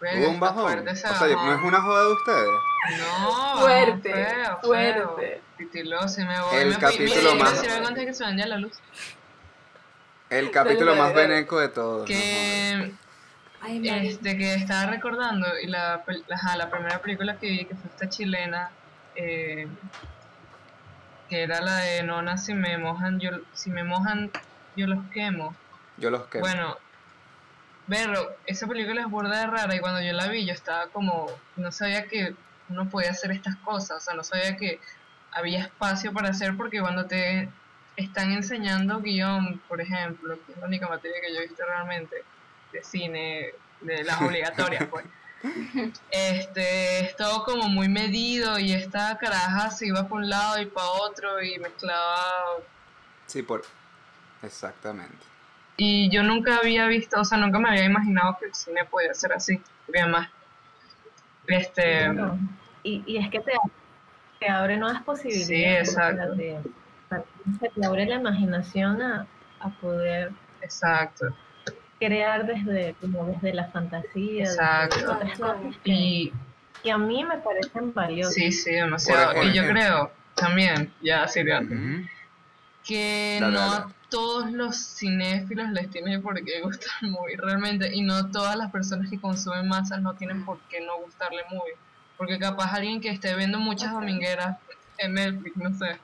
Verga, 0.00 0.20
Hubo 0.20 0.30
un 0.30 0.40
bajón. 0.40 0.62
fuerte 0.64 0.90
O 0.90 0.96
sea, 0.96 1.10
no 1.12 1.54
es 1.54 1.62
una 1.62 1.82
joda 1.82 2.04
de 2.04 2.12
ustedes. 2.12 2.48
No, 2.98 3.58
Fuerte, 3.60 4.12
feo, 4.14 4.58
fuerte. 4.62 5.00
feo. 5.16 5.40
Titiloso 5.58 6.20
y 6.20 6.24
me 6.24 6.40
voy. 6.40 6.56
El 6.56 6.68
me 6.70 6.76
capítulo 6.78 7.34
más- 7.34 7.60
Si 7.60 7.68
me 7.68 7.82
conté 7.82 8.06
que 8.06 8.14
se 8.14 8.24
ya 8.36 8.46
la 8.46 8.56
luz. 8.58 8.78
El 10.30 10.50
capítulo 10.50 10.94
más 10.94 11.14
dale. 11.14 11.26
veneco 11.28 11.58
de 11.58 11.68
todos. 11.68 12.06
Que, 12.06 12.92
Ay, 13.60 13.88
este, 14.06 14.38
que 14.38 14.54
estaba 14.54 14.86
recordando, 14.86 15.46
y 15.60 15.66
la, 15.66 16.02
la, 16.06 16.36
ajá, 16.36 16.56
la 16.56 16.70
primera 16.70 17.00
película 17.00 17.36
que 17.38 17.48
vi, 17.48 17.64
que 17.64 17.74
fue 17.74 17.90
esta 17.90 18.08
chilena, 18.08 18.70
eh, 19.18 19.66
que 21.28 21.42
era 21.42 21.60
la 21.60 21.76
de 21.78 22.02
Nona, 22.04 22.38
si 22.38 22.54
me 22.54 22.78
mojan, 22.78 23.18
yo, 23.18 23.30
si 23.52 23.70
me 23.70 23.84
mojan, 23.84 24.30
yo 24.76 24.86
los 24.86 25.04
quemo. 25.12 25.54
Yo 25.96 26.10
los 26.10 26.26
que. 26.26 26.38
Bueno, 26.38 26.76
verlo, 27.88 28.30
esa 28.46 28.66
película 28.68 29.00
es 29.00 29.08
burda 29.08 29.40
de 29.40 29.46
rara 29.46 29.74
y 29.74 29.80
cuando 29.80 30.00
yo 30.00 30.12
la 30.12 30.28
vi 30.28 30.46
yo 30.46 30.52
estaba 30.52 30.86
como, 30.88 31.26
no 31.56 31.72
sabía 31.72 32.06
que 32.06 32.34
uno 32.68 32.88
podía 32.88 33.10
hacer 33.10 33.32
estas 33.32 33.56
cosas, 33.56 33.98
o 33.98 34.00
sea, 34.00 34.14
no 34.14 34.22
sabía 34.22 34.56
que 34.56 34.80
había 35.32 35.62
espacio 35.62 36.12
para 36.12 36.28
hacer 36.28 36.56
porque 36.56 36.80
cuando 36.80 37.06
te 37.06 37.48
están 37.96 38.30
enseñando 38.30 39.00
guion, 39.00 39.60
por 39.68 39.80
ejemplo, 39.80 40.38
que 40.46 40.52
es 40.52 40.58
la 40.58 40.66
única 40.66 40.88
materia 40.88 41.20
que 41.20 41.34
yo 41.34 41.40
he 41.40 41.48
visto 41.48 41.64
realmente 41.66 42.16
de 42.72 42.84
cine, 42.84 43.50
de 43.80 44.04
las 44.04 44.20
obligatorias, 44.22 44.86
pues. 44.86 45.04
Este, 46.10 47.00
es 47.06 47.16
todo 47.16 47.44
como 47.44 47.68
muy 47.68 47.88
medido 47.88 48.58
y 48.58 48.72
esta 48.72 49.16
caraja 49.18 49.70
se 49.70 49.86
iba 49.86 50.06
por 50.08 50.18
un 50.18 50.28
lado 50.28 50.60
y 50.60 50.66
para 50.66 50.86
otro 50.88 51.42
y 51.42 51.58
mezclaba 51.58 52.16
Sí, 53.26 53.42
por. 53.42 53.62
Exactamente. 54.42 55.16
y 55.76 56.10
yo 56.10 56.22
nunca 56.22 56.56
había 56.56 56.86
visto, 56.86 57.20
o 57.20 57.24
sea, 57.24 57.38
nunca 57.38 57.58
me 57.58 57.68
había 57.68 57.84
imaginado 57.84 58.36
que 58.38 58.46
el 58.46 58.54
cine 58.54 58.84
podía 58.84 59.14
ser 59.14 59.32
así. 59.32 59.60
Porque 59.86 60.00
además, 60.00 60.28
este, 61.46 62.08
No. 62.08 62.38
y, 62.82 63.02
y 63.06 63.18
es 63.18 63.30
que 63.30 63.40
te, 63.40 63.52
te 64.40 64.48
abre 64.48 64.76
nuevas 64.76 65.02
posibilidades. 65.02 65.46
Sí, 65.46 65.64
exacto. 65.94 66.34
se 67.60 67.68
te 67.70 67.86
abre 67.86 68.06
la 68.06 68.16
imaginación 68.16 69.00
a, 69.02 69.26
a 69.60 69.68
poder 69.80 70.32
Exacto. 70.62 71.26
Crear 71.98 72.46
desde 72.46 72.94
como 73.00 73.26
desde 73.26 73.54
la 73.54 73.66
fantasía, 73.70 74.42
desde 74.48 74.54
Exacto. 74.54 75.12
otras 75.12 75.38
cosas 75.38 75.76
que, 75.84 75.90
Y 75.92 76.32
que 76.82 76.90
a 76.92 76.98
mí 76.98 77.24
me 77.24 77.38
parecen 77.38 77.92
valiosas. 77.92 78.34
sí, 78.34 78.52
sí, 78.52 78.72
demasiado. 78.72 79.34
Por 79.34 79.44
Y 79.46 79.52
yo 79.52 79.66
creo 79.66 80.12
también, 80.34 80.92
ya 81.02 81.24
Ujú. 81.24 82.06
que 82.86 83.38
no 83.40 83.60
a 83.60 83.92
todos 84.08 84.50
los 84.52 84.76
cinéfilos 84.76 85.68
les 85.70 85.90
tiene 85.90 86.18
por 86.20 86.42
qué 86.44 86.60
gustar 86.62 86.90
el 87.02 87.10
movie 87.10 87.36
realmente 87.36 87.94
y 87.94 88.02
no 88.02 88.30
todas 88.30 88.56
las 88.56 88.70
personas 88.70 89.10
que 89.10 89.20
consumen 89.20 89.68
masas 89.68 90.00
no 90.00 90.14
tienen 90.14 90.44
por 90.44 90.58
qué 90.70 90.80
no 90.80 90.98
gustarle 91.00 91.42
movie 91.50 91.74
porque 92.16 92.38
capaz 92.38 92.72
alguien 92.72 93.00
que 93.00 93.10
esté 93.10 93.34
viendo 93.36 93.58
muchas 93.58 93.92
domingueras 93.92 94.56
en 94.98 95.14
Netflix 95.14 95.56
no 95.56 95.76
sé 95.76 95.98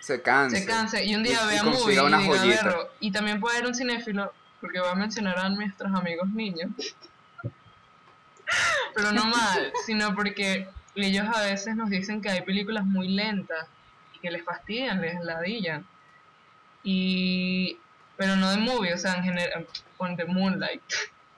Se 0.00 0.22
cansa. 0.22 0.56
se 0.56 0.64
canse 0.64 1.04
y 1.04 1.14
un 1.14 1.22
día 1.22 1.38
Y- 1.42 1.44
y 1.44 1.48
vea 1.50 1.62
movie 1.64 1.76
consiga 1.80 2.02
y 2.02 2.06
una 2.06 2.18
diga 2.18 2.38
joyita. 2.38 2.64
"Berro". 2.64 2.88
y 3.00 3.10
también 3.12 3.40
puede 3.40 3.56
haber 3.58 3.68
un 3.68 3.74
cinéfilo 3.74 4.32
porque 4.60 4.80
voy 4.80 4.88
a 4.90 4.94
mencionar 4.94 5.38
a 5.38 5.48
nuestros 5.48 5.92
amigos 5.94 6.28
niños. 6.30 6.70
Pero 8.94 9.12
no 9.12 9.24
mal 9.26 9.72
sino 9.86 10.14
porque 10.14 10.68
ellos 10.96 11.26
a 11.34 11.42
veces 11.42 11.76
nos 11.76 11.88
dicen 11.88 12.20
que 12.20 12.30
hay 12.30 12.42
películas 12.42 12.84
muy 12.84 13.08
lentas 13.08 13.66
y 14.14 14.18
que 14.18 14.30
les 14.30 14.44
fastidian 14.44 15.00
les 15.00 15.20
ladillan. 15.20 15.86
Y 16.82 17.78
pero 18.16 18.36
no 18.36 18.50
de 18.50 18.56
movie 18.58 18.92
o 18.94 18.98
sea 18.98 19.14
en 19.14 19.22
general 19.24 19.66
ponte 19.96 20.24
Moonlight. 20.24 20.82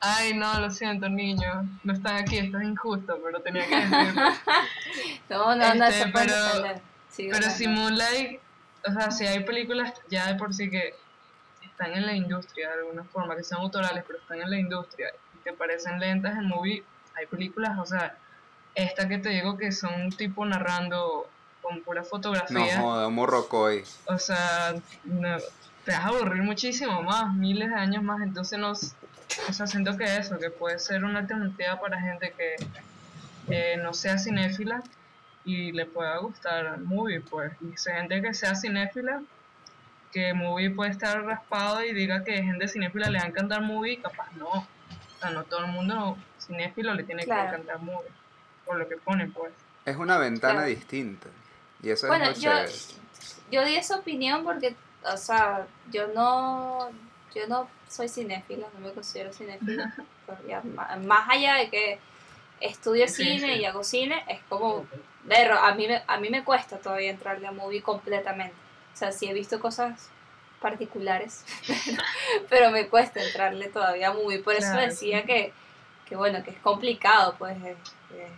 Ay 0.01 0.35
no 0.35 0.59
lo 0.59 0.71
siento 0.71 1.09
niños 1.09 1.65
no 1.85 1.93
están 1.93 2.17
aquí 2.17 2.39
esto 2.39 2.59
es 2.59 2.65
injusto 2.65 3.21
pero 3.23 3.41
tenía 3.41 3.67
que 3.67 3.77
decirlo. 3.77 4.23
No, 5.29 5.55
no, 5.55 5.75
no 5.75 5.85
Este, 5.87 6.03
se 6.05 6.09
puede 6.09 6.27
pero- 6.27 6.81
pero 7.31 7.51
si 7.51 7.67
Moonlight, 7.69 8.41
o 8.87 8.93
sea, 8.93 9.11
si 9.11 9.27
hay 9.27 9.45
películas 9.45 9.93
ya 10.11 10.27
de 10.27 10.35
por 10.35 10.53
sí 10.55 10.69
que 10.71 10.95
están 11.73 11.93
en 11.95 12.07
la 12.07 12.15
industria 12.15 12.69
de 12.71 12.81
alguna 12.81 13.05
forma, 13.05 13.37
que 13.37 13.43
son 13.45 13.59
autorales, 13.61 14.05
pero 14.07 14.19
están 14.19 14.41
en 14.41 14.51
la 14.51 14.59
industria 14.59 15.09
y 15.35 15.39
te 15.43 15.53
parecen 15.53 15.99
lentas 15.99 16.37
en 16.37 16.47
movie, 16.47 16.85
hay 17.17 17.27
películas, 17.27 17.79
o 17.79 17.87
sea, 17.87 18.17
esta 18.75 19.09
que 19.09 19.19
te 19.19 19.31
digo 19.31 19.57
que 19.59 19.73
son 19.73 19.93
un 20.03 20.11
tipo 20.11 20.45
narrando 20.47 21.29
con 21.61 21.83
pura 21.83 22.01
No 22.03 22.07
fotografía, 22.07 22.81
joda, 22.81 23.09
un 23.09 23.15
morrocoy. 23.15 23.85
o 24.07 24.19
sea, 24.19 24.75
no- 25.05 25.39
te 25.85 25.91
vas 25.93 26.01
a 26.05 26.09
aburrir 26.09 26.43
muchísimo 26.43 27.03
más, 27.03 27.35
miles 27.35 27.69
de 27.71 27.75
años 27.75 28.03
más, 28.05 28.21
entonces 28.23 28.59
no, 28.59 28.73
s- 28.73 28.95
o 29.49 29.53
sea, 29.53 29.67
siento 29.67 29.97
que 29.97 30.05
eso, 30.17 30.39
que 30.39 30.51
puede 30.51 30.79
ser 30.79 31.05
una 31.05 31.21
alternativa 31.21 31.81
para 31.81 32.01
gente 32.01 32.33
que 32.37 32.57
eh, 33.49 33.77
no 33.83 33.93
sea 33.93 34.19
cinéfila 34.19 34.83
y 35.45 35.73
le 35.73 35.87
pueda 35.87 36.17
gustar 36.19 36.79
movie, 36.79 37.21
pues, 37.21 37.53
y 37.61 37.77
si 37.77 37.91
hay 37.91 37.97
gente 38.03 38.23
que 38.23 38.33
sea 38.35 38.55
cinéfila, 38.55 39.23
que 40.13 40.35
movie 40.35 40.71
puede 40.71 40.91
estar 40.91 41.23
raspado 41.25 41.83
y 41.85 41.93
diga 41.93 42.23
que 42.25 42.35
gente 42.43 42.69
cinéfila 42.69 43.09
le 43.11 43.19
va 43.19 43.25
a 43.25 43.29
encantar 43.29 43.63
movie, 43.63 44.01
capaz 44.01 44.31
no, 44.37 44.47
o 44.49 44.67
sea, 45.21 45.31
no 45.31 45.45
todo 45.45 45.61
el 45.65 45.73
mundo 45.73 46.17
cinéfilo 46.41 46.95
le 46.95 47.03
tiene 47.05 47.25
Claro. 47.25 47.43
que 47.43 47.57
encantar 47.57 47.81
movie, 47.81 48.11
por 48.67 48.77
lo 48.77 48.89
que 48.89 48.97
ponen, 48.99 49.33
pues. 49.33 49.53
Es 49.85 49.97
una 49.97 50.19
ventana 50.19 50.55
Claro. 50.61 50.69
distinta. 50.69 51.29
Y 51.83 51.91
eso 51.91 52.07
Bueno, 52.07 52.27
es 52.27 52.41
yo, 52.41 52.51
yo 53.51 53.65
di 53.65 53.75
esa 53.77 53.97
opinión 53.97 54.45
porque, 54.45 54.77
o 55.05 55.17
sea, 55.17 55.67
yo 55.91 56.07
no, 56.09 56.91
yo 57.35 57.47
no 57.49 57.69
soy 57.89 58.09
cinéfila, 58.09 58.67
no 58.75 58.87
me 58.87 58.93
considero 58.93 59.33
cinéfila. 59.33 59.95
pero 60.27 60.63
más 61.01 61.29
allá 61.29 61.55
de 61.57 61.69
que 61.71 61.99
estudio 62.61 63.09
Sí, 63.09 63.25
cine 63.25 63.55
sí. 63.55 63.61
y 63.61 63.65
hago 63.65 63.83
cine, 63.83 64.23
es 64.29 64.41
como, 64.49 64.87
verlo, 65.25 65.59
a 65.59 65.75
mí, 65.75 65.89
me, 65.89 66.03
a 66.07 66.17
mí 66.19 66.31
me 66.31 66.45
cuesta 66.45 66.79
todavía 66.79 67.11
entrarle 67.11 67.47
a 67.49 67.53
movie 67.53 67.83
completamente. 67.83 68.55
O 68.93 68.97
sea, 68.97 69.13
sí 69.13 69.27
he 69.29 69.33
visto 69.35 69.61
cosas 69.61 70.09
particulares, 70.61 71.45
pero, 72.49 72.71
me 72.71 72.89
cuesta 72.89 73.23
entrarle 73.23 73.69
todavía 73.69 74.09
a 74.09 74.13
movie. 74.13 74.39
Por 74.39 74.55
eso 74.55 74.71
Claro. 74.73 74.87
decía 74.89 75.25
que, 75.25 75.53
que, 76.07 76.15
bueno, 76.17 76.43
que 76.45 76.51
es 76.51 76.59
complicado, 76.61 77.35
pues. 77.39 77.57
eh, 77.65 77.77
eh, 78.13 78.29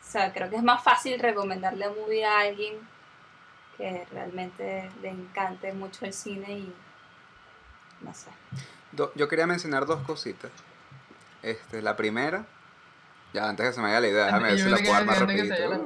o 0.00 0.10
sea, 0.10 0.32
creo 0.32 0.48
que 0.50 0.56
es 0.56 0.62
más 0.62 0.82
fácil 0.82 1.18
recomendarle 1.20 1.84
a 1.84 1.90
movie 1.90 2.24
a 2.24 2.40
alguien 2.40 2.74
que 3.76 4.06
realmente 4.10 4.90
le 5.02 5.10
encante 5.10 5.72
mucho 5.74 6.06
el 6.06 6.12
cine 6.14 6.50
y 6.52 6.74
no 8.00 8.14
sé. 8.14 8.30
Do- 8.90 9.12
yo 9.14 9.28
quería 9.28 9.46
mencionar 9.46 9.84
dos 9.86 10.00
cositas. 10.06 10.50
Este, 11.42 11.82
la 11.82 11.94
primera, 11.94 12.46
ya 13.32 13.48
antes 13.48 13.66
que 13.66 13.72
se 13.74 13.80
me 13.80 13.88
vaya 13.88 14.00
la 14.00 14.08
idea, 14.08 14.24
déjame 14.26 14.48
ver 14.48 14.58
si 14.58 14.68
la 14.70 14.78
puedo 14.78 14.94
armar 14.94 15.20
rapidito. 15.20 15.84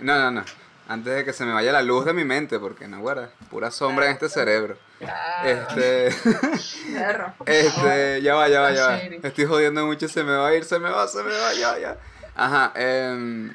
No, 0.00 0.18
no, 0.18 0.30
no. 0.30 0.44
Antes 0.88 1.14
de 1.14 1.24
que 1.24 1.32
se 1.34 1.44
me 1.44 1.52
vaya 1.52 1.70
la 1.70 1.82
luz 1.82 2.06
de 2.06 2.14
mi 2.14 2.24
mente, 2.24 2.58
porque 2.58 2.88
no, 2.88 3.00
guarda, 3.00 3.28
pura 3.50 3.70
sombra 3.70 4.06
en 4.06 4.12
este 4.12 4.28
cerebro. 4.30 4.76
la- 5.00 5.42
Este, 5.44 6.06
este, 7.46 8.22
ya 8.22 8.34
va, 8.34 8.48
ya 8.48 8.60
va, 8.62 8.72
ya 8.72 8.86
va. 8.86 8.96
Estoy 8.98 9.44
jodiendo 9.44 9.84
mucho, 9.86 10.08
se 10.08 10.24
me 10.24 10.32
va 10.34 10.48
a 10.48 10.54
ir, 10.54 10.64
se 10.64 10.78
me 10.78 10.88
va, 10.90 11.06
se 11.06 11.22
me 11.22 11.30
va, 11.30 11.52
ya, 11.52 11.78
ya. 11.78 11.96
Ajá, 12.34 12.72
eh, 12.74 13.50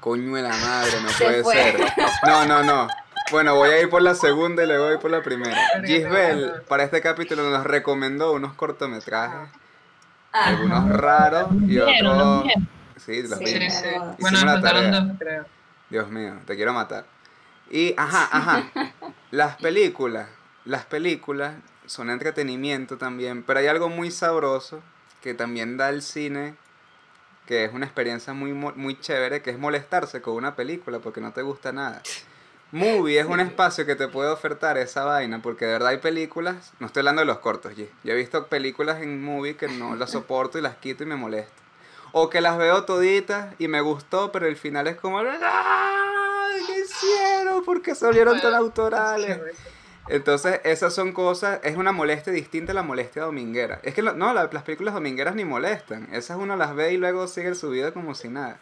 coño 0.00 0.34
de 0.36 0.42
la 0.42 0.50
madre, 0.50 0.92
no 1.02 1.08
puede 1.18 1.42
fue. 1.42 1.54
ser. 1.54 1.80
No, 2.26 2.44
no, 2.46 2.62
no. 2.62 2.88
Bueno, 3.30 3.54
voy 3.56 3.70
a 3.70 3.80
ir 3.80 3.88
por 3.88 4.02
la 4.02 4.14
segunda 4.14 4.62
y 4.62 4.66
luego 4.66 4.86
voy 4.86 4.98
por 4.98 5.10
la 5.10 5.22
primera. 5.22 5.56
Gisbel, 5.84 6.62
para 6.68 6.84
este 6.84 7.00
capítulo 7.00 7.48
nos 7.50 7.64
recomendó 7.64 8.32
unos 8.32 8.52
cortometrajes, 8.54 9.48
Ah, 10.34 10.46
algunos 10.46 10.88
raros 10.88 11.48
y 11.66 11.78
otros... 11.78 12.44
Sí, 12.96 13.22
los 13.22 13.38
Sí, 13.38 13.44
vi. 13.44 13.70
Sí, 13.70 13.86
Bueno, 14.18 14.38
me 14.44 14.60
dos, 14.60 15.18
creo. 15.18 15.44
Dios 15.92 16.08
mío, 16.08 16.40
te 16.46 16.56
quiero 16.56 16.72
matar. 16.72 17.04
Y, 17.70 17.94
ajá, 17.98 18.26
ajá. 18.32 18.64
Las 19.30 19.56
películas, 19.56 20.26
las 20.64 20.86
películas 20.86 21.54
son 21.84 22.08
entretenimiento 22.08 22.96
también, 22.96 23.42
pero 23.42 23.60
hay 23.60 23.66
algo 23.66 23.90
muy 23.90 24.10
sabroso 24.10 24.80
que 25.20 25.34
también 25.34 25.76
da 25.76 25.90
el 25.90 26.00
cine, 26.00 26.54
que 27.46 27.66
es 27.66 27.74
una 27.74 27.84
experiencia 27.84 28.32
muy, 28.32 28.54
muy 28.54 28.98
chévere, 28.98 29.42
que 29.42 29.50
es 29.50 29.58
molestarse 29.58 30.22
con 30.22 30.34
una 30.34 30.56
película 30.56 30.98
porque 30.98 31.20
no 31.20 31.32
te 31.32 31.42
gusta 31.42 31.72
nada. 31.72 32.00
Movie 32.70 33.20
es 33.20 33.26
un 33.26 33.40
espacio 33.40 33.84
que 33.84 33.94
te 33.94 34.08
puede 34.08 34.30
ofertar 34.30 34.78
esa 34.78 35.04
vaina, 35.04 35.42
porque 35.42 35.66
de 35.66 35.72
verdad 35.72 35.88
hay 35.88 35.98
películas, 35.98 36.72
no 36.80 36.86
estoy 36.86 37.00
hablando 37.00 37.20
de 37.20 37.26
los 37.26 37.40
cortos, 37.40 37.74
G. 37.74 37.86
yo 38.02 38.14
he 38.14 38.16
visto 38.16 38.46
películas 38.46 39.02
en 39.02 39.22
movie 39.22 39.56
que 39.56 39.68
no 39.68 39.94
las 39.94 40.10
soporto 40.10 40.58
y 40.58 40.62
las 40.62 40.76
quito 40.76 41.02
y 41.02 41.06
me 41.06 41.16
molesto. 41.16 41.61
O 42.12 42.28
que 42.28 42.40
las 42.40 42.58
veo 42.58 42.84
toditas 42.84 43.54
y 43.58 43.68
me 43.68 43.80
gustó, 43.80 44.30
pero 44.32 44.46
el 44.46 44.56
final 44.56 44.86
es 44.86 44.96
como, 44.96 45.18
¡ay! 45.18 45.26
¿Qué 46.66 46.80
hicieron? 46.80 47.64
¿Por 47.64 47.80
qué 47.82 47.94
salieron 47.94 48.40
tan 48.40 48.54
autorales? 48.54 49.40
Entonces, 50.08 50.60
esas 50.64 50.92
son 50.94 51.12
cosas, 51.12 51.60
es 51.62 51.76
una 51.76 51.92
molestia 51.92 52.32
distinta 52.32 52.72
a 52.72 52.74
la 52.74 52.82
molestia 52.82 53.22
dominguera. 53.22 53.78
Es 53.82 53.94
que 53.94 54.02
lo- 54.02 54.14
no, 54.14 54.34
la- 54.34 54.50
las 54.52 54.62
películas 54.64 54.94
domingueras 54.94 55.34
ni 55.36 55.44
molestan. 55.44 56.08
Esas 56.12 56.36
uno 56.38 56.56
las 56.56 56.74
ve 56.74 56.92
y 56.92 56.96
luego 56.98 57.28
sigue 57.28 57.54
su 57.54 57.70
vida 57.70 57.92
como 57.92 58.14
si 58.14 58.28
nada. 58.28 58.58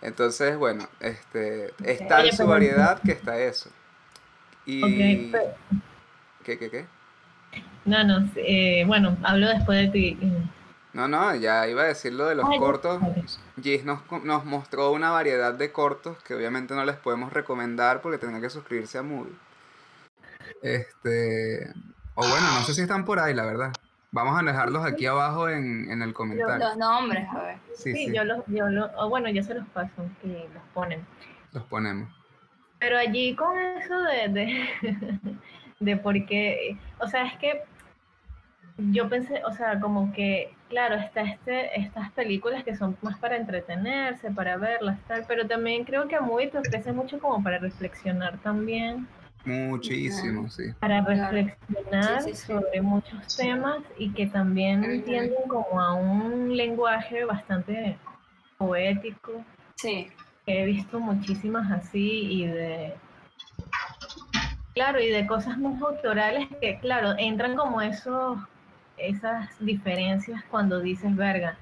Entonces, 0.00 0.56
bueno, 0.56 0.88
este, 1.00 1.74
es 1.84 2.06
tal 2.08 2.22
Oye, 2.22 2.32
su 2.32 2.46
variedad 2.46 3.02
que 3.02 3.12
está 3.12 3.38
eso. 3.38 3.68
Y... 4.64 4.82
Ok, 4.82 5.32
pero- 5.32 5.80
¿Qué, 6.44 6.58
qué, 6.58 6.70
qué? 6.70 6.86
No, 7.84 8.04
no, 8.04 8.30
eh, 8.36 8.84
bueno, 8.86 9.16
hablo 9.24 9.48
después 9.48 9.78
de 9.78 9.88
ti. 9.88 10.18
No, 10.92 11.06
no, 11.06 11.34
ya 11.36 11.68
iba 11.68 11.82
a 11.82 11.86
decir 11.86 12.12
lo 12.12 12.26
de 12.26 12.34
los 12.34 12.46
Ay, 12.48 12.58
cortos. 12.58 13.00
Gis 13.62 13.84
nos, 13.84 14.00
nos 14.24 14.44
mostró 14.44 14.90
una 14.90 15.10
variedad 15.10 15.54
de 15.54 15.70
cortos 15.72 16.20
que 16.24 16.34
obviamente 16.34 16.74
no 16.74 16.84
les 16.84 16.96
podemos 16.96 17.32
recomendar 17.32 18.00
porque 18.00 18.18
tendrán 18.18 18.42
que 18.42 18.50
suscribirse 18.50 18.98
a 18.98 19.02
Movie. 19.02 19.32
Este. 20.62 21.70
O 22.14 22.26
bueno, 22.28 22.46
no 22.58 22.62
sé 22.64 22.74
si 22.74 22.82
están 22.82 23.04
por 23.04 23.18
ahí, 23.20 23.34
la 23.34 23.44
verdad. 23.44 23.72
Vamos 24.12 24.38
a 24.38 24.42
dejarlos 24.44 24.84
aquí 24.84 25.06
abajo 25.06 25.48
en, 25.48 25.88
en 25.90 26.02
el 26.02 26.12
comentario. 26.12 26.66
los 26.66 26.76
nombres, 26.76 27.28
a 27.30 27.42
ver. 27.42 27.58
Sí, 27.74 27.92
Sí, 27.94 28.06
sí, 28.06 28.12
yo 28.14 28.24
los, 28.24 28.44
yo 28.48 28.68
los, 28.68 28.90
o 28.96 29.08
bueno, 29.08 29.28
yo 29.30 29.42
se 29.44 29.54
los 29.54 29.66
paso 29.68 30.02
y 30.24 30.32
los 30.52 30.62
ponen. 30.74 31.06
los 31.52 31.62
ponemos. 31.64 32.08
Pero 32.80 32.98
allí 32.98 33.36
con 33.36 33.56
eso 33.58 33.96
de, 34.02 34.28
de, 34.28 34.68
de 35.80 35.96
por 35.98 36.14
qué, 36.26 36.76
o 36.98 37.06
sea, 37.06 37.26
es 37.26 37.38
que 37.38 37.62
yo 38.92 39.08
pensé, 39.08 39.42
o 39.44 39.52
sea, 39.52 39.78
como 39.80 40.12
que, 40.12 40.52
claro, 40.68 40.96
está 40.96 41.22
este, 41.22 41.78
estas 41.80 42.10
películas 42.12 42.64
que 42.64 42.76
son 42.76 42.96
más 43.02 43.18
para 43.18 43.36
entretenerse, 43.36 44.30
para 44.30 44.56
verlas, 44.56 44.98
tal, 45.06 45.24
pero 45.28 45.46
también 45.46 45.84
creo 45.84 46.08
que 46.08 46.16
a 46.16 46.20
Movie 46.20 46.48
te 46.48 46.58
ofrece 46.58 46.92
mucho 46.92 47.18
como 47.18 47.42
para 47.42 47.58
reflexionar 47.58 48.38
también, 48.38 49.06
Muchísimo, 49.44 50.48
sí. 50.50 50.64
para 50.80 51.00
reflexionar 51.02 52.22
Sí, 52.22 52.30
sí, 52.30 52.34
sí. 52.36 52.46
sobre 52.52 52.82
muchos 52.82 53.36
temas 53.36 53.78
y 53.96 54.10
que 54.10 54.26
también 54.26 55.02
tienden 55.04 55.48
como 55.48 55.80
a 55.80 55.94
un 55.94 56.54
lenguaje 56.56 57.24
bastante 57.24 57.96
poético. 58.58 59.42
Sí, 59.76 60.08
he 60.46 60.64
visto 60.66 61.00
muchísimas 61.00 61.70
así 61.72 62.42
y 62.42 62.46
de 62.46 62.94
claro 64.74 65.00
y 65.00 65.10
de 65.10 65.26
cosas 65.26 65.58
más 65.58 65.80
autorales 65.82 66.48
que 66.60 66.78
claro 66.78 67.14
entran 67.18 67.56
como 67.56 67.80
esos 67.80 68.38
esas 69.08 69.48
diferencias 69.60 70.42
cuando 70.50 70.80
dices 70.80 71.14
verga 71.16 71.58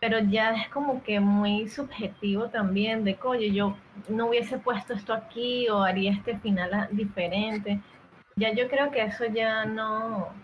pero 0.00 0.18
ya 0.20 0.54
es 0.54 0.68
como 0.68 1.02
que 1.02 1.20
muy 1.20 1.68
subjetivo 1.68 2.48
también 2.48 3.04
de 3.04 3.16
coño, 3.16 3.46
yo 3.46 3.76
no 4.08 4.26
hubiese 4.26 4.58
puesto 4.58 4.94
esto 4.94 5.14
aquí 5.14 5.68
o 5.68 5.82
haría 5.82 6.12
este 6.12 6.38
final 6.38 6.88
diferente. 6.92 7.80
Ya 8.36 8.52
yo 8.52 8.68
creo 8.68 8.90
que 8.90 9.02
eso 9.02 9.24
ya 9.26 9.64
no, 9.64 10.18
o 10.18 10.34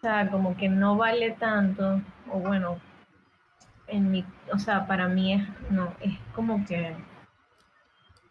sea, 0.00 0.30
como 0.30 0.56
que 0.56 0.68
no 0.68 0.96
vale 0.96 1.32
tanto, 1.32 2.00
o 2.30 2.38
bueno, 2.38 2.78
en 3.88 4.10
mi, 4.10 4.24
o 4.52 4.58
sea, 4.58 4.86
para 4.86 5.08
mí 5.08 5.34
es, 5.34 5.48
no, 5.70 5.92
es 6.00 6.16
como 6.34 6.64
que, 6.64 6.94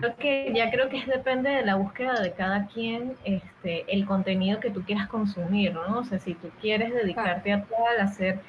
creo 0.01 0.17
que 0.17 0.51
ya 0.53 0.71
creo 0.71 0.89
que 0.89 0.97
es 0.97 1.07
depende 1.07 1.49
de 1.49 1.63
la 1.63 1.75
búsqueda 1.75 2.19
de 2.19 2.33
cada 2.33 2.67
quien, 2.67 3.15
este, 3.23 3.85
el 3.93 4.05
contenido 4.05 4.59
que 4.59 4.71
tú 4.71 4.83
quieras 4.83 5.07
consumir, 5.07 5.73
¿no? 5.73 5.99
O 5.99 6.03
sea, 6.03 6.19
si 6.19 6.33
tú 6.33 6.49
quieres 6.59 6.93
dedicarte 6.93 7.53
a 7.53 7.63
tal, 7.63 7.99
hacer 7.99 8.39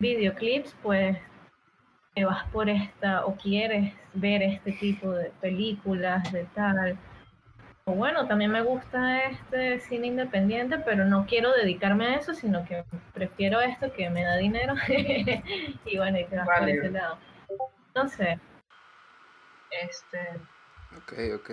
videoclips, 0.00 0.76
pues 0.82 1.16
te 2.14 2.24
vas 2.24 2.44
por 2.52 2.68
esta, 2.68 3.24
o 3.24 3.36
quieres 3.36 3.94
ver 4.14 4.42
este 4.42 4.72
tipo 4.72 5.10
de 5.12 5.30
películas, 5.40 6.30
de 6.32 6.44
tal. 6.54 6.98
O 7.84 7.92
bueno, 7.92 8.26
también 8.26 8.50
me 8.50 8.62
gusta 8.62 9.24
este 9.24 9.78
cine 9.80 10.08
independiente, 10.08 10.78
pero 10.78 11.04
no 11.04 11.26
quiero 11.26 11.52
dedicarme 11.52 12.06
a 12.06 12.14
eso, 12.16 12.34
sino 12.34 12.64
que 12.64 12.84
prefiero 13.14 13.60
esto 13.60 13.92
que 13.92 14.10
me 14.10 14.24
da 14.24 14.36
dinero. 14.36 14.74
y 15.86 15.96
bueno, 15.96 16.18
y 16.18 16.24
te 16.24 16.36
vas 16.36 16.46
por 16.46 16.60
Válido. 16.60 16.82
ese 16.82 16.90
lado. 16.92 17.18
No 17.94 18.08
sé. 18.08 18.38
Este, 19.70 20.18
Ok, 20.96 21.12
ok. 21.36 21.50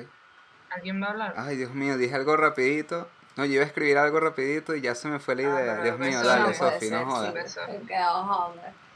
¿alguien 0.69 1.01
va 1.01 1.07
a 1.07 1.11
hablar? 1.11 1.33
Ay, 1.37 1.55
Dios 1.57 1.73
mío, 1.73 1.97
dije 1.97 2.15
algo 2.15 2.35
rapidito. 2.37 3.09
No, 3.35 3.45
yo 3.45 3.53
iba 3.53 3.63
a 3.63 3.67
escribir 3.67 3.97
algo 3.97 4.19
rapidito 4.19 4.75
y 4.75 4.81
ya 4.81 4.95
se 4.95 5.07
me 5.07 5.19
fue 5.19 5.35
la 5.35 5.43
Ah, 5.43 5.61
idea. 5.61 5.75
Dios 5.83 5.99
mío, 5.99 6.21
dale, 6.23 6.41
no 6.49 6.53
Sofi, 6.53 6.89
no 6.89 7.05
jodas. 7.05 7.51
sí. 7.51 7.59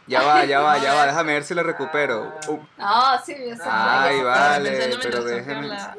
Ya 0.08 0.24
va, 0.24 0.44
ya 0.46 0.60
va, 0.62 0.78
ya 0.80 0.94
va, 0.96 1.06
déjame 1.06 1.34
ver 1.34 1.44
si 1.44 1.54
lo 1.54 1.62
recupero. 1.64 2.34
Ah. 2.44 2.50
Uh, 2.50 2.60
No, 2.78 3.24
sí, 3.24 3.36
yo 3.50 3.56
sé. 3.56 3.62
Ay, 3.66 4.22
vale, 4.24 4.98
pero 5.02 5.24
déjeme- 5.24 5.58
habla- 5.58 5.96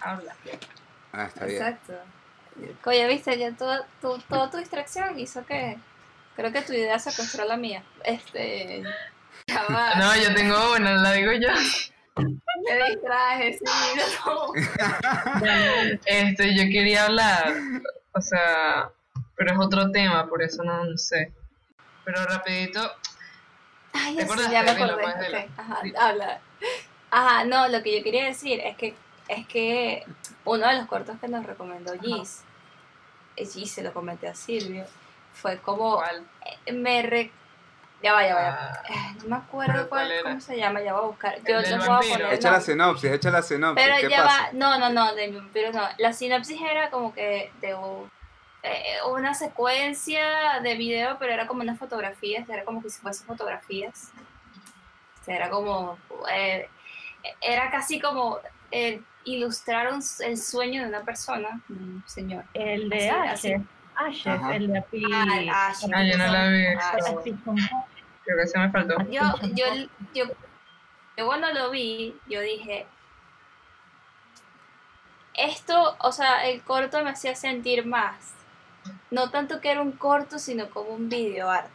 Habla. 0.00 0.34
ah, 1.12 1.24
está 1.24 1.44
bien. 1.44 1.62
Exacto. 1.62 1.92
Oye, 2.84 3.08
viste, 3.08 3.36
ya 3.38 3.50
toda 3.52 3.84
tu, 4.00 4.16
toda 4.28 4.50
tu 4.50 4.58
distracción 4.58 5.18
hizo 5.18 5.44
que. 5.44 5.76
Creo 6.36 6.50
que 6.52 6.62
tu 6.62 6.72
idea 6.72 6.98
secuestró 6.98 7.44
la 7.44 7.56
mía. 7.56 7.82
Este. 8.04 8.82
Ya 9.48 9.64
va. 9.64 9.94
No, 9.96 10.16
yo 10.16 10.34
tengo 10.34 10.74
una, 10.76 10.94
la 10.94 11.12
digo 11.12 11.32
yo. 11.32 11.48
Me 12.16 12.90
distraje, 12.90 13.58
sí, 13.58 13.64
no. 14.26 14.52
Este, 16.04 16.54
yo 16.56 16.64
quería 16.70 17.06
hablar, 17.06 17.52
o 18.12 18.20
sea, 18.20 18.90
pero 19.36 19.52
es 19.52 19.58
otro 19.58 19.90
tema, 19.90 20.28
por 20.28 20.42
eso 20.42 20.62
no, 20.62 20.84
no 20.84 20.98
sé. 20.98 21.32
Pero 22.04 22.24
rapidito, 22.24 22.80
Ay, 23.94 24.16
¿Te 24.16 24.26
sí, 24.26 24.34
ya 24.50 24.62
me 24.62 24.70
acordé. 24.70 25.48
Ajá, 25.56 25.78
Sí. 25.82 25.92
habla. 25.98 26.40
Ajá, 27.10 27.44
no, 27.44 27.68
lo 27.68 27.82
que 27.82 27.96
yo 27.98 28.02
quería 28.02 28.24
decir 28.24 28.60
es 28.60 28.76
que 28.76 28.94
es 29.28 29.46
que 29.46 30.04
uno 30.44 30.66
de 30.66 30.74
los 30.78 30.86
cortos 30.86 31.16
que 31.20 31.28
nos 31.28 31.46
recomendó 31.46 31.92
Gis, 32.00 32.42
y 33.36 33.46
Gis 33.46 33.72
se 33.72 33.82
lo 33.82 33.92
comenté 33.92 34.28
a 34.28 34.34
Silvio, 34.34 34.84
fue 35.32 35.58
como 35.58 35.96
¿cuál? 35.96 36.26
eh, 36.66 36.72
me 36.72 37.02
re... 37.02 37.30
ya 38.02 38.12
va, 38.12 38.26
ya 38.26 38.34
va, 38.34 38.40
ya 38.42 38.50
va. 38.50 38.72
Ah, 38.72 38.82
Eh, 38.88 39.16
No 39.24 39.28
me 39.28 39.36
acuerdo 39.36 39.72
¿Pero 39.74 39.88
cuál 39.88 40.06
cuál, 40.06 40.12
era? 40.12 40.22
cómo 40.30 40.40
se 40.40 40.56
llama, 40.56 40.80
ya 40.82 40.92
voy 40.94 41.02
a 41.02 41.06
buscar. 41.06 41.36
Yo 41.46 41.60
del 41.60 41.62
les 41.62 41.76
voy 41.78 41.86
a 41.86 41.90
vampiro. 41.90 42.14
poner 42.14 42.32
Echa 42.34 42.50
la 42.50 42.60
sinopsis, 42.60 43.10
echa 43.12 43.30
la 43.30 43.42
sinopsis. 43.42 43.84
Pero 43.86 43.96
¿Qué 44.00 44.08
ya 44.10 44.22
pasa? 44.24 44.42
va, 44.42 44.48
no, 44.52 44.78
no, 44.78 44.90
no, 44.90 45.14
vampiro 45.14 45.72
no. 45.72 45.88
La 45.98 46.12
sinopsis 46.12 46.60
era 46.60 46.90
como 46.90 47.14
que 47.14 47.52
de 47.60 47.74
un- 47.74 48.10
eh, 48.64 48.96
una 49.10 49.34
secuencia 49.34 50.60
de 50.62 50.74
video, 50.76 51.16
pero 51.18 51.32
era 51.32 51.46
como 51.46 51.62
unas 51.62 51.78
fotografías, 51.78 52.48
era 52.48 52.64
como 52.64 52.82
que 52.82 52.90
si 52.90 53.00
fuesen 53.00 53.26
fotografías. 53.26 54.10
O 55.20 55.24
sea, 55.24 55.36
era 55.36 55.50
como, 55.50 55.98
eh, 56.32 56.68
era 57.40 57.70
casi 57.70 58.00
como 58.00 58.38
eh, 58.74 59.00
ilustrar 59.24 59.92
un- 59.92 60.02
el 60.20 60.38
sueño 60.38 60.82
de 60.82 60.88
una 60.88 61.02
persona, 61.02 61.60
un 61.68 62.02
señor. 62.06 62.44
El 62.54 62.88
de 62.88 63.10
Así, 63.10 63.52
Ashes. 63.52 63.62
Ashes, 63.94 64.26
Ajá. 64.26 64.56
el 64.56 64.68
de 64.72 64.78
Api. 64.78 65.04
Ah, 65.12 65.26
ah, 65.52 65.72
Ah, 65.94 66.02
yo 66.04 66.16
no 66.18 66.26
la 66.26 66.48
vi. 66.48 66.64
Ah. 66.80 66.96
Yo, 69.10 69.22
yo, 69.54 69.66
yo, 70.14 70.24
cuando 71.26 71.52
lo 71.52 71.70
vi, 71.70 72.16
yo 72.28 72.40
dije, 72.40 72.86
esto, 75.34 75.96
o 75.98 76.12
sea, 76.12 76.46
el 76.48 76.62
corto 76.62 77.02
me 77.02 77.10
hacía 77.10 77.34
sentir 77.34 77.86
más. 77.86 78.34
No 79.10 79.30
tanto 79.30 79.60
que 79.60 79.70
era 79.70 79.80
un 79.80 79.92
corto, 79.92 80.38
sino 80.38 80.70
como 80.70 80.90
un 80.90 81.08
video 81.08 81.50
arte. 81.50 81.70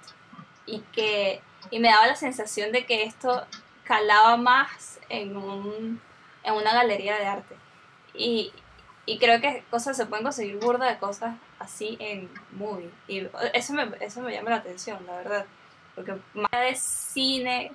Y 0.65 0.79
que, 0.91 1.41
y 1.71 1.79
me 1.79 1.89
daba 1.89 2.07
la 2.07 2.15
sensación 2.15 2.71
de 2.71 2.85
que 2.85 3.03
esto 3.03 3.45
calaba 3.83 4.37
más 4.37 4.99
en 5.09 5.37
un, 5.37 6.01
en 6.43 6.53
una 6.53 6.73
galería 6.73 7.17
de 7.17 7.25
arte. 7.25 7.55
Y, 8.13 8.51
y 9.05 9.19
creo 9.19 9.39
que 9.39 9.63
cosas 9.69 9.95
se 9.95 10.05
pueden 10.05 10.23
conseguir 10.23 10.57
burda 10.57 10.85
de 10.87 10.97
cosas 10.97 11.35
así 11.59 11.97
en 11.99 12.29
movie. 12.51 12.91
Y 13.07 13.27
eso 13.53 13.73
me, 13.73 13.89
eso 14.01 14.21
me 14.21 14.33
llama 14.33 14.49
la 14.51 14.57
atención, 14.57 15.05
la 15.05 15.17
verdad. 15.17 15.45
Porque 15.97 16.15
más 16.35 16.51
de 16.51 16.75
cine 16.75 17.71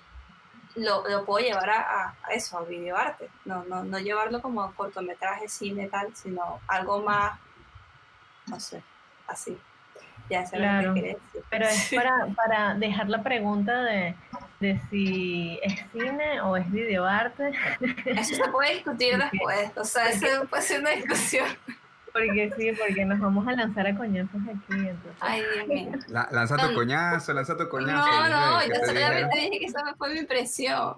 lo, 0.76 1.06
lo 1.08 1.24
puedo 1.24 1.44
llevar 1.44 1.68
a, 1.70 2.14
eso, 2.30 2.56
a 2.56 2.62
videoarte. 2.64 3.28
No, 3.44 3.64
no, 3.64 3.82
no 3.82 3.98
llevarlo 3.98 4.40
como 4.40 4.62
a 4.62 4.72
cortometraje, 4.72 5.48
cine, 5.48 5.88
tal, 5.88 6.14
sino 6.14 6.60
algo 6.68 7.02
más, 7.02 7.36
no 8.46 8.60
sé, 8.60 8.80
así. 9.26 9.58
Ya 10.30 10.46
sé 10.46 10.56
lo 10.56 10.62
Claro. 10.62 10.94
que 10.94 11.00
quería 11.00 11.16
decir. 11.18 11.42
Pero 11.50 11.66
es 11.66 11.90
para, 11.94 12.26
para 12.36 12.74
dejar 12.74 13.08
la 13.08 13.24
pregunta 13.24 13.82
de, 13.82 14.14
de 14.60 14.80
si 14.88 15.58
es 15.64 15.84
cine 15.90 16.40
o 16.42 16.56
es 16.56 16.70
videoarte, 16.70 17.50
Eso 18.06 18.36
se 18.36 18.48
puede 18.50 18.74
discutir 18.74 19.18
después. 19.32 19.76
O 19.76 19.84
sea, 19.84 20.08
eso 20.10 20.46
puede 20.48 20.62
ser 20.62 20.80
una 20.80 20.90
discusión. 20.90 21.48
Porque 22.12 22.52
sí, 22.56 22.70
porque 22.78 23.04
nos 23.04 23.18
vamos 23.20 23.46
a 23.48 23.52
lanzar 23.52 23.86
a 23.86 23.96
coñazos 23.96 24.40
aquí. 24.42 24.58
Entonces. 24.70 25.12
Ay, 25.20 25.42
Dios 25.54 25.66
mío. 25.68 25.90
La- 26.08 26.28
lanza 26.30 26.56
tu 26.56 26.74
coñazo, 26.74 27.32
lanza 27.32 27.56
tu 27.56 27.68
coñazo. 27.68 28.06
No, 28.06 28.28
no, 28.28 28.58
¿qué 28.60 28.68
yo 28.68 28.80
te 28.80 28.86
solamente 28.86 29.36
dije 29.40 29.58
que 29.60 29.64
esa 29.66 29.94
fue 29.96 30.12
mi 30.12 30.18
impresión. 30.20 30.96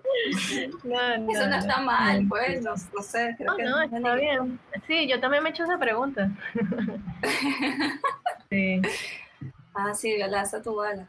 No, 0.85 1.19
no, 1.19 1.33
Eso 1.33 1.47
no 1.49 1.57
está 1.57 1.79
no. 1.79 1.87
mal, 1.87 2.27
pues, 2.29 2.63
no, 2.63 2.71
no 2.95 3.03
sé. 3.03 3.35
Creo 3.39 3.51
No, 3.53 3.57
que 3.57 3.63
no, 3.65 3.83
está 3.83 4.15
bien. 4.17 4.59
Sí, 4.87 5.09
yo 5.09 5.21
también 5.21 5.43
me 5.43 5.51
he 5.51 5.53
hecho 5.53 5.65
esa 5.65 5.79
pregunta. 5.79 6.31
Sí. 8.51 8.81
Ah, 9.75 9.95
sí, 9.95 10.17
lanza 10.19 10.63
tu 10.63 10.77
bala. 10.77 11.09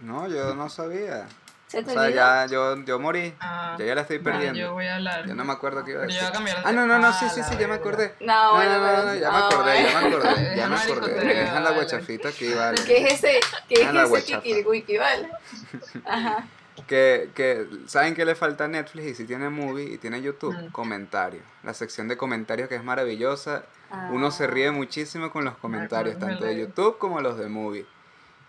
No, 0.00 0.26
yo 0.28 0.54
no 0.54 0.68
sabía. 0.68 1.26
¿Se 1.68 1.80
O 1.80 1.84
sea, 1.84 1.92
olvidó? 2.02 2.08
ya 2.16 2.46
yo, 2.46 2.76
yo 2.84 2.98
morí. 2.98 3.34
Ah, 3.40 3.76
Yo 3.78 3.84
ya 3.84 3.94
la 3.94 4.00
estoy 4.00 4.18
perdiendo. 4.18 4.58
yo 4.58 4.72
voy 4.72 4.86
a 4.86 4.96
hablar. 4.96 5.26
Yo 5.26 5.34
no 5.34 5.44
me 5.44 5.52
acuerdo 5.52 5.84
qué 5.84 5.92
iba 5.92 6.00
a 6.02 6.06
yo 6.06 6.08
decir. 6.08 6.22
voy 6.22 6.28
a 6.30 6.32
cambiar 6.32 6.62
Ah, 6.64 6.72
no, 6.72 6.86
no, 6.86 6.98
no, 6.98 7.12
sí, 7.12 7.26
Ah, 7.26 7.28
sí, 7.28 7.42
sí, 7.42 7.56
ya 7.60 7.68
me 7.68 7.74
acordé. 7.74 8.14
No, 8.20 8.26
No, 8.26 8.54
bueno, 8.56 8.78
no, 8.78 8.86
no, 8.96 9.02
no, 9.04 9.14
ya 9.14 9.30
me 9.30 9.36
Ah, 9.36 9.48
acordé, 9.48 9.82
ya 9.84 10.00
me 10.00 10.08
acordé, 10.08 10.56
ya 10.56 10.68
me 10.70 10.76
acordé. 10.76 11.24
Dejan 11.34 11.64
la 11.64 11.70
guachafita 11.72 12.28
aquí, 12.30 12.52
vale. 12.54 12.82
¿Qué 12.84 12.96
es 13.06 13.12
ese? 13.14 13.40
¿Qué 13.68 13.74
es 13.82 13.86
Ah, 13.86 14.04
ese 14.04 14.98
vale? 14.98 15.28
Ajá. 16.06 16.44
Que, 16.86 17.30
que, 17.34 17.66
¿saben 17.86 18.14
qué 18.14 18.24
le 18.24 18.34
falta 18.34 18.64
a 18.64 18.68
Netflix? 18.68 19.06
Y 19.08 19.14
si 19.14 19.24
tiene 19.24 19.50
movie 19.50 19.84
y 19.92 19.98
tiene 19.98 20.22
YouTube, 20.22 20.54
Mm. 20.56 20.70
comentarios. 20.70 21.42
La 21.64 21.74
sección 21.74 22.08
de 22.08 22.16
comentarios 22.16 22.68
que 22.68 22.76
es 22.76 22.84
maravillosa. 22.84 23.64
Uno 24.10 24.30
se 24.30 24.44
Ah. 24.44 24.46
ríe 24.46 24.70
muchísimo 24.70 25.30
con 25.30 25.44
los 25.44 25.56
comentarios, 25.58 26.18
tanto 26.18 26.44
de. 26.44 26.56
YouTube 26.58 26.96
como 26.98 27.20
los 27.20 27.36
de 27.36 27.48
movie. 27.48 27.84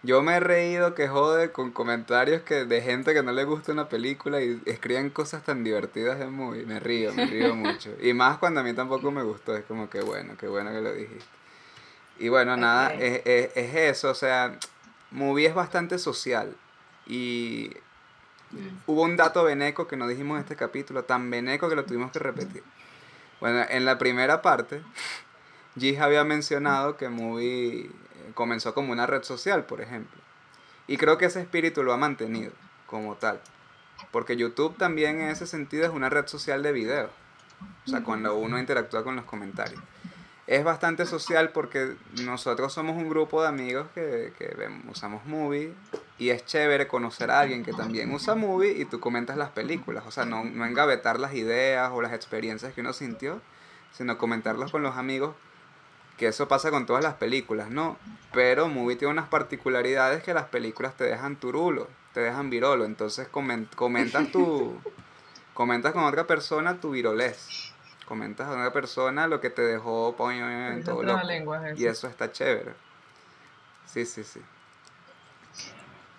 Yo 0.01 0.21
me 0.21 0.35
he 0.35 0.39
reído 0.39 0.95
que 0.95 1.09
jode 1.09 1.51
con 1.51 1.71
comentarios 1.71 2.41
que 2.43 2.63
de 2.65 2.81
gente 2.81 3.13
que 3.13 3.21
no 3.21 3.33
le 3.33 3.43
gusta 3.43 3.73
una 3.73 3.89
película 3.89 4.41
y 4.41 4.61
escriben 4.65 5.09
cosas 5.09 5.43
tan 5.43 5.63
divertidas 5.63 6.17
de 6.19 6.27
movie. 6.27 6.65
Me 6.65 6.79
río, 6.79 7.13
me 7.13 7.25
río 7.25 7.53
mucho. 7.55 7.89
Y 8.01 8.13
más 8.13 8.37
cuando 8.37 8.61
a 8.61 8.63
mí 8.63 8.73
tampoco 8.73 9.11
me 9.11 9.23
gustó. 9.23 9.55
Es 9.57 9.65
como 9.65 9.89
que 9.89 9.99
bueno, 10.01 10.35
qué 10.39 10.47
bueno 10.47 10.71
que 10.71 10.81
lo 10.81 10.93
dijiste. 10.93 11.25
Y 12.17 12.29
bueno, 12.29 12.55
nada, 12.55 12.93
es, 12.93 13.21
es- 13.25 13.51
es 13.57 13.75
eso. 13.75 14.09
O 14.09 14.15
sea, 14.15 14.57
movie 15.11 15.47
es 15.47 15.53
bastante 15.55 15.97
social. 15.99 16.55
Y 17.05 17.71
Mm. 18.51 18.67
hubo 18.87 19.03
un 19.03 19.15
dato 19.15 19.43
veneco 19.43 19.87
que 19.87 19.95
no 19.95 20.07
dijimos 20.07 20.37
en 20.37 20.41
este 20.41 20.55
capítulo, 20.55 21.03
tan 21.03 21.29
veneco 21.29 21.69
que 21.69 21.75
lo 21.75 21.85
tuvimos 21.85 22.11
que 22.11 22.17
repetir. 22.17 22.63
Bueno, 23.41 23.63
en 23.69 23.85
la 23.85 23.99
primera 23.99 24.41
parte, 24.41 24.81
Gis 25.77 25.99
había 25.99 26.23
mencionado 26.23 26.97
que 26.97 27.09
Movie 27.09 27.91
comenzó 28.33 28.73
como 28.73 28.91
una 28.91 29.05
red 29.07 29.23
social, 29.23 29.65
por 29.65 29.81
ejemplo. 29.81 30.19
Y 30.87 30.97
creo 30.97 31.17
que 31.17 31.25
ese 31.25 31.41
espíritu 31.41 31.83
lo 31.83 31.93
ha 31.93 31.97
mantenido 31.97 32.51
como 32.87 33.15
tal. 33.15 33.39
Porque 34.11 34.35
YouTube 34.37 34.77
también 34.77 35.19
en 35.21 35.29
ese 35.29 35.45
sentido 35.45 35.85
es 35.85 35.91
una 35.91 36.09
red 36.09 36.25
social 36.27 36.63
de 36.63 36.71
video. 36.71 37.09
O 37.85 37.89
sea, 37.89 38.03
cuando 38.03 38.35
uno 38.35 38.57
interactúa 38.57 39.03
con 39.03 39.15
los 39.15 39.25
comentarios. 39.25 39.81
Es 40.47 40.63
bastante 40.63 41.05
social 41.05 41.49
porque 41.51 41.95
nosotros 42.23 42.73
somos 42.73 42.95
un 42.95 43.07
grupo 43.07 43.41
de 43.43 43.49
amigos 43.49 43.87
que, 43.93 44.33
que 44.39 44.47
vemos- 44.57 44.83
usamos 44.89 45.23
movie 45.25 45.73
y 46.17 46.29
es 46.31 46.43
chévere 46.45 46.87
conocer 46.87 47.29
a 47.29 47.39
alguien 47.41 47.63
que 47.63 47.71
también 47.71 48.11
usa 48.11 48.33
movie 48.33 48.71
y 48.71 48.85
tú 48.85 48.99
comentas 48.99 49.37
las 49.37 49.49
películas. 49.49 50.05
O 50.07 50.11
sea, 50.11 50.25
no, 50.25 50.43
no 50.43 50.65
engavetar 50.65 51.19
las 51.19 51.35
ideas 51.35 51.91
o 51.93 52.01
las 52.01 52.13
experiencias 52.13 52.73
que 52.73 52.81
uno 52.81 52.93
sintió, 52.93 53.41
sino 53.91 54.17
comentarlas 54.17 54.71
con 54.71 54.81
los 54.81 54.97
amigos 54.97 55.35
que 56.19 56.27
eso 56.27 56.47
pasa 56.47 56.69
con 56.69 56.85
todas 56.85 57.03
las 57.03 57.15
películas, 57.15 57.69
¿no? 57.71 57.97
Pero 58.31 58.67
Movie 58.67 58.97
tiene 58.97 59.11
unas 59.13 59.27
particularidades 59.29 60.21
que 60.21 60.33
las 60.35 60.45
películas 60.45 60.95
te 60.95 61.05
dejan 61.05 61.37
turulo, 61.37 61.87
te 62.13 62.19
dejan 62.19 62.49
virolo, 62.51 62.85
entonces 62.85 63.27
comen- 63.31 63.67
comentas 63.75 64.31
tu 64.31 64.79
comentas 65.55 65.93
con 65.93 66.03
otra 66.03 66.27
persona 66.27 66.79
tu 66.79 66.91
virolés. 66.91 67.73
Comentas 68.05 68.47
con 68.47 68.59
otra 68.59 68.73
persona 68.73 69.27
lo 69.27 69.39
que 69.39 69.49
te 69.49 69.61
dejó 69.61 70.15
coño, 70.15 70.49
en 70.49 70.83
todo 70.83 71.03
loco. 71.03 71.23
lengua, 71.25 71.61
Y 71.75 71.85
eso 71.85 72.07
está 72.07 72.31
chévere. 72.31 72.73
Sí, 73.85 74.05
sí, 74.05 74.23
sí. 74.23 74.41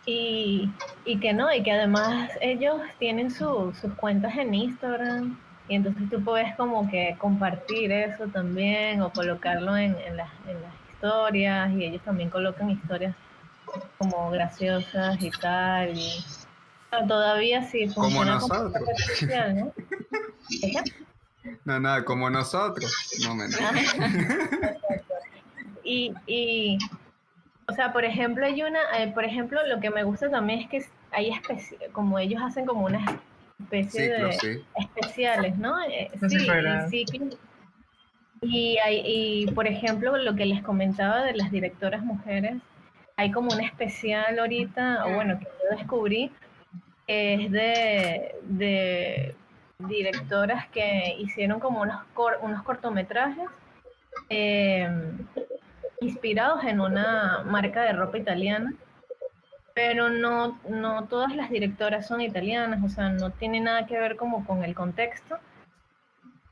Y, 0.07 0.71
y 1.05 1.21
que 1.21 1.33
no, 1.33 1.53
y 1.53 1.63
que 1.63 1.73
además 1.73 2.31
ellos 2.41 2.81
tienen 2.99 3.31
su- 3.31 3.73
sus 3.81 3.93
cuentas 3.95 4.37
en 4.37 4.55
Instagram 4.55 5.39
y 5.71 5.77
entonces 5.77 6.03
tú 6.11 6.23
puedes 6.23 6.55
como 6.57 6.91
que 6.91 7.15
compartir 7.19 7.93
eso 7.93 8.27
también 8.27 9.01
o 9.03 9.11
colocarlo 9.11 9.77
en, 9.77 9.97
en 10.01 10.17
las, 10.17 10.29
en 10.47 10.61
las 10.61 10.73
historias 10.93 11.71
y 11.73 11.85
ellos 11.85 12.03
también 12.05 12.29
colocan 12.29 12.69
historias 12.71 13.15
como 13.97 14.31
graciosas 14.33 15.23
y 15.23 15.31
tal. 15.31 15.97
Y, 15.97 16.09
o 16.19 16.91
sea, 16.91 17.07
todavía 17.07 17.63
sí 17.63 17.87
Como 17.95 18.11
funciona 18.11 18.35
nosotros. 18.35 18.73
red 18.75 19.15
social, 19.17 19.57
¿no? 19.57 19.73
No, 21.65 21.81
nada, 21.81 22.05
como 22.05 22.29
nosotros. 22.29 22.93
No, 23.25 23.35
mentira. 23.37 23.71
Y, 25.85 26.13
y, 26.27 26.79
o 27.69 27.73
sea, 27.73 27.93
por 27.93 28.05
ejemplo, 28.05 28.45
hay 28.45 28.63
una, 28.63 28.81
eh, 28.99 29.13
por 29.15 29.25
ejemplo, 29.25 29.61
lo 29.67 29.81
que 29.81 29.91
me 29.91 30.03
gusta 30.03 30.29
también 30.31 30.61
es 30.61 30.69
que 30.69 30.85
hay 31.13 31.31
especi- 31.31 31.79
como 31.93 32.19
ellos 32.19 32.43
hacen 32.43 32.67
como 32.67 32.85
una 32.87 33.01
especie 33.63 34.13
Ciclo, 34.13 34.27
de 34.27 34.33
sí. 34.33 34.65
especiales, 34.77 35.57
¿no? 35.59 35.81
Eh, 35.83 36.11
si 36.21 36.29
sí, 36.31 36.47
y 36.47 36.89
ciclos. 37.07 37.39
Y, 38.43 38.79
hay, 38.79 39.03
y, 39.05 39.47
por 39.53 39.67
ejemplo, 39.67 40.17
lo 40.17 40.35
que 40.35 40.47
les 40.47 40.63
comentaba 40.63 41.23
de 41.25 41.35
las 41.35 41.51
directoras 41.51 42.03
mujeres, 42.03 42.55
hay 43.17 43.31
como 43.31 43.53
un 43.53 43.61
especial 43.61 44.39
ahorita, 44.39 45.05
o 45.07 45.15
bueno, 45.15 45.39
que 45.39 45.45
yo 45.45 45.77
descubrí, 45.77 46.31
es 47.07 47.51
de, 47.51 48.35
de 48.45 49.35
directoras 49.81 50.69
que 50.69 51.17
hicieron 51.19 51.61
como 51.61 51.83
unos, 51.83 52.03
cor- 52.15 52.39
unos 52.41 52.63
cortometrajes 52.63 53.45
eh, 54.31 54.89
inspirados 56.01 56.65
en 56.65 56.81
una 56.81 57.43
marca 57.45 57.83
de 57.83 57.93
ropa 57.93 58.17
italiana, 58.17 58.73
pero 59.83 60.11
no, 60.11 60.61
no 60.69 61.05
todas 61.09 61.35
las 61.35 61.49
directoras 61.49 62.07
son 62.07 62.21
italianas, 62.21 62.85
o 62.85 62.89
sea, 62.91 63.09
no 63.09 63.31
tiene 63.31 63.61
nada 63.61 63.87
que 63.87 63.99
ver 63.99 64.17
como 64.17 64.45
con 64.45 64.63
el 64.63 64.75
contexto, 64.75 65.39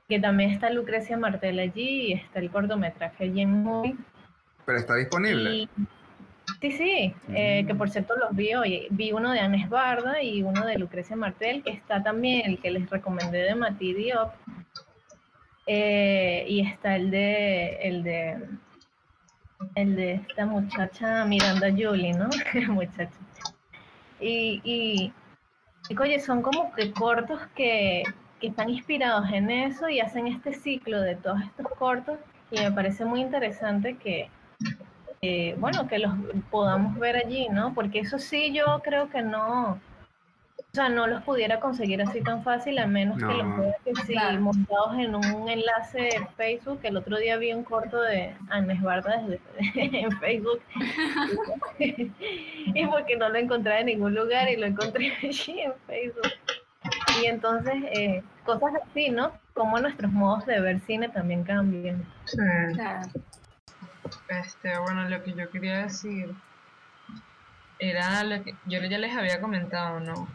que 0.08 0.18
también 0.18 0.50
está 0.50 0.70
Lucrecia 0.70 1.18
Martel 1.18 1.58
allí 1.58 2.06
y 2.06 2.12
está 2.14 2.38
el 2.38 2.50
cortometraje 2.50 3.24
allí 3.24 3.42
en 3.42 3.62
Movie. 3.62 3.96
Pero 4.64 4.78
está 4.78 4.94
disponible. 4.94 5.50
Y- 5.50 5.68
sí, 6.62 6.72
sí, 6.72 7.14
eh, 7.34 7.64
que 7.66 7.74
por 7.74 7.90
cierto 7.90 8.16
los 8.16 8.34
vi 8.34 8.54
hoy. 8.54 8.86
Vi 8.92 9.12
uno 9.12 9.30
de 9.30 9.40
Anes 9.40 9.68
Barda 9.68 10.22
y 10.22 10.42
uno 10.42 10.64
de 10.64 10.78
Lucrecia 10.78 11.14
Martel, 11.14 11.62
que 11.62 11.72
está 11.72 12.02
también 12.02 12.50
el 12.50 12.58
que 12.58 12.70
les 12.70 12.88
recomendé 12.88 13.42
de 13.42 13.54
Mati 13.54 13.92
Diop. 13.92 14.32
Eh, 15.66 16.46
y 16.48 16.66
está 16.66 16.96
el 16.96 17.10
de, 17.10 17.76
el 17.82 18.02
de 18.02 18.38
el 19.74 19.96
de 19.96 20.14
esta 20.14 20.46
muchacha 20.46 21.24
Miranda 21.24 21.68
Julie, 21.70 22.12
¿no? 22.12 22.28
muchacha. 22.72 23.10
Y, 24.20 24.60
y, 24.64 25.12
y, 25.88 25.98
oye, 25.98 26.20
son 26.20 26.42
como 26.42 26.72
que 26.72 26.92
cortos 26.92 27.40
que, 27.54 28.02
que 28.40 28.48
están 28.48 28.70
inspirados 28.70 29.30
en 29.32 29.50
eso 29.50 29.88
y 29.88 30.00
hacen 30.00 30.26
este 30.26 30.52
ciclo 30.54 31.00
de 31.00 31.16
todos 31.16 31.40
estos 31.42 31.66
cortos 31.78 32.18
y 32.50 32.60
me 32.60 32.72
parece 32.72 33.04
muy 33.04 33.20
interesante 33.20 33.96
que, 33.96 34.30
eh, 35.22 35.54
bueno, 35.58 35.86
que 35.86 35.98
los 35.98 36.12
podamos 36.50 36.98
ver 36.98 37.16
allí, 37.16 37.48
¿no? 37.48 37.74
Porque 37.74 38.00
eso 38.00 38.18
sí 38.18 38.52
yo 38.52 38.80
creo 38.82 39.10
que 39.10 39.22
no, 39.22 39.80
o 40.70 40.74
sea, 40.74 40.90
no 40.90 41.06
los 41.06 41.22
pudiera 41.22 41.60
conseguir 41.60 42.02
así 42.02 42.20
tan 42.20 42.44
fácil, 42.44 42.78
a 42.78 42.86
menos 42.86 43.16
que 43.18 43.24
los 43.24 43.58
vea 43.58 43.74
que 43.84 43.94
sí, 44.06 44.12
Claro. 44.12 44.40
montados 44.40 44.98
en 44.98 45.14
un 45.14 45.48
enlace 45.48 45.98
de 45.98 46.28
Facebook. 46.36 46.80
El 46.82 46.98
otro 46.98 47.16
día 47.16 47.38
vi 47.38 47.54
un 47.54 47.64
corto 47.64 48.00
de 48.02 48.34
Agnes 48.50 48.80
Barda 48.82 49.22
desde, 49.22 49.40
en 50.00 50.12
Facebook. 50.18 50.60
y 51.78 52.86
porque 52.86 53.16
no 53.16 53.30
lo 53.30 53.38
encontré 53.38 53.80
en 53.80 53.86
ningún 53.86 54.14
lugar 54.14 54.48
y 54.50 54.56
lo 54.56 54.66
encontré 54.66 55.16
allí 55.22 55.60
en 55.60 55.72
Facebook. 55.86 56.32
Y 57.22 57.26
entonces, 57.26 57.74
eh, 57.92 58.22
cosas 58.44 58.72
así, 58.88 59.08
¿no? 59.08 59.32
Como 59.54 59.80
nuestros 59.80 60.12
modos 60.12 60.44
de 60.46 60.60
ver 60.60 60.80
cine 60.80 61.08
también 61.08 61.44
cambian. 61.44 62.04
Sí. 62.26 62.36
Claro. 62.74 63.08
Este, 64.28 64.78
bueno, 64.78 65.08
lo 65.08 65.22
que 65.24 65.32
yo 65.32 65.50
quería 65.50 65.82
decir 65.84 66.34
era 67.78 68.22
lo 68.24 68.42
que 68.44 68.54
yo 68.66 68.80
ya 68.82 68.98
les 68.98 69.16
había 69.16 69.40
comentado, 69.40 70.00
¿no? 70.00 70.28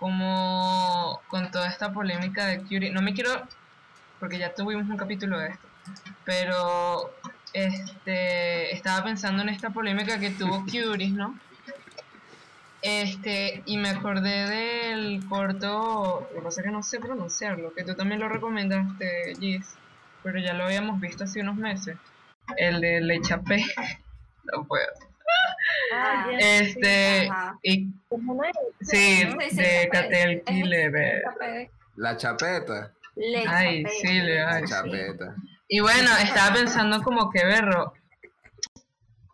Como 0.00 1.20
con 1.28 1.50
toda 1.52 1.68
esta 1.68 1.92
polémica 1.92 2.46
de 2.46 2.62
Curie, 2.62 2.90
no 2.90 3.02
me 3.02 3.14
quiero, 3.14 3.30
porque 4.18 4.38
ya 4.38 4.54
tuvimos 4.54 4.88
un 4.88 4.96
capítulo 4.96 5.38
de 5.38 5.50
esto, 5.50 5.68
pero 6.24 7.14
este, 7.52 8.74
estaba 8.74 9.04
pensando 9.04 9.42
en 9.42 9.50
esta 9.50 9.70
polémica 9.70 10.18
que 10.18 10.30
tuvo 10.30 10.64
Curie, 10.70 11.10
¿no? 11.10 11.38
Este, 12.82 13.62
y 13.66 13.76
me 13.76 13.90
acordé 13.90 14.48
del 14.48 15.22
corto, 15.28 16.26
lo 16.30 16.36
que 16.36 16.42
pasa 16.42 16.62
es 16.62 16.64
que 16.64 16.72
no 16.72 16.82
sé 16.82 16.98
pronunciarlo, 16.98 17.74
que 17.74 17.84
tú 17.84 17.94
también 17.94 18.20
lo 18.20 18.28
recomendaste, 18.28 19.34
Gis, 19.38 19.76
pero 20.22 20.38
ya 20.38 20.54
lo 20.54 20.64
habíamos 20.64 20.98
visto 20.98 21.24
hace 21.24 21.40
unos 21.40 21.56
meses. 21.56 21.96
El 22.56 22.80
de 22.80 23.00
Le 23.00 23.20
Chapé. 23.20 23.62
No 24.52 24.64
puedo. 24.64 25.09
Ah, 25.92 26.26
Este, 26.38 27.28
y 27.62 27.88
una- 28.10 28.50
sí, 28.80 29.24
¿Cómo 29.28 29.40
se 29.40 29.46
dice 29.46 29.62
de 29.62 31.22
chapé. 31.24 31.70
La 31.96 32.16
chapeta. 32.16 32.92
Le 33.16 33.44
Ay, 33.46 33.84
sí, 34.00 34.20
le 34.20 34.36
La 34.40 34.50
ay, 34.56 34.62
sí. 34.66 34.72
chapeta. 34.72 35.34
Y 35.68 35.80
bueno, 35.80 36.10
estaba 36.22 36.54
pensando 36.54 37.02
como 37.02 37.30
que 37.30 37.44
Berro, 37.44 37.92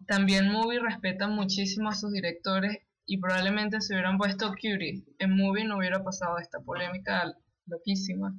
también 0.06 0.50
Movie 0.50 0.80
respeta 0.80 1.26
muchísimo 1.28 1.88
a 1.90 1.94
sus 1.94 2.12
directores 2.12 2.78
y 3.06 3.18
probablemente 3.18 3.80
si 3.80 3.92
hubieran 3.94 4.18
puesto 4.18 4.50
Curie 4.60 5.02
en 5.18 5.36
Movie 5.36 5.64
no 5.64 5.78
hubiera 5.78 6.02
pasado 6.02 6.38
esta 6.38 6.60
polémica 6.60 7.32
loquísima. 7.66 8.32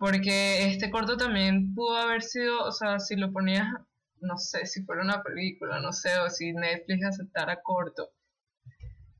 Porque 0.00 0.66
este 0.68 0.90
corto 0.90 1.16
también 1.16 1.74
pudo 1.74 1.96
haber 1.96 2.22
sido, 2.22 2.64
o 2.64 2.72
sea, 2.72 2.98
si 2.98 3.16
lo 3.16 3.32
ponías, 3.32 3.66
no 4.20 4.38
sé, 4.38 4.66
si 4.66 4.82
fuera 4.84 5.02
una 5.02 5.22
película, 5.22 5.80
no 5.80 5.92
sé, 5.92 6.18
o 6.18 6.30
si 6.30 6.52
Netflix 6.52 7.04
aceptara 7.04 7.60
corto, 7.62 8.10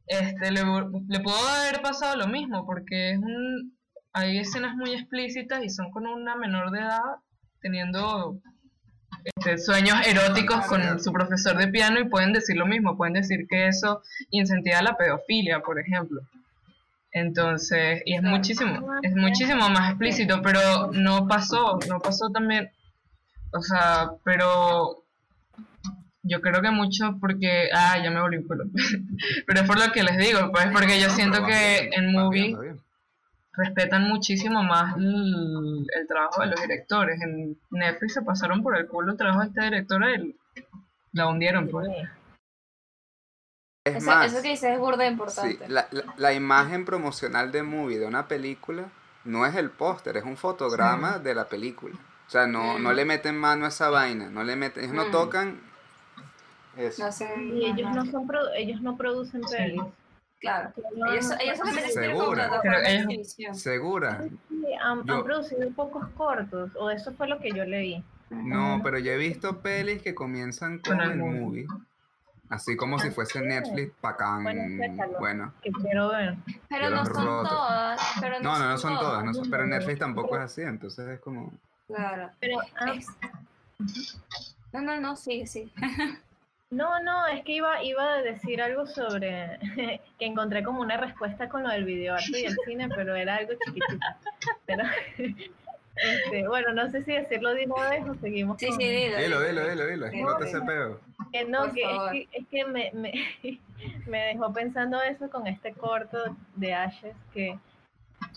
este, 0.06 0.50
le, 0.50 0.62
le 0.62 1.20
pudo 1.20 1.36
haber 1.48 1.82
pasado 1.82 2.16
lo 2.16 2.28
mismo, 2.28 2.64
porque 2.64 3.12
es 3.12 3.18
un, 3.18 3.76
hay 4.12 4.38
escenas 4.38 4.74
muy 4.74 4.94
explícitas 4.94 5.62
y 5.62 5.70
son 5.70 5.90
con 5.90 6.06
una 6.06 6.34
menor 6.36 6.70
de 6.70 6.80
edad 6.80 7.00
teniendo 7.60 8.40
este, 9.24 9.58
sueños 9.58 9.96
eróticos 10.06 10.66
con 10.66 11.00
su 11.00 11.12
profesor 11.12 11.56
de 11.56 11.68
piano 11.68 12.00
y 12.00 12.08
pueden 12.08 12.32
decir 12.32 12.56
lo 12.56 12.66
mismo, 12.66 12.96
pueden 12.96 13.14
decir 13.14 13.46
que 13.48 13.68
eso 13.68 14.02
incentiva 14.30 14.82
la 14.82 14.96
pedofilia, 14.96 15.60
por 15.60 15.78
ejemplo. 15.78 16.22
Entonces, 17.10 18.02
y 18.04 18.14
es 18.14 18.22
muchísimo, 18.22 18.94
es 19.02 19.14
muchísimo 19.14 19.68
más 19.70 19.90
explícito, 19.90 20.40
pero 20.42 20.90
no 20.92 21.26
pasó, 21.26 21.78
no 21.88 22.00
pasó 22.00 22.30
también, 22.30 22.70
o 23.52 23.60
sea, 23.62 24.10
pero 24.24 25.04
yo 26.22 26.40
creo 26.40 26.60
que 26.60 26.70
mucho 26.70 27.16
porque, 27.20 27.68
ah, 27.74 27.96
ya 28.02 28.10
me 28.10 28.20
volví 28.20 28.36
un 28.38 28.46
culo, 28.46 28.64
pero 29.46 29.60
es 29.60 29.66
por 29.66 29.78
lo 29.78 29.92
que 29.92 30.02
les 30.02 30.16
digo, 30.18 30.50
pues 30.52 30.66
porque 30.72 31.00
yo 31.00 31.08
No, 31.08 31.14
siento 31.14 31.38
que 31.46 31.78
bien, 31.80 31.92
en 31.92 32.04
bien, 32.06 32.12
movie 32.12 32.54
bien. 32.60 32.80
respetan 33.52 34.02
muchísimo 34.08 34.62
más 34.62 34.96
el, 34.96 35.86
el 35.94 36.06
trabajo 36.06 36.40
de 36.42 36.48
los 36.48 36.60
directores. 36.62 37.20
En 37.22 37.58
Netflix 37.70 38.14
se 38.14 38.22
pasaron 38.22 38.62
por 38.62 38.76
el 38.76 38.86
culo 38.88 39.12
el 39.12 39.18
trabajo 39.18 39.40
de 39.42 39.48
esta 39.48 39.64
directora 39.64 40.14
y 40.16 40.36
la 41.12 41.28
hundieron, 41.28 41.68
pues. 41.68 41.88
Es 43.84 43.94
Eso, 43.96 44.06
más, 44.06 44.32
eso 44.32 44.42
que 44.42 44.50
dices 44.50 44.70
es 44.74 44.78
burda 44.78 45.04
sí, 45.06 45.12
importante. 45.12 45.68
la, 45.68 45.88
la- 45.90 46.14
la 46.16 46.32
imagen 46.32 46.84
promocional 46.84 47.50
de 47.52 47.62
movie 47.62 47.98
de 47.98 48.06
una 48.06 48.28
película 48.28 48.90
no 49.24 49.44
es 49.46 49.54
el 49.56 49.70
póster, 49.70 50.16
es 50.16 50.24
un 50.24 50.36
fotograma 50.36 51.18
de 51.18 51.34
la 51.34 51.48
película. 51.48 51.96
O 52.28 52.30
sea, 52.30 52.46
no, 52.46 52.78
no 52.78 52.90
Mm. 52.90 52.94
le 52.94 53.04
meten 53.06 53.36
mano 53.38 53.64
a 53.64 53.68
esa 53.68 53.88
vaina, 53.88 54.28
no 54.30 54.44
le 54.44 54.54
meten, 54.54 54.84
ellos 54.84 54.94
no 54.94 55.06
Mm. 55.06 55.10
tocan 55.10 55.60
eso. 56.76 57.04
No 57.04 57.10
sé. 57.10 57.26
Y 57.54 57.64
ellos 57.64 57.90
no 57.94 58.04
son 58.06 58.28
produ- 58.28 58.50
ellos 58.54 58.80
no 58.82 58.96
producen 58.96 59.40
pelis. 59.50 59.82
Claro. 60.40 60.70
Solo 60.76 61.12
Ellos, 61.12 61.30
han- 61.32 61.40
ellos 61.40 61.58
como 61.58 61.72
Segura. 61.72 62.60
Pero. 62.62 63.54
Segura. 63.54 64.24
Sí, 64.48 64.64
han, 64.80 64.98
han 65.00 65.04
Yo- 65.06 65.24
producido 65.24 65.68
pocos 65.72 66.06
cortos, 66.10 66.70
o 66.76 66.90
eso 66.90 67.12
fue 67.14 67.26
lo 67.28 67.40
que 67.40 67.50
yo 67.50 67.64
leí. 67.64 68.04
No, 68.30 68.80
pero 68.84 68.98
yo 68.98 69.10
he 69.12 69.16
visto 69.16 69.60
pelis 69.62 70.02
que 70.02 70.14
comienzan 70.14 70.78
con 70.80 71.00
el 71.00 71.16
movie. 71.16 71.66
Así 72.50 72.76
como 72.76 72.98
si 72.98 73.10
fuese 73.10 73.40
Netflix, 73.42 73.92
pacán. 74.00 74.42
Bueno. 74.42 74.62
Bueno. 75.18 75.52
Que 75.62 75.70
quiero 75.72 76.08
ver. 76.10 76.36
Pero 76.68 76.90
no 76.90 77.04
son 77.04 77.14
roto. 77.26 77.48
todas. 77.48 78.00
Pero 78.20 78.40
No, 78.40 78.58
no, 78.58 78.68
no 78.68 78.78
son 78.78 78.98
todas, 78.98 79.24
no 79.24 79.34
son- 79.34 79.50
pero 79.50 79.66
Netflix 79.66 79.98
tampoco 79.98 80.36
es 80.36 80.42
así, 80.42 80.60
entonces 80.62 81.08
es 81.08 81.20
como... 81.20 81.52
Claro. 81.88 82.30
Pero 82.40 82.58
ah, 82.78 82.92
Es- 82.94 83.08
No, 84.72 84.80
no, 84.82 85.00
no, 85.00 85.16
sí, 85.16 85.46
sí. 85.46 85.72
No, 86.70 87.00
no, 87.02 87.26
es 87.28 87.42
que 87.44 87.52
iba, 87.52 87.82
iba 87.82 88.12
a 88.16 88.20
decir 88.20 88.60
algo 88.60 88.86
sobre 88.86 89.58
que 90.18 90.26
encontré 90.26 90.62
como 90.62 90.82
una 90.82 90.98
respuesta 90.98 91.48
con 91.48 91.62
lo 91.62 91.70
del 91.70 91.84
videoarte 91.84 92.40
y 92.42 92.44
el 92.44 92.54
cine, 92.66 92.90
pero 92.94 93.14
era 93.16 93.36
algo 93.36 93.54
chiquitito. 93.64 94.06
Pero, 94.66 94.84
este, 95.96 96.46
bueno, 96.46 96.74
no 96.74 96.90
sé 96.90 97.02
si 97.04 97.12
decirlo 97.14 97.54
de 97.54 97.64
una 97.64 97.88
vez 97.88 98.06
o 98.06 98.14
seguimos 98.16 98.58
Sí, 98.58 98.68
con- 98.68 98.76
sí, 98.78 98.86
dilo. 98.86 99.16
Dilo, 99.16 99.40
dilo, 99.40 99.66
dilo, 99.66 99.86
dilo. 99.86 100.10
Sí, 100.10 100.20
No 100.22 100.36
te 100.36 100.44
sí. 100.44 100.50
ese 100.50 100.60
peo. 100.60 101.00
Que 101.32 101.44
no, 101.46 101.58
Por 101.60 101.72
que 101.72 101.82
es, 101.82 102.10
que 102.12 102.28
es 102.38 102.46
que 102.48 102.64
me, 102.66 102.90
me, 102.92 103.12
me 104.06 104.18
dejó 104.26 104.52
pensando 104.52 105.00
eso 105.00 105.30
con 105.30 105.46
este 105.46 105.72
corto 105.72 106.36
de 106.56 106.74
Ashes, 106.74 107.16
que 107.32 107.58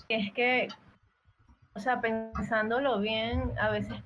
es 0.07 0.31
que, 0.31 0.69
o 1.73 1.79
sea, 1.79 2.01
pensándolo 2.01 2.99
bien, 2.99 3.51
a 3.59 3.69
veces 3.69 3.97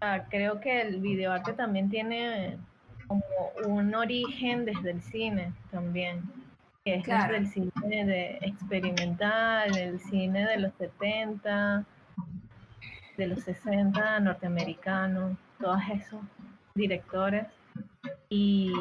ah, 0.00 0.24
creo 0.30 0.60
que 0.60 0.82
el 0.82 1.00
videoarte 1.00 1.52
también 1.54 1.88
tiene 1.90 2.58
como 3.06 3.22
un 3.66 3.94
origen 3.94 4.64
desde 4.64 4.92
el 4.92 5.02
cine 5.02 5.52
también, 5.70 6.22
que 6.84 6.94
es 6.96 7.04
Claro. 7.04 7.32
desde 7.32 7.36
el 7.38 7.72
cine 7.72 8.04
de 8.04 8.38
experimental, 8.42 9.76
el 9.76 10.00
cine 10.00 10.46
de 10.46 10.58
los 10.58 10.72
70, 10.74 11.84
de 13.16 13.26
los 13.26 13.40
60 13.40 14.20
norteamericanos, 14.20 15.36
todos 15.60 15.80
esos 15.92 16.20
directores 16.74 17.46
y, 18.28 18.72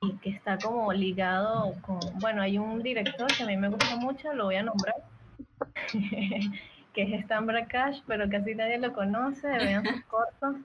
y 0.00 0.12
que 0.22 0.30
está 0.30 0.58
como 0.58 0.92
ligado 0.92 1.74
con, 1.82 1.98
bueno, 2.20 2.42
hay 2.42 2.58
un 2.58 2.82
director 2.82 3.26
que 3.34 3.42
a 3.42 3.46
mí 3.46 3.56
me 3.56 3.68
gusta 3.68 3.96
mucho, 3.96 4.32
lo 4.32 4.44
voy 4.44 4.56
a 4.56 4.62
nombrar, 4.62 4.94
que 6.94 7.02
es 7.02 7.12
Stan 7.22 7.46
Brakash, 7.46 8.00
pero 8.06 8.28
casi 8.28 8.54
nadie 8.54 8.78
lo 8.78 8.92
conoce, 8.92 9.48
vean 9.48 9.84
sus 9.84 10.04
cortos 10.04 10.56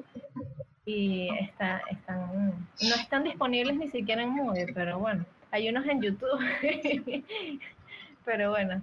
y 0.85 1.29
está, 1.41 1.81
están, 1.89 2.51
no 2.81 2.95
están 2.95 3.23
disponibles 3.23 3.77
ni 3.77 3.89
siquiera 3.89 4.23
en 4.23 4.29
Movie, 4.29 4.71
pero 4.73 4.99
bueno, 4.99 5.25
hay 5.51 5.69
unos 5.69 5.85
en 5.85 6.01
YouTube, 6.01 6.39
pero 8.25 8.51
bueno, 8.51 8.81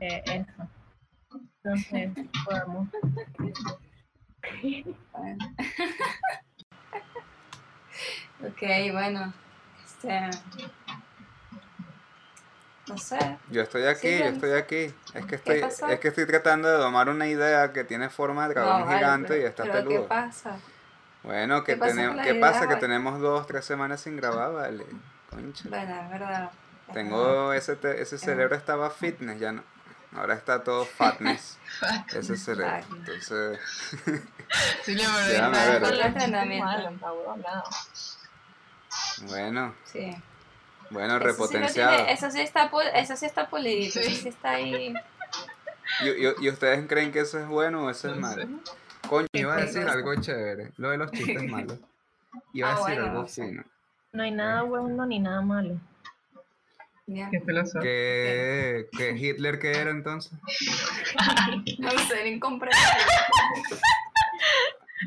eh, 0.00 0.22
eso. 0.26 0.68
Entonces, 1.62 2.10
podemos 2.44 2.88
ok, 8.42 8.62
bueno. 8.92 9.32
Este. 9.84 10.30
No 12.90 12.98
sé. 12.98 13.38
Yo 13.50 13.62
estoy 13.62 13.84
aquí, 13.86 14.08
Sí, 14.08 14.18
yo 14.18 14.24
estoy 14.26 14.52
aquí. 14.52 14.94
Es 15.14 15.26
que 15.26 15.34
estoy, 15.36 15.58
es 15.90 16.00
que 16.00 16.08
estoy 16.08 16.26
tratando 16.26 16.68
de 16.68 16.76
domar 16.76 17.08
una 17.08 17.26
idea 17.26 17.72
que 17.72 17.84
tiene 17.84 18.08
forma 18.10 18.48
de 18.48 18.54
dragón 18.54 18.80
No, 18.80 18.86
vale, 18.86 18.98
gigante 18.98 19.28
pero- 19.28 19.42
y 19.42 19.44
está 19.44 19.62
pero 19.64 19.74
¿Qué 19.74 19.82
peludo. 19.82 20.08
pasa? 20.08 20.56
Bueno, 21.22 21.64
que 21.64 21.74
¿Qué 21.74 21.78
pasa 21.78 21.94
tenemos, 21.94 22.24
¿qué 22.26 22.34
pasa? 22.34 22.68
Que 22.68 22.76
tenemos 22.76 23.20
dos, 23.20 23.46
tres 23.46 23.64
semanas 23.64 24.00
sin 24.00 24.16
grabar, 24.16 24.52
vale. 24.52 24.86
Concha. 25.28 25.64
Bueno, 25.68 26.00
es 26.02 26.10
verdad. 26.10 26.50
Tengo 26.92 27.52
ese, 27.52 27.76
te- 27.76 28.00
ese 28.02 28.18
cerebro 28.18 28.56
estaba 28.56 28.90
fitness, 28.90 29.38
ya 29.38 29.52
no. 29.52 29.62
Ahora 30.16 30.34
está 30.34 30.64
todo 30.64 30.84
fatness, 30.98 31.56
ese 32.12 32.36
cerebro. 32.36 32.84
Entonces, 32.96 33.60
Sí, 34.82 34.94
le 34.96 35.04
Déjame 35.28 35.56
verdad, 35.58 35.80
ver. 35.80 36.00
bueno, 39.22 39.74
Sí. 39.84 40.16
Bueno, 40.90 41.14
Eso 41.16 41.18
sí, 41.18 41.24
lo 41.24 41.30
repotenciado. 41.32 41.96
tiene- 41.96 42.12
eso 42.12 42.30
sí 42.30 42.40
está 42.40 42.70
eso 42.94 43.16
sí 43.16 43.26
está 43.26 43.48
pulidito, 43.48 44.00
Sí. 44.00 44.12
eso 44.12 44.22
sí 44.22 44.28
está 44.28 44.50
ahí. 44.52 44.94
¿Y, 46.02 46.08
y, 46.08 46.32
y 46.40 46.48
ustedes 46.48 46.86
creen 46.86 47.10
que 47.12 47.20
eso 47.20 47.38
es 47.38 47.46
bueno 47.48 47.84
o 47.86 47.90
eso 47.90 48.10
es 48.10 48.16
malo? 48.16 48.42
sé. 48.42 48.48
Coño, 49.08 49.26
iba 49.32 49.54
a 49.54 49.56
¿Qué 49.56 49.62
decir 49.66 49.82
algo 49.88 50.14
chévere. 50.20 50.72
Lo 50.76 50.90
de 50.90 50.98
los 50.98 51.10
chistes 51.10 51.42
malos. 51.50 51.78
Iba 52.52 52.68
a 52.68 52.72
Ah, 52.72 52.78
decir 52.78 52.94
bueno, 53.00 53.10
algo 53.10 53.26
fino. 53.26 53.64
No 54.12 54.22
hay 54.22 54.30
nada 54.30 54.62
bueno 54.62 55.06
ni 55.06 55.18
nada 55.18 55.40
malo. 55.40 55.80
Qué 57.06 57.40
filosófico. 57.44 57.82
¿Que, 57.82 58.88
que 58.96 59.10
Hitler 59.16 59.58
qué 59.58 59.72
era 59.72 59.90
entonces? 59.90 60.32
No 61.80 61.90
sé, 61.98 62.28
incomprensible. 62.28 62.86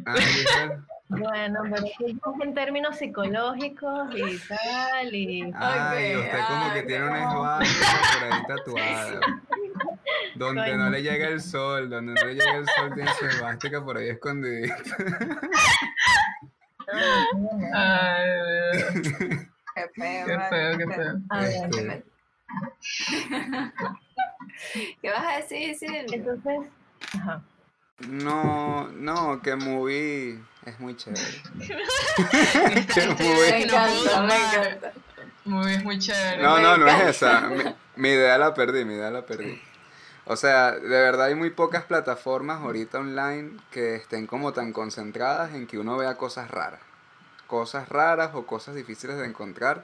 Ah, 0.06 0.16
Hitler. 0.18 0.80
Bueno, 1.10 1.62
pero 1.70 1.86
es 1.86 2.16
en 2.42 2.54
términos 2.56 2.98
psicológicos 2.98 4.10
y 4.16 4.40
tal, 4.48 5.14
y 5.14 5.52
Ay, 5.56 6.16
usted 6.16 6.40
como 6.48 6.74
que 6.74 6.82
tiene 6.84 7.06
una 7.08 7.20
esvástica 7.24 8.02
por 8.14 8.24
ahí 8.34 8.44
tatuada. 8.48 9.20
Donde 10.36 10.78
no 10.78 10.90
le 10.90 11.04
llega 11.04 11.28
el 11.28 11.42
sol, 11.42 11.90
donde 11.90 12.14
no 12.14 12.26
le 12.26 12.34
llega 12.34 12.56
el 12.56 12.66
sol 12.68 12.92
tiene 12.96 13.12
su 13.14 13.26
esvástica 13.26 13.84
por 13.84 13.98
ahí 13.98 14.10
escondidita. 14.10 14.76
Ay, 17.74 18.30
Qué 19.76 19.90
feo. 19.96 20.26
qué 20.26 20.40
feo, 20.50 20.78
qué 20.78 20.88
feo. 20.88 21.14
A 21.30 21.40
ver, 21.42 21.52
Este, 21.66 22.04
¿Qué 25.02 25.10
vas 25.10 25.26
a 25.26 25.38
decir, 25.38 25.76
Silvia? 25.76 26.06
entonces, 26.12 26.60
ajá. 27.16 27.42
no, 28.08 28.88
no, 28.90 29.42
que 29.42 29.56
movie 29.56 30.40
es 30.66 30.80
muy 30.80 30.96
chévere. 30.96 31.22
Me 31.56 33.06
no 33.06 33.46
encanta, 33.56 34.22
me 34.22 34.36
encanta. 34.36 34.94
Muy, 35.46 35.74
es 35.74 35.84
muy 35.84 36.00
chévere. 36.00 36.42
No, 36.42 36.60
no, 36.60 36.78
no 36.78 36.88
es 36.88 37.04
esa. 37.16 37.42
Mi, 37.42 37.64
mi 37.96 38.10
idea 38.10 38.38
la 38.38 38.54
perdí, 38.54 38.86
mi 38.86 38.96
idea 38.96 39.12
la 39.12 39.26
perdí. 39.26 39.62
O 40.26 40.38
sea, 40.38 40.72
de 40.72 40.88
verdad 40.88 41.28
hay 41.28 41.36
muy 41.36 41.50
pocas 41.50 41.84
plataformas 41.84 42.62
ahorita 42.62 43.00
online 43.00 43.58
que 43.72 43.96
estén 43.96 44.26
como 44.26 44.54
tan 44.54 44.72
concentradas 44.72 45.54
en 45.54 45.68
que 45.68 45.78
uno 45.78 45.98
vea 45.98 46.16
cosas 46.16 46.50
raras. 46.50 46.80
Cosas 47.48 47.90
raras 47.90 48.32
o 48.34 48.46
cosas 48.46 48.76
difíciles 48.76 49.18
de 49.18 49.26
encontrar. 49.26 49.84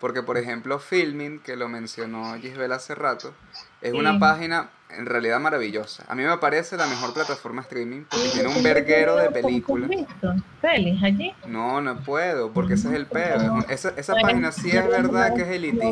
Porque, 0.00 0.22
por 0.22 0.36
ejemplo, 0.36 0.78
Filming, 0.78 1.38
que 1.40 1.56
lo 1.56 1.68
mencionó 1.68 2.34
Gisbel 2.38 2.72
hace 2.72 2.94
rato, 2.94 3.32
es 3.80 3.92
una 3.94 4.12
Sí. 4.14 4.18
página 4.18 4.68
en 4.90 5.06
realidad 5.06 5.40
maravillosa. 5.40 6.04
A 6.08 6.14
mí 6.14 6.22
me 6.22 6.36
parece 6.38 6.76
la 6.76 6.86
mejor 6.86 7.12
plataforma 7.14 7.62
streaming 7.62 8.02
porque 8.10 8.28
tiene 8.28 8.48
un 8.48 8.62
verguero 8.62 9.16
de 9.16 9.30
películas. 9.30 9.90
¿Has 9.90 9.96
visto? 9.96 10.34
¿Pelis 10.60 11.02
allí? 11.02 11.32
No, 11.46 11.80
no 11.80 11.98
puedo, 12.00 12.52
porque 12.52 12.74
ese 12.74 12.88
es 12.88 12.94
el 12.94 13.06
peo. 13.06 13.36
es 13.36 13.48
un- 13.48 13.64
Esa, 13.70 13.92
esa 13.96 14.14
página 14.14 14.52
sí 14.52 14.70
es 14.70 14.86
verdad 14.86 15.34
que 15.34 15.42
es 15.42 15.48
elitista. 15.48 15.86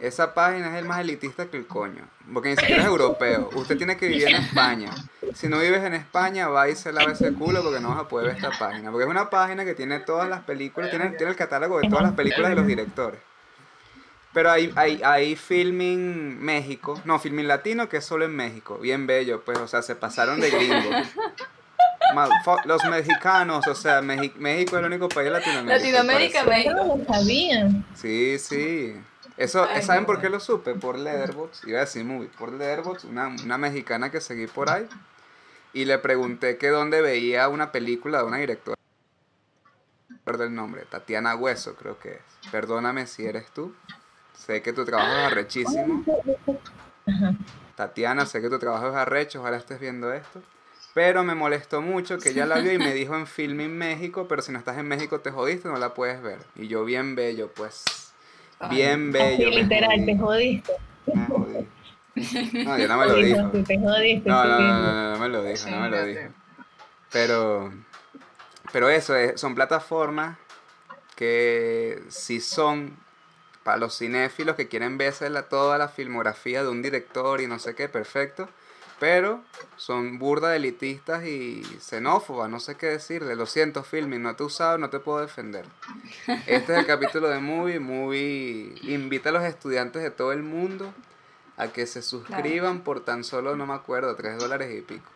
Esa 0.00 0.34
página 0.34 0.68
es 0.68 0.74
el 0.82 0.84
más 0.84 1.00
elitista 1.00 1.46
que 1.46 1.56
el 1.56 1.66
coño. 1.66 2.02
Porque 2.32 2.50
ni 2.50 2.56
siquiera 2.56 2.82
es 2.82 2.88
europeo. 2.88 3.50
Usted 3.54 3.76
tiene 3.76 3.96
que 3.96 4.08
vivir 4.08 4.28
en 4.28 4.36
España. 4.36 4.90
Si 5.34 5.48
no 5.48 5.58
vives 5.58 5.82
en 5.82 5.94
España, 5.94 6.48
va 6.48 6.68
y 6.68 6.76
se 6.76 6.92
lava 6.92 7.12
ese 7.12 7.32
culo 7.34 7.62
porque 7.62 7.80
no 7.80 7.90
vas 7.90 7.98
a 7.98 8.08
poder 8.08 8.28
ver 8.28 8.36
esta 8.36 8.50
página. 8.58 8.90
Porque 8.90 9.04
es 9.04 9.10
una 9.10 9.30
página 9.30 9.64
que 9.64 9.74
tiene 9.74 10.00
todas 10.00 10.28
las 10.28 10.42
películas, 10.42 10.90
tiene, 10.90 11.10
tiene 11.10 11.30
el 11.30 11.36
catálogo 11.36 11.80
de 11.80 11.88
todas 11.88 12.04
las 12.04 12.12
películas 12.12 12.50
de 12.50 12.56
los 12.56 12.66
directores. 12.66 13.20
Pero 14.32 14.50
hay, 14.50 14.72
hay, 14.74 15.00
hay 15.04 15.36
filming 15.36 16.40
México, 16.40 17.00
no, 17.04 17.20
filming 17.20 17.46
latino 17.46 17.88
que 17.88 17.98
es 17.98 18.04
solo 18.04 18.24
en 18.24 18.34
México. 18.34 18.78
Bien 18.78 19.06
bello, 19.06 19.44
pues, 19.44 19.58
o 19.58 19.68
sea, 19.68 19.82
se 19.82 19.94
pasaron 19.94 20.40
de 20.40 20.50
gringos. 20.50 21.06
Los 22.64 22.84
mexicanos, 22.84 23.66
o 23.66 23.74
sea, 23.74 24.02
México 24.02 24.36
es 24.38 24.72
el 24.72 24.84
único 24.84 25.08
país 25.08 25.26
de 25.26 25.30
Latinoamérica. 25.32 26.62
Yo 26.62 26.74
no 26.74 26.96
lo 26.96 27.04
sabía. 27.04 27.68
Sí, 27.94 28.38
sí. 28.38 28.94
Eso, 29.36 29.66
Ay, 29.68 29.82
¿saben 29.82 30.02
no, 30.02 30.06
por 30.06 30.20
qué 30.20 30.28
lo 30.28 30.38
supe? 30.38 30.74
Por 30.74 30.98
Leatherbox. 30.98 31.64
Iba 31.66 31.78
a 31.78 31.80
decir 31.80 32.04
movie. 32.04 32.28
Por 32.38 32.52
Leatherbox, 32.52 33.04
una, 33.04 33.28
una 33.28 33.58
mexicana 33.58 34.10
que 34.10 34.20
seguí 34.20 34.46
por 34.46 34.70
ahí. 34.70 34.86
Y 35.74 35.84
le 35.84 35.98
pregunté 35.98 36.56
que 36.56 36.68
dónde 36.68 37.02
veía 37.02 37.48
una 37.48 37.72
película 37.72 38.18
de 38.18 38.24
una 38.24 38.38
directora. 38.38 38.76
No 40.08 40.16
recuerdo 40.16 40.44
el 40.44 40.54
nombre. 40.54 40.84
Tatiana 40.88 41.34
Hueso, 41.34 41.74
creo 41.74 41.98
que 41.98 42.12
es. 42.14 42.50
Perdóname 42.52 43.06
si 43.08 43.26
eres 43.26 43.50
tú. 43.50 43.74
Sé 44.34 44.62
que 44.62 44.72
tu 44.72 44.84
trabajo 44.84 45.12
es 45.12 45.32
arrechísimo. 45.32 46.04
Tatiana, 47.74 48.24
sé 48.24 48.40
que 48.40 48.48
tu 48.48 48.58
trabajo 48.60 48.88
es 48.88 48.94
arrecho. 48.94 49.40
Ojalá 49.40 49.56
estés 49.56 49.80
viendo 49.80 50.12
esto. 50.12 50.40
Pero 50.94 51.24
me 51.24 51.34
molestó 51.34 51.82
mucho 51.82 52.18
que 52.18 52.28
ella 52.28 52.46
la 52.46 52.60
vio 52.60 52.72
y 52.72 52.78
me 52.78 52.94
dijo 52.94 53.16
en 53.16 53.26
Filming 53.26 53.76
México, 53.76 54.28
pero 54.28 54.42
si 54.42 54.52
no 54.52 54.60
estás 54.60 54.78
en 54.78 54.86
México 54.86 55.20
te 55.20 55.32
jodiste, 55.32 55.68
no 55.68 55.76
la 55.76 55.92
puedes 55.92 56.22
ver. 56.22 56.38
Y 56.54 56.68
yo 56.68 56.84
bien 56.84 57.16
bello, 57.16 57.50
pues. 57.52 57.82
Bien 58.70 59.10
bello. 59.10 59.50
Literal, 59.50 59.90
jodí. 59.90 60.06
te 60.06 60.18
jodiste. 60.18 60.72
No, 62.14 62.78
yo 62.78 62.88
no 62.88 62.98
me 62.98 63.06
lo 63.06 63.16
Dijo, 63.16 63.50
te 63.66 63.78
jodiste. 63.78 64.30
No, 64.30 64.44
no, 64.44 64.58
no, 64.58 64.80
no, 64.92 65.12
no 65.12 65.18
me 65.18 65.28
lo 65.28 65.42
dijo, 65.42 65.68
no 65.68 65.80
me 65.80 65.90
lo 65.90 66.04
dijo. 66.04 66.20
Pero, 67.10 67.72
pero 68.72 68.88
eso, 68.88 69.14
es- 69.16 69.40
son 69.40 69.54
plataformas 69.54 70.36
que 71.16 72.02
sí 72.08 72.40
son 72.40 72.96
para 73.62 73.78
los 73.78 73.96
cinéfilos 73.96 74.56
que 74.56 74.68
quieren 74.68 74.98
verse 74.98 75.30
la, 75.30 75.44
toda 75.48 75.78
la 75.78 75.88
filmografía 75.88 76.62
de 76.62 76.68
un 76.68 76.82
director 76.82 77.40
y 77.40 77.46
no 77.46 77.58
sé 77.58 77.74
qué, 77.74 77.88
perfecto. 77.88 78.48
Pero 79.00 79.42
son 79.76 80.18
burda 80.18 80.54
elitistas 80.54 81.24
y 81.24 81.62
xenófobas, 81.80 82.48
no 82.48 82.60
sé 82.60 82.76
qué 82.76 82.86
decirle. 82.86 83.34
Lo 83.34 83.46
siento, 83.46 83.82
Filming, 83.82 84.22
no 84.22 84.36
te 84.36 84.44
he 84.44 84.46
usado, 84.46 84.78
no 84.78 84.88
te 84.88 85.00
puedo 85.00 85.20
defender. 85.20 85.64
Este 86.46 86.72
es 86.72 86.78
el 86.78 86.86
capítulo 86.86 87.28
de 87.28 87.40
Movie. 87.40 87.80
Movie 87.80 88.74
invita 88.82 89.30
a 89.30 89.32
los 89.32 89.42
estudiantes 89.44 90.02
de 90.02 90.10
todo 90.10 90.32
el 90.32 90.42
mundo 90.42 90.94
a 91.56 91.68
que 91.68 91.86
se 91.86 92.02
suscriban 92.02 92.80
por 92.80 93.04
tan 93.04 93.24
solo, 93.24 93.56
no 93.56 93.66
me 93.66 93.74
acuerdo, 93.74 94.14
tres 94.16 94.38
dólares 94.38 94.74
y 94.76 94.82
pico. 94.82 95.10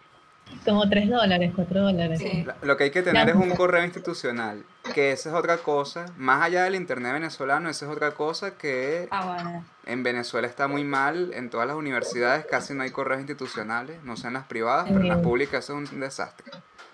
Como 0.65 0.89
3 0.89 1.11
dólares, 1.11 1.53
4 1.55 1.81
dólares. 1.83 2.19
Sí. 2.21 2.47
Lo 2.63 2.79
que 2.79 2.85
hay 2.85 2.91
que 2.91 3.03
tener 3.03 3.29
es 3.29 3.35
un 3.35 3.51
correo 3.51 3.85
institucional, 3.85 4.65
que 4.95 5.13
esa 5.13 5.29
es 5.29 5.35
otra 5.35 5.59
cosa, 5.59 6.07
más 6.17 6.43
allá 6.43 6.65
del 6.65 6.75
internet 6.75 7.13
venezolano, 7.13 7.69
esa 7.69 7.85
es 7.85 7.93
otra 7.93 8.13
cosa 8.13 8.57
que 8.57 9.09
Ah, 9.11 9.27
bueno. 9.27 9.65
en 9.85 10.03
Venezuela 10.03 10.49
está 10.49 10.67
muy 10.67 10.85
mal, 10.85 11.35
en 11.35 11.51
todas 11.51 11.67
las 11.67 11.77
universidades 11.77 12.47
casi 12.47 12.73
no 12.73 12.83
hay 12.83 12.91
correos 12.91 13.21
institucionales, 13.21 14.03
no 14.05 14.17
sé 14.17 14.29
en 14.29 14.33
las 14.33 14.47
privadas, 14.47 14.87
pero 14.89 15.01
en 15.01 15.09
las 15.09 15.19
públicas 15.19 15.65
eso 15.65 15.79
es 15.83 15.93
un 15.93 16.01
desastre. 16.01 16.51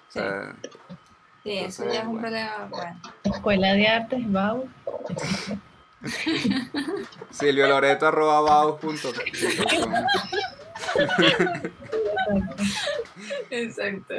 O 0.08 0.12
sea, 0.12 0.52
Sí, 1.44 1.58
eso 1.58 1.84
ya 1.92 2.00
es 2.00 2.06
un 2.06 2.18
problema. 2.20 2.66
Bueno. 2.70 3.00
Escuela 3.22 3.72
de 3.74 3.86
Artes, 3.86 4.32
Bau. 4.32 4.66
Silvio 7.30 7.66
Loreto 7.66 8.06
arroba 8.06 8.40
baus 8.40 8.80
punto. 8.80 9.12
Exacto. 13.50 14.14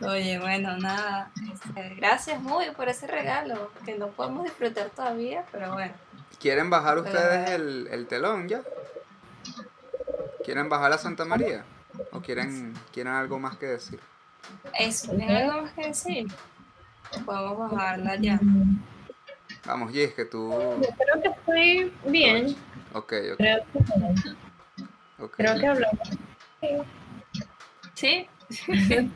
Oye, 0.00 0.38
bueno, 0.38 0.76
nada. 0.78 1.30
este, 1.52 1.94
gracias 1.96 2.40
muy 2.40 2.70
por 2.70 2.88
ese 2.88 3.06
regalo 3.06 3.70
que 3.84 3.96
no 3.96 4.08
podemos 4.08 4.44
disfrutar 4.44 4.90
todavía, 4.90 5.44
pero 5.52 5.72
bueno. 5.74 5.92
¿Quieren 6.40 6.70
bajar 6.70 6.98
ustedes 6.98 7.50
el, 7.50 7.88
el 7.90 8.06
telón 8.06 8.48
ya? 8.48 8.62
¿Quieren 10.44 10.68
bajar 10.68 10.92
a 10.92 10.98
Santa 10.98 11.24
María? 11.24 11.64
¿O 12.10 12.20
quieren, 12.20 12.74
quieren 12.92 13.12
algo 13.12 13.38
más 13.38 13.56
que 13.56 13.66
decir? 13.66 14.00
Eso, 14.78 15.12
¿tienen 15.12 15.36
algo 15.36 15.62
más 15.62 15.72
que 15.72 15.86
decir? 15.88 16.26
Podemos 17.24 17.70
bajarla 17.70 18.16
ya. 18.16 18.40
Vamos, 19.64 19.92
Gis, 19.92 20.12
que 20.14 20.24
tú... 20.24 20.50
Yo 20.50 20.88
creo 20.96 21.22
que 21.22 21.28
estoy 21.28 21.92
bien. 22.10 22.56
Ok, 22.94 23.12
ok, 23.32 23.36
Creo 23.36 23.60
que, 23.72 23.78
ok. 25.22 25.34
creo 25.36 25.58
que 25.58 25.66
hablamos. 25.66 25.98
Sí, 27.94 28.28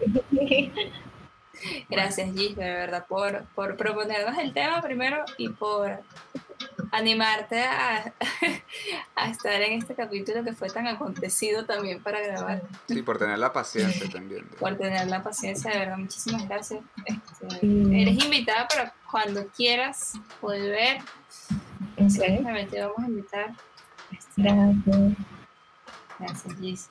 gracias 1.88 2.32
Gis, 2.32 2.56
de 2.56 2.64
verdad, 2.64 3.06
por, 3.08 3.44
por 3.54 3.76
proponernos 3.76 4.38
el 4.38 4.52
tema 4.52 4.80
primero 4.82 5.24
y 5.36 5.48
por 5.48 6.00
animarte 6.92 7.62
a, 7.64 8.12
a 9.16 9.30
estar 9.30 9.60
en 9.62 9.78
este 9.78 9.94
capítulo 9.94 10.44
que 10.44 10.52
fue 10.52 10.68
tan 10.70 10.86
acontecido 10.86 11.64
también 11.66 12.02
para 12.02 12.20
grabar, 12.20 12.62
Sí, 12.88 13.02
por 13.02 13.18
tener 13.18 13.38
la 13.38 13.52
paciencia 13.52 14.08
también. 14.10 14.46
por 14.58 14.76
tener 14.76 15.06
la 15.08 15.22
paciencia, 15.22 15.70
de 15.72 15.78
verdad, 15.78 15.98
muchísimas 15.98 16.48
gracias. 16.48 16.80
Este, 17.04 17.60
Sí. 17.60 17.90
eres 18.02 18.24
invitada 18.24 18.66
para 18.68 18.94
cuando 19.10 19.46
quieras 19.48 20.14
volver, 20.40 20.98
Ok, 21.98 22.18
realmente 22.18 22.80
vamos 22.80 22.98
a 22.98 23.06
invitar. 23.08 23.50
Este, 24.12 24.42
Gracias. 24.42 25.12
gracias 26.18 26.54
Gis. 26.60 26.90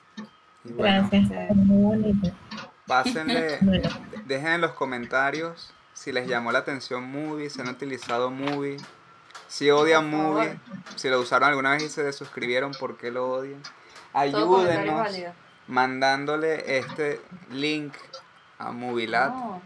Bueno, 0.64 1.08
Gracias. 1.10 1.56
Muy 1.56 1.82
bonito. 1.96 2.32
pásenle, 2.86 3.58
Bueno, 3.62 3.88
dejen 4.26 4.48
en 4.52 4.60
los 4.62 4.72
comentarios 4.72 5.72
si 5.94 6.12
les 6.12 6.28
llamó 6.28 6.52
la 6.52 6.58
atención 6.58 7.04
Movie, 7.10 7.48
si 7.50 7.60
han 7.60 7.68
utilizado 7.68 8.30
Movie, 8.30 8.76
si 9.48 9.70
odian. 9.70 10.10
Movie, 10.10 10.58
si 10.96 11.08
lo 11.08 11.20
usaron 11.20 11.48
alguna 11.48 11.72
vez 11.72 11.82
y 11.84 11.88
se 11.88 12.02
desuscribieron, 12.02 12.72
¿por 12.72 12.96
qué 12.96 13.10
lo 13.10 13.28
odian? 13.30 13.62
Ayúdenos 14.12 15.08
mandándole 15.68 16.78
este 16.78 17.20
link 17.50 17.92
a 18.58 18.70
Movilat, 18.72 19.30
No, 19.30 19.60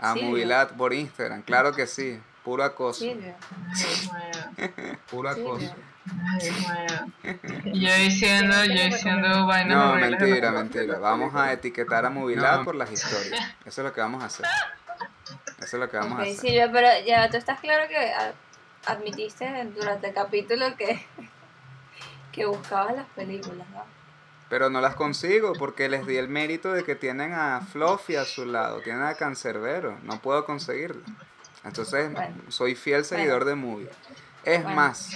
a. 0.00 0.14
Movilat 0.14 0.72
por 0.72 0.94
Instagram, 0.94 1.42
claro 1.42 1.72
que 1.74 1.86
sí, 1.86 2.20
puro 2.44 2.62
acoso, 2.64 3.04
mío, 3.04 3.34
puro 5.10 5.28
acoso. 5.28 5.74
Yo 7.64 7.94
diciendo, 7.96 8.64
yo 8.64 8.84
diciendo 8.84 9.46
vainas 9.46 9.76
No, 9.76 9.94
mentira, 9.96 10.50
mentira. 10.50 10.98
Vamos 10.98 11.34
a 11.34 11.52
etiquetar 11.52 12.06
a 12.06 12.10
Movilat 12.10 12.58
No. 12.60 12.64
por 12.64 12.74
las 12.74 12.90
historias. 12.92 13.40
Eso 13.64 13.80
es 13.82 13.84
lo 13.86 13.92
que 13.92 14.00
vamos 14.00 14.22
a 14.22 14.26
hacer. 14.26 14.46
Eso 15.58 15.64
es 15.66 15.74
lo 15.74 15.88
que 15.90 15.96
vamos 15.98 16.18
a 16.18 16.22
hacer. 16.22 16.36
Silvia, 16.36 16.70
pero 16.72 16.88
ya 17.06 17.28
tú 17.28 17.36
estás 17.36 17.60
claro 17.60 17.86
que 17.88 17.96
a- 17.96 18.32
admitiste 18.86 19.64
durante 19.76 20.08
el 20.08 20.14
capítulo 20.14 20.76
que, 20.76 21.04
que 22.32 22.46
buscabas 22.46 22.96
las 22.96 23.06
películas, 23.08 23.68
¿no? 23.70 23.84
Pero 24.48 24.68
no 24.68 24.80
las 24.80 24.96
consigo 24.96 25.52
porque 25.58 25.88
les 25.88 26.04
di 26.06 26.16
el 26.16 26.28
mérito 26.28 26.72
de 26.72 26.82
que 26.82 26.96
tienen 26.96 27.32
a 27.34 27.60
Fluffy 27.60 28.16
a 28.16 28.24
su 28.24 28.44
lado, 28.46 28.80
tienen 28.80 29.02
a 29.04 29.14
Cancerbero. 29.14 29.96
No 30.02 30.20
puedo 30.20 30.44
conseguirla. 30.44 31.02
Entonces, 31.62 32.12
Bueno. 32.12 32.34
soy 32.48 32.74
fiel 32.74 33.04
seguidor 33.04 33.44
de 33.44 33.54
Movie. 33.54 33.88
Es 34.44 34.62
Bueno. 34.62 34.74
más, 34.76 35.10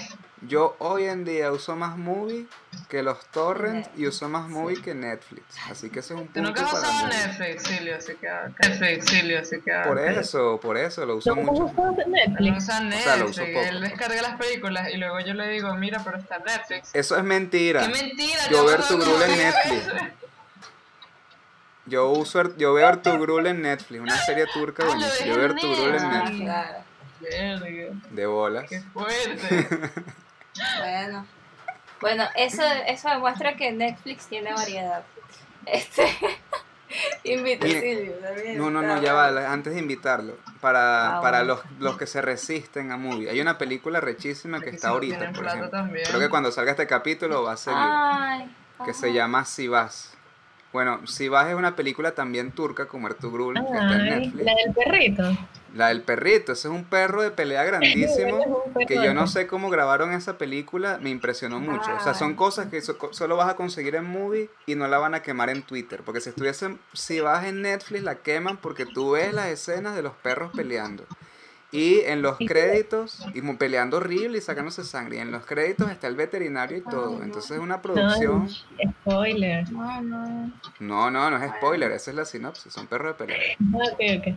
yo 0.47 0.77
hoy 0.79 1.05
en 1.05 1.25
día 1.25 1.51
uso 1.53 1.77
más 1.77 1.97
Movie 1.97 2.47
que 2.89 3.03
los 3.03 3.25
torrents 3.27 3.89
y 3.97 4.07
uso 4.07 4.29
más 4.29 4.49
Movie 4.49 4.81
que 4.83 4.95
Netflix. 4.95 5.45
Así 5.71 5.91
que 5.91 6.01
ese 6.01 6.15
es 6.15 6.21
un 6.21 6.27
Tú 6.29 6.35
punto 6.35 6.49
nunca 6.51 6.63
has 6.67 6.73
usado. 6.73 7.07
Netflix, 7.09 7.63
Silvio, 7.63 7.97
así 7.97 8.13
que 8.15 8.29
Netflix, 8.69 9.05
Silvio, 9.07 9.39
así 9.41 9.61
que 9.61 9.73
Por 9.85 9.99
eso, 9.99 10.61
por 10.61 10.77
eso 10.77 11.07
lo 11.07 11.17
uso 11.17 11.35
¿no 11.35 11.43
mucho. 11.43 11.67
Él 11.69 11.75
no 11.77 12.07
Netflix? 12.07 12.57
usa 12.65 12.77
O 12.79 12.91
sea, 12.91 13.17
lo 13.17 13.25
Netflix, 13.27 13.31
uso 13.31 13.41
poco. 13.47 13.61
él 13.67 13.81
descarga 13.81 14.23
las 14.23 14.37
películas 14.39 14.89
y 14.93 14.97
luego 14.97 15.21
yo 15.21 15.35
le 15.35 15.49
digo, 15.49 15.75
mira, 15.75 16.01
pero 16.05 16.19
está 16.19 16.39
Netflix. 16.39 16.91
Eso 16.95 17.17
es 17.17 17.25
mentira. 17.25 17.81
¡Qué 17.87 17.89
mentira! 18.03 18.49
Yo 18.51 18.65
te 18.65 18.71
ver 18.71 18.79
vas 18.81 18.89
tu 18.89 18.95
a 18.95 18.99
Grul 18.99 19.23
en. 19.23 19.39
Netflix. 19.39 19.89
Yo 21.87 22.09
uso, 22.11 22.57
yo 22.57 22.73
veo 22.73 22.89
Artugrul 22.89 23.47
en 23.47 23.61
Netflix, 23.61 24.01
una 24.01 24.17
serie 24.25 24.47
turca 24.55 24.83
Ah, 24.85 24.87
lo 24.87 24.93
buenísima. 24.95 25.27
Yo 25.27 25.35
veo 25.37 25.45
en 25.45 25.51
Artugrul 25.51 25.95
en 25.95 26.01
Ah, 26.03 26.23
Netflix, 27.21 28.11
de 28.11 28.27
bolas. 28.27 28.65
¡Qué 28.71 28.81
fuerte! 28.81 29.69
Bueno. 30.81 31.27
Bueno, 32.01 32.25
eso, 32.37 32.63
eso 32.87 33.09
demuestra 33.09 33.57
que 33.57 33.73
Netflix 33.73 34.27
tiene 34.27 34.53
variedad. 34.53 35.03
Este. 35.67 36.07
Invita 37.25 37.67
Mire, 37.67 37.81
Silvio 37.81 38.13
también. 38.19 38.59
No, 38.59 38.71
no, 38.71 38.83
no, 38.83 39.03
ya 39.03 39.15
va, 39.15 39.53
antes 39.53 39.73
de 39.75 39.81
invitarlo, 39.81 40.37
para, 40.61 41.17
Ah, 41.17 41.21
para 41.21 41.39
bueno. 41.39 41.55
los, 41.55 41.81
los 41.81 41.97
que 41.97 42.07
se 42.07 42.21
resisten 42.23 42.93
a 42.93 42.97
movie. 42.97 43.31
Hay 43.31 43.41
una 43.41 43.59
película 43.59 44.01
rechísima 44.01 44.61
que 44.61 44.71
está 44.71 44.91
ahorita, 44.91 45.33
por 45.33 45.47
ejemplo. 45.47 45.71
también. 45.71 46.05
Creo 46.07 46.21
que 46.21 46.29
cuando 46.29 46.53
salga 46.53 46.73
este 46.73 46.87
capítulo 46.87 47.43
va 47.43 47.53
a 47.53 47.57
salir, 47.57 47.81
Ay. 47.83 48.55
que 48.85 48.91
ajá. 48.91 49.01
se 49.01 49.13
llama 49.13 49.45
Sivas. 49.45 50.14
Bueno, 50.75 51.07
Sivas 51.07 51.49
es 51.49 51.55
una 51.55 51.75
película 51.77 52.15
también 52.17 52.51
turca 52.53 52.87
como 52.87 53.07
Ertugrul, 53.07 53.55
que 53.55 53.61
está 53.61 53.95
en 53.97 54.05
Netflix. 54.05 54.45
la 54.45 54.53
del 54.55 54.75
perrito. 54.75 55.23
La 55.75 55.89
del 55.89 56.03
perrito, 56.03 56.53
ese 56.53 56.69
es 56.69 56.75
un 56.75 56.85
perro 56.85 57.23
de 57.23 57.31
pelea 57.31 57.65
grandísimo. 57.71 58.65
Que 58.87 58.97
yo 58.97 59.15
no 59.15 59.27
sé 59.29 59.47
cómo 59.47 59.71
grabaron 59.71 60.13
esa 60.13 60.37
película, 60.37 60.99
me 61.01 61.11
impresionó 61.11 61.61
mucho. 61.61 61.95
O 61.97 62.01
sea, 62.01 62.13
son 62.15 62.35
cosas 62.35 62.67
que 62.67 62.81
so- 62.83 62.99
solo 63.13 63.37
vas 63.37 63.49
a 63.49 63.57
conseguir 63.57 63.95
en 63.95 64.05
movie 64.05 64.51
y 64.67 64.75
no 64.75 64.87
la 64.89 64.99
van 64.99 65.15
a 65.15 65.23
quemar 65.23 65.49
en 65.49 65.63
Twitter. 65.63 66.03
Porque 66.05 66.21
si 66.21 66.29
estuviesen, 66.31 66.79
si 66.93 67.21
vas 67.21 67.45
en 67.45 67.63
Netflix, 67.63 68.03
la 68.03 68.17
queman 68.17 68.57
porque 68.57 68.85
tú 68.85 69.13
ves 69.13 69.33
las 69.33 69.47
escenas 69.47 69.95
de 69.97 70.03
los 70.03 70.13
perros 70.15 70.51
peleando. 70.57 71.05
Y 71.77 72.01
en 72.07 72.23
los 72.23 72.39
créditos, 72.39 73.27
y 73.35 73.41
peleando 73.55 73.97
horrible 73.97 74.39
y 74.39 74.41
sacándose 74.41 74.85
sangre. 74.85 75.17
Y 75.17 75.19
en 75.19 75.33
los 75.33 75.45
créditos 75.45 75.91
está 75.91 76.07
el 76.07 76.15
veterinario 76.15 76.77
y 76.79 76.83
todo. 76.83 77.21
Entonces 77.21 77.51
es 77.51 77.59
una 77.59 77.83
producción. 77.83 78.49
Spoiler. 79.01 79.71
No, 79.73 80.01
no. 80.01 80.53
No, 80.79 81.11
no, 81.11 81.31
no 81.31 81.43
es 81.43 81.51
spoiler, 81.57 81.91
esa 81.91 82.13
es 82.13 82.17
la 82.17 82.25
sinopsis, 82.25 82.73
son 82.73 82.87
perros 82.87 83.19
de 83.19 83.25
pelea. 83.27 83.57
Ok, 83.73 84.01
ok. 84.19 84.35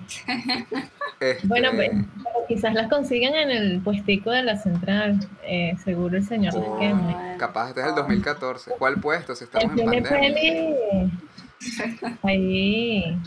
Este, 1.19 1.47
Bueno, 1.47 1.69
pues, 1.75 1.91
pero 1.91 2.47
quizás 2.47 2.73
las 2.73 2.89
consigan 2.89 3.35
en 3.35 3.51
el 3.51 3.81
puestico 3.81 4.31
de 4.31 4.41
la 4.41 4.57
central. 4.57 5.19
Eh, 5.43 5.75
seguro 5.83 6.17
el 6.17 6.25
señor 6.25 6.55
las 6.55 6.63
Oh. 6.65 6.79
quema. 6.79 7.35
capaz 7.37 7.69
este 7.69 7.81
es 7.81 7.87
el 7.87 7.95
2014. 7.95 8.71
¿Cuál 8.79 8.99
puesto? 8.99 9.35
Si 9.35 9.43
estamos 9.43 9.69
en 9.69 9.75
Tiene 9.75 10.01
pandemia. 10.01 10.31
peli 10.31 10.75
ahí. 12.23 13.17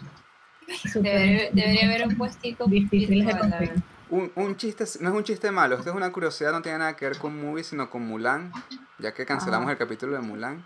Debería, 0.94 1.50
debería 1.52 1.86
haber 1.86 2.06
un 2.08 2.16
puestico 2.16 2.66
difíciles 2.66 3.26
de 3.26 3.38
conseguir. 3.38 3.72
Un, 4.10 4.32
un 4.34 4.56
chiste, 4.56 4.84
no 5.00 5.10
es 5.10 5.14
un 5.16 5.24
chiste 5.24 5.50
malo, 5.52 5.76
esto 5.76 5.90
es 5.90 5.96
una 5.96 6.10
curiosidad, 6.10 6.52
no 6.52 6.62
tiene 6.62 6.78
nada 6.78 6.96
que 6.96 7.06
ver 7.06 7.18
con 7.18 7.40
movie, 7.40 7.62
sino 7.64 7.88
con 7.90 8.02
Mulan, 8.02 8.52
ya 8.98 9.14
que 9.14 9.24
cancelamos 9.24 9.64
Ajá. 9.66 9.72
el 9.72 9.78
capítulo 9.78 10.14
de 10.14 10.20
Mulan. 10.20 10.64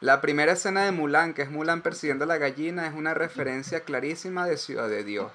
La 0.00 0.22
primera 0.22 0.52
escena 0.52 0.84
de 0.84 0.92
Mulan, 0.92 1.34
que 1.34 1.42
es 1.42 1.50
Mulan 1.50 1.82
persiguiendo 1.82 2.24
a 2.24 2.26
la 2.28 2.38
gallina, 2.38 2.86
es 2.86 2.94
una 2.94 3.12
referencia 3.12 3.80
clarísima 3.80 4.46
de 4.46 4.56
Ciudad 4.56 4.88
de 4.88 5.04
Dios. 5.04 5.30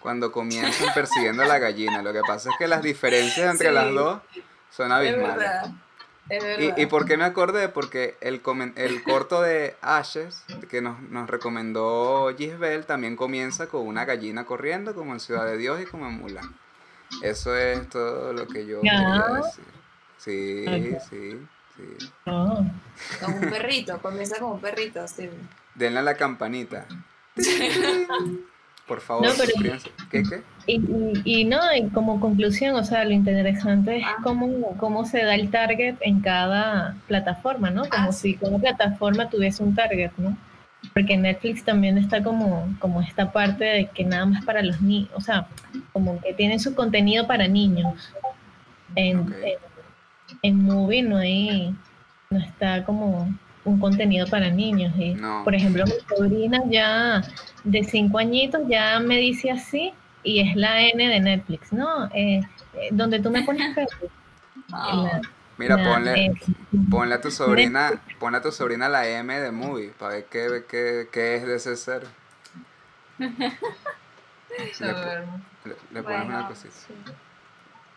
Cuando 0.00 0.32
comienzan 0.32 0.88
persiguiendo 0.94 1.42
a 1.44 1.46
la 1.46 1.58
gallina. 1.58 2.02
Lo 2.02 2.12
que 2.12 2.20
pasa 2.26 2.50
es 2.50 2.56
que 2.58 2.66
las 2.68 2.82
diferencias 2.82 3.50
entre 3.52 3.68
Sí. 3.68 3.74
las 3.74 3.90
dos 3.94 4.20
son 4.70 4.88
Es 4.88 4.92
abismales. 4.98 5.36
verdad. 5.38 5.70
Es 6.28 6.42
verdad. 6.44 6.74
¿Y, 6.76 6.82
¿Y 6.82 6.86
por 6.86 7.06
qué 7.06 7.16
me 7.16 7.24
acordé? 7.24 7.68
Porque 7.70 8.16
el, 8.20 8.42
el 8.76 9.02
corto 9.02 9.40
de 9.40 9.76
Ashes, 9.80 10.44
que 10.68 10.82
nos, 10.82 11.00
nos 11.02 11.30
recomendó 11.30 12.30
Gisbel, 12.36 12.84
también 12.84 13.16
comienza 13.16 13.66
con 13.68 13.86
una 13.86 14.04
gallina 14.04 14.44
corriendo, 14.44 14.94
como 14.94 15.14
en 15.14 15.20
Ciudad 15.20 15.46
de 15.46 15.56
Dios 15.56 15.80
y 15.80 15.86
como 15.86 16.06
en 16.06 16.18
Mulan. 16.18 16.54
Eso 17.22 17.56
es 17.56 17.88
todo 17.88 18.32
lo 18.32 18.46
que 18.46 18.66
yo 18.66 18.80
quería 18.80 19.24
decir. 19.36 19.64
Sí, 20.18 20.64
sí, 21.10 21.36
sí. 21.76 22.06
Oh. 22.26 22.64
Como 23.20 23.36
un 23.36 23.50
perrito, 23.50 23.98
comienza 24.00 24.38
como 24.38 24.54
un 24.54 24.60
perrito, 24.60 25.06
sí. 25.08 25.28
Denle 25.74 25.98
a 26.00 26.02
la 26.02 26.14
campanita. 26.16 26.86
Por 28.86 29.00
favor, 29.00 29.26
No, 29.26 29.32
pero-. 29.36 29.78
¿Qué, 30.10 30.22
qué? 30.22 30.42
Y, 30.66 30.74
y, 31.24 31.40
y 31.40 31.44
no, 31.44 31.58
y 31.74 31.88
como 31.90 32.20
conclusión, 32.20 32.74
o 32.76 32.84
sea, 32.84 33.04
lo 33.04 33.12
interesante 33.12 33.98
es 33.98 34.04
Ah. 34.06 34.16
cómo, 34.22 34.76
cómo 34.76 35.04
se 35.06 35.24
da 35.24 35.34
el 35.34 35.50
target 35.50 35.96
en 36.00 36.20
cada 36.20 36.96
plataforma, 37.06 37.70
¿no? 37.70 37.88
Como 37.88 38.08
Ah, 38.08 38.12
si 38.12 38.34
cada 38.36 38.58
plataforma 38.58 39.30
tuviese 39.30 39.62
un 39.62 39.74
target, 39.74 40.10
¿no? 40.18 40.36
Porque 40.92 41.16
Netflix 41.16 41.64
también 41.64 41.98
está 41.98 42.22
como, 42.22 42.68
como 42.78 43.00
esta 43.00 43.32
parte 43.32 43.64
de 43.64 43.86
que 43.86 44.04
nada 44.04 44.26
más 44.26 44.44
para 44.44 44.62
los 44.62 44.80
niños, 44.80 45.10
o 45.14 45.20
sea, 45.20 45.46
como 45.92 46.20
que 46.20 46.34
tiene 46.34 46.58
su 46.58 46.74
contenido 46.74 47.26
para 47.26 47.48
niños. 47.48 48.12
En, 48.94 49.18
en, 49.42 49.58
en 50.42 50.64
Movie 50.64 51.02
no 51.02 51.16
hay, 51.16 51.74
no 52.30 52.38
está 52.38 52.84
como 52.84 53.28
un 53.64 53.78
contenido 53.78 54.26
para 54.26 54.50
niños. 54.50 54.92
Y, 54.98 55.14
No. 55.14 55.44
Por 55.44 55.54
ejemplo, 55.54 55.84
mi 55.84 56.16
sobrina 56.16 56.60
ya 56.68 57.22
de 57.64 57.84
cinco 57.84 58.18
añitos 58.18 58.62
ya 58.68 58.98
me 59.00 59.16
dice 59.18 59.50
así 59.50 59.92
y 60.24 60.40
es 60.40 60.56
la 60.56 60.82
N 60.82 61.08
de 61.08 61.20
Netflix, 61.20 61.72
¿no? 61.72 62.06
Eh, 62.14 62.42
eh, 62.74 62.88
donde 62.92 63.20
tú 63.20 63.30
me 63.30 63.42
pones 63.42 63.74
Facebook. 63.74 64.10
Oh, 64.72 65.08
Mira, 65.62 65.76
ponle, 65.76 66.26
eh, 66.26 66.32
ponle 66.90 67.14
a 67.14 67.20
tu 67.20 67.30
sobrina, 67.30 67.92
ponle 68.18 68.38
a 68.38 68.42
tu 68.42 68.50
sobrina 68.52 68.88
la 68.88 69.06
M 69.06 69.40
de 69.40 69.50
movie, 69.52 69.90
para 69.90 70.14
ver 70.14 70.24
qué, 70.26 70.64
qué, 70.68 71.08
qué 71.12 71.36
es 71.36 71.46
de 71.46 71.54
ese 71.56 71.76
ser. 71.76 72.06
Le, 75.64 75.76
le 75.92 76.02
pones 76.02 76.24
una 76.26 76.48
cosita. 76.48 76.74
sí. 76.74 76.94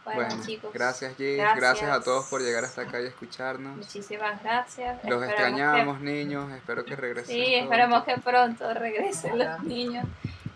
Bueno, 0.06 0.22
Bueno, 0.30 0.44
chicos. 0.46 0.72
gracias 0.72 1.18
G, 1.18 1.36
gracias. 1.38 1.56
Gracias. 1.58 1.92
a 1.92 2.04
todos 2.04 2.28
por 2.28 2.40
llegar 2.42 2.64
hasta 2.64 2.84
acá 2.84 3.02
y 3.02 3.08
escucharnos. 3.08 3.76
Muchísimas 3.78 4.42
gracias. 4.44 5.04
Los 5.04 5.24
Esperamos 5.24 5.30
extrañamos, 5.30 6.02
niños, 6.02 6.52
espero 6.54 6.86
que 6.86 6.96
regresen. 6.96 7.36
Sí, 7.36 7.42
pronto. 7.44 7.64
esperamos 7.64 8.04
que 8.04 8.18
pronto 8.22 8.74
regresen 8.76 9.40
los 9.40 9.64
niños. 9.64 10.06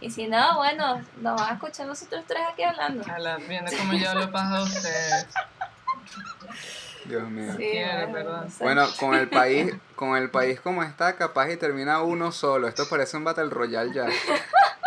Y 0.01 0.12
si 0.12 0.28
no, 0.28 0.57
bueno, 0.57 1.01
nos 1.20 1.36
van 1.41 1.49
a 1.49 1.53
escuchar 1.55 1.88
nosotros 1.88 2.24
tres 2.28 2.43
aquí 2.53 2.62
hablando. 2.64 3.01
Ojalá, 3.01 3.38
viendo 3.38 3.72
como 3.76 3.93
yo 3.93 4.10
hablo 4.12 4.32
paja 4.32 4.57
a 4.57 4.64
ustedes. 4.64 5.28
Dios 7.06 7.30
mío. 7.30 7.54
Sí, 7.58 7.72
bueno, 7.74 8.14
perdón. 8.14 8.45
no. 8.47 8.54
Bueno, 8.60 8.88
con 9.00 9.16
el 9.16 9.30
país, 9.30 9.74
con 9.95 10.18
el 10.18 10.30
país 10.30 10.60
como 10.60 10.84
está, 10.84 11.16
capaz 11.16 11.50
y 11.52 11.58
termina 11.58 12.02
uno 12.02 12.32
solo. 12.32 12.68
Esto 12.68 12.88
parece 12.89 13.18
un 13.18 13.24
Battle 13.24 13.50
Royale 13.50 13.93
ya. 13.93 14.08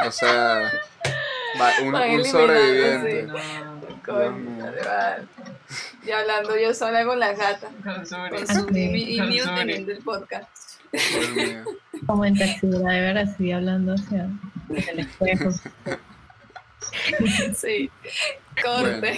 O 0.07 0.11
sea, 0.11 0.71
va- 1.61 1.73
un, 1.83 1.95
un 1.95 2.25
sobreviviente. 2.25 3.23
No, 3.25 4.31
mío. 4.33 4.65
de 4.65 4.71
verdad. 4.71 5.23
Y 6.05 6.11
hablando 6.11 6.57
yo 6.59 6.75
sola 6.75 7.05
con 7.05 7.19
la 7.21 7.33
gata. 7.33 7.69
con 7.85 8.05
Suri. 8.07 8.31
Con 8.31 8.47
su 8.49 8.77
y, 8.77 9.15
y 9.15 9.19
Con 9.19 9.29
mío 9.29 9.45
teniendo 9.55 9.93
el 9.93 9.99
podcast. 9.99 10.49
Dios 10.93 11.31
mío. 11.31 11.65
como 12.07 12.25
en 12.25 12.37
Taxi 12.37 12.67
Driver, 12.67 13.17
así 13.19 13.53
hablando 13.53 13.95
hacia 13.95 14.29
el 14.89 14.99
espejo. 14.99 15.51
Sí. 17.57 17.91
Corte. 18.63 18.99
Bueno. 19.01 19.17